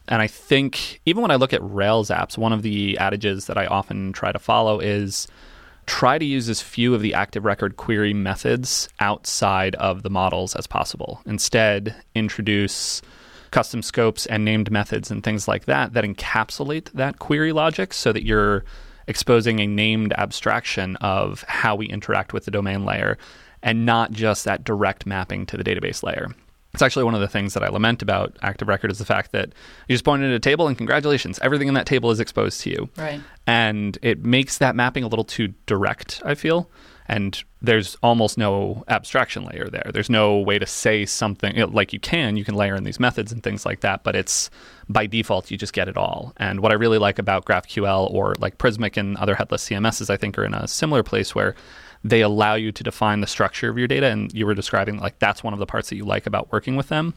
And 0.08 0.22
I 0.22 0.26
think 0.26 1.00
even 1.04 1.22
when 1.22 1.30
I 1.30 1.36
look 1.36 1.52
at 1.52 1.60
Rails 1.62 2.10
apps, 2.10 2.38
one 2.38 2.52
of 2.52 2.62
the 2.62 2.96
adages 2.98 3.46
that 3.46 3.58
I 3.58 3.66
often 3.66 4.12
try 4.12 4.30
to 4.30 4.38
follow 4.38 4.78
is 4.78 5.26
try 5.86 6.18
to 6.18 6.24
use 6.24 6.48
as 6.48 6.60
few 6.60 6.94
of 6.94 7.00
the 7.00 7.14
active 7.14 7.44
record 7.44 7.76
query 7.76 8.14
methods 8.14 8.88
outside 9.00 9.74
of 9.76 10.02
the 10.02 10.10
models 10.10 10.54
as 10.54 10.66
possible. 10.66 11.20
Instead, 11.26 11.96
introduce 12.14 13.02
custom 13.50 13.82
scopes 13.82 14.26
and 14.26 14.44
named 14.44 14.70
methods 14.70 15.10
and 15.10 15.24
things 15.24 15.48
like 15.48 15.64
that 15.64 15.92
that 15.94 16.04
encapsulate 16.04 16.90
that 16.92 17.18
query 17.18 17.52
logic 17.52 17.92
so 17.92 18.12
that 18.12 18.24
you're 18.24 18.64
exposing 19.08 19.60
a 19.60 19.66
named 19.66 20.12
abstraction 20.18 20.96
of 20.96 21.42
how 21.48 21.74
we 21.74 21.86
interact 21.86 22.32
with 22.32 22.44
the 22.44 22.50
domain 22.50 22.84
layer 22.84 23.18
and 23.62 23.86
not 23.86 24.12
just 24.12 24.44
that 24.44 24.64
direct 24.64 25.06
mapping 25.06 25.46
to 25.46 25.56
the 25.56 25.64
database 25.64 26.02
layer. 26.02 26.28
It's 26.74 26.82
actually 26.82 27.04
one 27.04 27.14
of 27.14 27.22
the 27.22 27.28
things 27.28 27.54
that 27.54 27.62
I 27.62 27.68
lament 27.68 28.02
about 28.02 28.36
Active 28.42 28.68
Record 28.68 28.90
is 28.90 28.98
the 28.98 29.06
fact 29.06 29.32
that 29.32 29.48
you 29.88 29.94
just 29.94 30.04
point 30.04 30.22
at 30.22 30.30
a 30.30 30.38
table 30.38 30.68
and 30.68 30.76
congratulations, 30.76 31.38
everything 31.40 31.68
in 31.68 31.74
that 31.74 31.86
table 31.86 32.10
is 32.10 32.20
exposed 32.20 32.60
to 32.62 32.70
you. 32.70 32.90
Right. 32.98 33.20
And 33.46 33.96
it 34.02 34.24
makes 34.24 34.58
that 34.58 34.76
mapping 34.76 35.02
a 35.02 35.08
little 35.08 35.24
too 35.24 35.54
direct, 35.64 36.20
I 36.24 36.34
feel 36.34 36.68
and 37.08 37.42
there's 37.62 37.96
almost 38.02 38.38
no 38.38 38.84
abstraction 38.88 39.44
layer 39.44 39.68
there. 39.68 39.90
There's 39.92 40.10
no 40.10 40.38
way 40.38 40.58
to 40.58 40.66
say 40.66 41.06
something 41.06 41.56
like 41.72 41.92
you 41.92 42.00
can. 42.00 42.36
You 42.36 42.44
can 42.44 42.54
layer 42.54 42.74
in 42.74 42.84
these 42.84 43.00
methods 43.00 43.32
and 43.32 43.42
things 43.42 43.64
like 43.64 43.80
that, 43.80 44.04
but 44.04 44.16
it's 44.16 44.50
by 44.88 45.06
default 45.06 45.50
you 45.50 45.56
just 45.56 45.72
get 45.72 45.88
it 45.88 45.96
all. 45.96 46.32
And 46.36 46.60
what 46.60 46.72
I 46.72 46.74
really 46.74 46.98
like 46.98 47.18
about 47.18 47.44
GraphQL 47.44 48.10
or 48.12 48.34
like 48.38 48.58
Prismic 48.58 48.96
and 48.96 49.16
other 49.16 49.34
headless 49.34 49.68
CMSs, 49.68 50.10
I 50.10 50.16
think, 50.16 50.38
are 50.38 50.44
in 50.44 50.54
a 50.54 50.68
similar 50.68 51.02
place 51.02 51.34
where 51.34 51.54
they 52.04 52.20
allow 52.20 52.54
you 52.54 52.72
to 52.72 52.84
define 52.84 53.20
the 53.20 53.26
structure 53.26 53.68
of 53.68 53.78
your 53.78 53.88
data. 53.88 54.06
And 54.06 54.32
you 54.32 54.46
were 54.46 54.54
describing 54.54 54.98
like 54.98 55.18
that's 55.18 55.42
one 55.42 55.52
of 55.52 55.58
the 55.58 55.66
parts 55.66 55.88
that 55.90 55.96
you 55.96 56.04
like 56.04 56.26
about 56.26 56.52
working 56.52 56.76
with 56.76 56.88
them. 56.88 57.14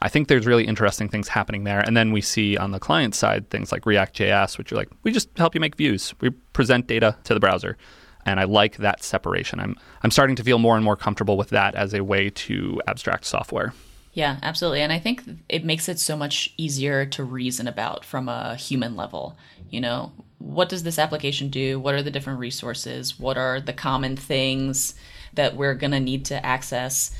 I 0.00 0.08
think 0.08 0.26
there's 0.26 0.46
really 0.46 0.66
interesting 0.66 1.08
things 1.08 1.28
happening 1.28 1.62
there. 1.62 1.78
And 1.78 1.96
then 1.96 2.10
we 2.10 2.20
see 2.20 2.56
on 2.56 2.72
the 2.72 2.80
client 2.80 3.14
side 3.14 3.50
things 3.50 3.70
like 3.70 3.86
React.js, 3.86 4.58
which 4.58 4.72
are 4.72 4.76
like, 4.76 4.88
we 5.04 5.12
just 5.12 5.28
help 5.38 5.54
you 5.54 5.60
make 5.60 5.76
views. 5.76 6.12
We 6.20 6.30
present 6.30 6.88
data 6.88 7.16
to 7.22 7.34
the 7.34 7.40
browser. 7.40 7.76
And 8.24 8.38
I 8.38 8.44
like 8.44 8.76
that 8.76 9.02
separation. 9.02 9.58
I'm 9.60 9.76
I'm 10.02 10.10
starting 10.10 10.36
to 10.36 10.44
feel 10.44 10.58
more 10.58 10.76
and 10.76 10.84
more 10.84 10.96
comfortable 10.96 11.36
with 11.36 11.50
that 11.50 11.74
as 11.74 11.92
a 11.92 12.04
way 12.04 12.30
to 12.30 12.80
abstract 12.86 13.24
software. 13.24 13.72
Yeah, 14.12 14.38
absolutely. 14.42 14.82
And 14.82 14.92
I 14.92 14.98
think 14.98 15.22
it 15.48 15.64
makes 15.64 15.88
it 15.88 15.98
so 15.98 16.16
much 16.16 16.52
easier 16.56 17.06
to 17.06 17.24
reason 17.24 17.66
about 17.66 18.04
from 18.04 18.28
a 18.28 18.56
human 18.56 18.94
level. 18.94 19.36
You 19.70 19.80
know, 19.80 20.12
what 20.38 20.68
does 20.68 20.82
this 20.82 20.98
application 20.98 21.48
do? 21.48 21.80
What 21.80 21.94
are 21.94 22.02
the 22.02 22.10
different 22.10 22.38
resources? 22.38 23.18
What 23.18 23.38
are 23.38 23.60
the 23.60 23.72
common 23.72 24.16
things 24.16 24.94
that 25.32 25.56
we're 25.56 25.74
going 25.74 25.92
to 25.92 26.00
need 26.00 26.26
to 26.26 26.44
access? 26.44 27.10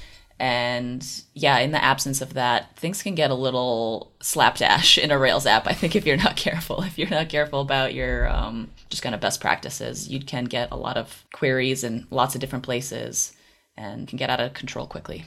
And 0.43 1.07
yeah, 1.35 1.59
in 1.59 1.71
the 1.71 1.83
absence 1.83 2.21
of 2.21 2.35
that, 2.35 2.77
things 2.77 3.01
can 3.01 3.15
get 3.15 3.31
a 3.31 3.35
little 3.35 4.13
slapdash 4.21 4.99
in 4.99 5.13
a 5.13 5.19
Rails 5.19 5.47
app. 5.47 5.69
I 5.69 5.73
think 5.73 5.95
if 5.95 6.05
you're 6.05 6.17
not 6.17 6.35
careful, 6.49 6.83
if 6.83 6.99
you're 6.99 7.09
not 7.09 7.29
careful 7.29 7.61
about 7.61 7.95
your 7.95 8.29
um, 8.29 8.69
just 8.91 9.05
kind 9.05 9.15
of 9.15 9.21
best 9.21 9.41
practices, 9.41 10.09
you 10.09 10.19
can 10.19 10.47
get 10.47 10.73
a 10.73 10.77
lot 10.77 10.97
of 10.97 11.25
queries 11.33 11.85
in 11.85 12.09
lots 12.11 12.35
of 12.35 12.41
different 12.41 12.65
places 12.65 13.35
and 13.77 14.09
can 14.09 14.19
get 14.19 14.31
out 14.31 14.41
of 14.41 14.53
control 14.53 14.85
quickly. 14.85 15.27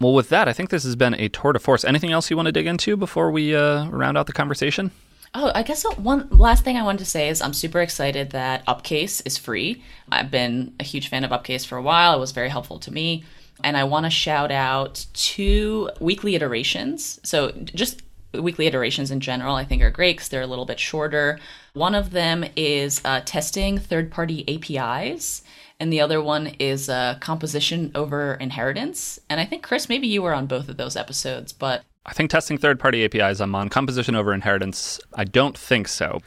Well, 0.00 0.14
with 0.14 0.30
that, 0.30 0.48
I 0.48 0.52
think 0.52 0.70
this 0.70 0.82
has 0.82 0.96
been 0.96 1.14
a 1.14 1.28
tour 1.28 1.52
de 1.52 1.60
force. 1.60 1.84
Anything 1.84 2.10
else 2.10 2.28
you 2.28 2.36
want 2.36 2.46
to 2.46 2.52
dig 2.52 2.66
into 2.66 2.96
before 2.96 3.30
we 3.30 3.54
uh, 3.54 3.88
round 3.90 4.18
out 4.18 4.26
the 4.26 4.32
conversation? 4.32 4.90
Oh, 5.32 5.52
I 5.54 5.62
guess 5.62 5.84
one 5.96 6.26
last 6.30 6.64
thing 6.64 6.76
I 6.76 6.82
wanted 6.82 6.98
to 6.98 7.04
say 7.04 7.28
is 7.28 7.40
I'm 7.40 7.52
super 7.52 7.82
excited 7.82 8.30
that 8.30 8.66
Upcase 8.66 9.22
is 9.24 9.38
free. 9.38 9.84
I've 10.10 10.32
been 10.32 10.74
a 10.80 10.84
huge 10.84 11.06
fan 11.06 11.22
of 11.22 11.30
Upcase 11.30 11.64
for 11.64 11.78
a 11.78 11.82
while. 11.82 12.16
It 12.16 12.20
was 12.20 12.32
very 12.32 12.48
helpful 12.48 12.80
to 12.80 12.92
me. 12.92 13.22
And 13.64 13.76
I 13.76 13.84
want 13.84 14.04
to 14.04 14.10
shout 14.10 14.50
out 14.50 15.06
two 15.12 15.90
weekly 16.00 16.34
iterations. 16.34 17.20
So, 17.22 17.52
just 17.52 18.02
weekly 18.32 18.66
iterations 18.66 19.10
in 19.10 19.20
general, 19.20 19.54
I 19.54 19.64
think 19.64 19.82
are 19.82 19.90
great 19.90 20.16
because 20.16 20.28
they're 20.28 20.42
a 20.42 20.46
little 20.46 20.64
bit 20.64 20.78
shorter. 20.78 21.38
One 21.72 21.94
of 21.94 22.10
them 22.10 22.44
is 22.56 23.00
uh, 23.04 23.22
testing 23.24 23.78
third 23.78 24.10
party 24.10 24.44
APIs, 24.48 25.42
and 25.78 25.92
the 25.92 26.00
other 26.00 26.22
one 26.22 26.48
is 26.58 26.88
uh, 26.88 27.16
composition 27.20 27.90
over 27.94 28.34
inheritance. 28.34 29.18
And 29.28 29.40
I 29.40 29.44
think, 29.44 29.62
Chris, 29.62 29.88
maybe 29.88 30.06
you 30.06 30.22
were 30.22 30.34
on 30.34 30.46
both 30.46 30.68
of 30.68 30.76
those 30.76 30.96
episodes, 30.96 31.52
but. 31.52 31.84
I 32.04 32.12
think 32.12 32.30
testing 32.30 32.56
third 32.56 32.78
party 32.78 33.04
APIs, 33.04 33.40
I'm 33.40 33.54
on. 33.54 33.68
Composition 33.68 34.14
over 34.14 34.32
inheritance, 34.32 35.00
I 35.14 35.24
don't 35.24 35.58
think 35.58 35.88
so. 35.88 36.22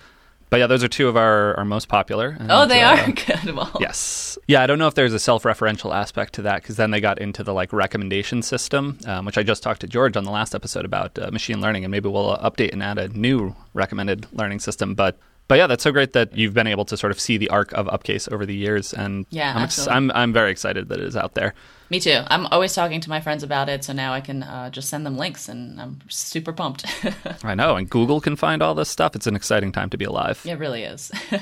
But 0.49 0.57
yeah, 0.57 0.67
those 0.67 0.83
are 0.83 0.87
two 0.87 1.07
of 1.07 1.15
our, 1.15 1.55
our 1.57 1.65
most 1.65 1.87
popular. 1.87 2.35
And, 2.39 2.51
oh, 2.51 2.65
they 2.65 2.81
uh, 2.81 2.97
are 2.97 3.11
good. 3.11 3.55
Well, 3.55 3.77
yes, 3.79 4.37
yeah. 4.47 4.63
I 4.63 4.67
don't 4.67 4.79
know 4.79 4.87
if 4.87 4.95
there's 4.95 5.13
a 5.13 5.19
self-referential 5.19 5.93
aspect 5.93 6.33
to 6.35 6.41
that 6.43 6.61
because 6.61 6.75
then 6.75 6.91
they 6.91 6.99
got 6.99 7.19
into 7.19 7.43
the 7.43 7.53
like 7.53 7.71
recommendation 7.71 8.41
system, 8.41 8.97
um, 9.05 9.25
which 9.25 9.37
I 9.37 9.43
just 9.43 9.61
talked 9.61 9.81
to 9.81 9.87
George 9.87 10.17
on 10.17 10.23
the 10.23 10.31
last 10.31 10.55
episode 10.55 10.85
about 10.85 11.17
uh, 11.19 11.29
machine 11.31 11.61
learning, 11.61 11.85
and 11.85 11.91
maybe 11.91 12.09
we'll 12.09 12.31
uh, 12.31 12.49
update 12.49 12.73
and 12.73 12.81
add 12.81 12.97
a 12.97 13.09
new 13.09 13.55
recommended 13.73 14.27
learning 14.33 14.59
system. 14.59 14.95
But 14.95 15.19
but 15.47 15.57
yeah, 15.57 15.67
that's 15.67 15.83
so 15.83 15.91
great 15.91 16.13
that 16.13 16.35
you've 16.37 16.53
been 16.53 16.67
able 16.67 16.85
to 16.85 16.95
sort 16.95 17.11
of 17.11 17.19
see 17.19 17.37
the 17.37 17.49
arc 17.49 17.71
of 17.73 17.87
Upcase 17.87 18.31
over 18.31 18.45
the 18.45 18.55
years, 18.55 18.93
and 18.93 19.25
yeah, 19.29 19.55
I'm, 19.55 19.63
ex- 19.63 19.87
I'm 19.87 20.11
I'm 20.11 20.33
very 20.33 20.51
excited 20.51 20.89
that 20.89 20.99
it 20.99 21.05
is 21.05 21.15
out 21.15 21.35
there. 21.35 21.53
Me 21.89 21.99
too. 21.99 22.21
I'm 22.27 22.45
always 22.47 22.73
talking 22.73 23.01
to 23.01 23.09
my 23.09 23.19
friends 23.19 23.41
about 23.41 23.67
it, 23.67 23.83
so 23.83 23.93
now 23.93 24.13
I 24.13 24.21
can 24.21 24.43
uh, 24.43 24.69
just 24.69 24.89
send 24.89 25.05
them 25.05 25.17
links, 25.17 25.49
and 25.49 25.81
I'm 25.81 25.99
super 26.07 26.53
pumped. 26.53 26.85
I 27.43 27.55
know, 27.55 27.75
and 27.75 27.89
Google 27.89 28.21
can 28.21 28.35
find 28.35 28.61
all 28.61 28.75
this 28.75 28.89
stuff. 28.89 29.15
It's 29.15 29.25
an 29.25 29.35
exciting 29.35 29.71
time 29.71 29.89
to 29.89 29.97
be 29.97 30.05
alive. 30.05 30.41
It 30.45 30.59
really 30.59 30.83
is. 30.83 31.11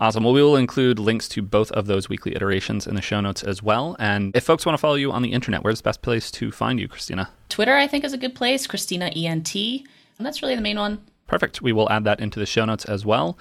Awesome. 0.00 0.22
Well, 0.22 0.32
we 0.32 0.42
will 0.42 0.54
include 0.54 1.00
links 1.00 1.28
to 1.30 1.42
both 1.42 1.72
of 1.72 1.86
those 1.86 2.08
weekly 2.08 2.32
iterations 2.36 2.86
in 2.86 2.94
the 2.94 3.02
show 3.02 3.20
notes 3.20 3.42
as 3.42 3.64
well. 3.64 3.96
And 3.98 4.34
if 4.36 4.44
folks 4.44 4.64
want 4.64 4.74
to 4.74 4.80
follow 4.80 4.94
you 4.94 5.10
on 5.10 5.22
the 5.22 5.32
internet, 5.32 5.64
where's 5.64 5.80
the 5.80 5.82
best 5.82 6.02
place 6.02 6.30
to 6.30 6.52
find 6.52 6.78
you, 6.78 6.86
Christina? 6.86 7.30
Twitter, 7.48 7.74
I 7.74 7.88
think, 7.88 8.04
is 8.04 8.12
a 8.12 8.16
good 8.16 8.36
place. 8.36 8.68
Christina 8.68 9.06
ENT. 9.06 9.56
And 9.56 9.84
that's 10.20 10.40
really 10.40 10.54
the 10.54 10.62
main 10.62 10.78
one. 10.78 11.00
Perfect. 11.26 11.62
We 11.62 11.72
will 11.72 11.90
add 11.90 12.04
that 12.04 12.20
into 12.20 12.38
the 12.38 12.46
show 12.46 12.64
notes 12.64 12.84
as 12.84 13.04
well. 13.04 13.38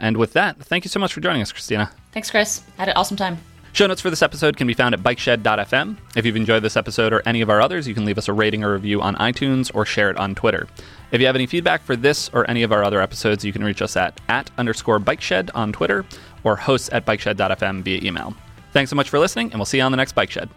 And 0.00 0.16
with 0.16 0.32
that, 0.32 0.58
thank 0.58 0.84
you 0.84 0.88
so 0.88 0.98
much 0.98 1.12
for 1.12 1.20
joining 1.20 1.42
us, 1.42 1.52
Christina. 1.52 1.92
Thanks, 2.10 2.28
Chris. 2.28 2.64
Had 2.76 2.88
an 2.88 2.96
awesome 2.96 3.16
time. 3.16 3.38
Show 3.72 3.86
notes 3.86 4.00
for 4.00 4.10
this 4.10 4.22
episode 4.22 4.56
can 4.56 4.66
be 4.66 4.74
found 4.74 4.94
at 4.94 5.00
bikeshed.fm. 5.00 5.96
If 6.16 6.26
you've 6.26 6.36
enjoyed 6.36 6.62
this 6.62 6.76
episode 6.76 7.12
or 7.12 7.22
any 7.24 7.40
of 7.40 7.48
our 7.48 7.60
others, 7.60 7.86
you 7.86 7.94
can 7.94 8.04
leave 8.04 8.18
us 8.18 8.28
a 8.28 8.32
rating 8.32 8.64
or 8.64 8.72
review 8.72 9.00
on 9.00 9.14
iTunes 9.16 9.70
or 9.74 9.86
share 9.86 10.10
it 10.10 10.16
on 10.16 10.34
Twitter. 10.34 10.66
If 11.12 11.20
you 11.20 11.26
have 11.26 11.36
any 11.36 11.46
feedback 11.46 11.82
for 11.82 11.94
this 11.94 12.28
or 12.30 12.48
any 12.50 12.62
of 12.62 12.72
our 12.72 12.82
other 12.82 13.00
episodes, 13.00 13.44
you 13.44 13.52
can 13.52 13.62
reach 13.62 13.80
us 13.80 13.96
at 13.96 14.20
at 14.28 14.50
underscore 14.58 14.98
bikeshed 14.98 15.50
on 15.54 15.72
Twitter 15.72 16.04
or 16.42 16.56
hosts 16.56 16.90
at 16.92 17.06
bikeshed.fm 17.06 17.82
via 17.82 18.00
email. 18.02 18.34
Thanks 18.72 18.90
so 18.90 18.96
much 18.96 19.08
for 19.08 19.18
listening, 19.18 19.50
and 19.50 19.58
we'll 19.58 19.66
see 19.66 19.78
you 19.78 19.84
on 19.84 19.92
the 19.92 19.96
next 19.96 20.12
Bike 20.12 20.30
Shed. 20.30 20.48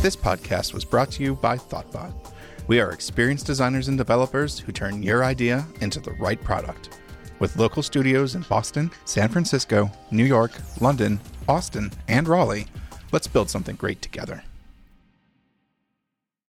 This 0.00 0.16
podcast 0.16 0.74
was 0.74 0.84
brought 0.84 1.12
to 1.12 1.22
you 1.22 1.36
by 1.36 1.56
Thoughtbot. 1.56 2.12
We 2.66 2.80
are 2.80 2.90
experienced 2.90 3.46
designers 3.46 3.86
and 3.86 3.96
developers 3.96 4.58
who 4.58 4.72
turn 4.72 5.02
your 5.02 5.24
idea 5.24 5.64
into 5.80 6.00
the 6.00 6.12
right 6.12 6.42
product. 6.42 6.98
With 7.42 7.56
local 7.56 7.82
studios 7.82 8.36
in 8.36 8.42
Boston, 8.42 8.92
San 9.04 9.28
Francisco, 9.28 9.90
New 10.12 10.24
York, 10.24 10.52
London, 10.80 11.18
Austin, 11.48 11.90
and 12.06 12.28
Raleigh, 12.28 12.68
let's 13.10 13.26
build 13.26 13.50
something 13.50 13.74
great 13.74 14.00
together. 14.00 14.44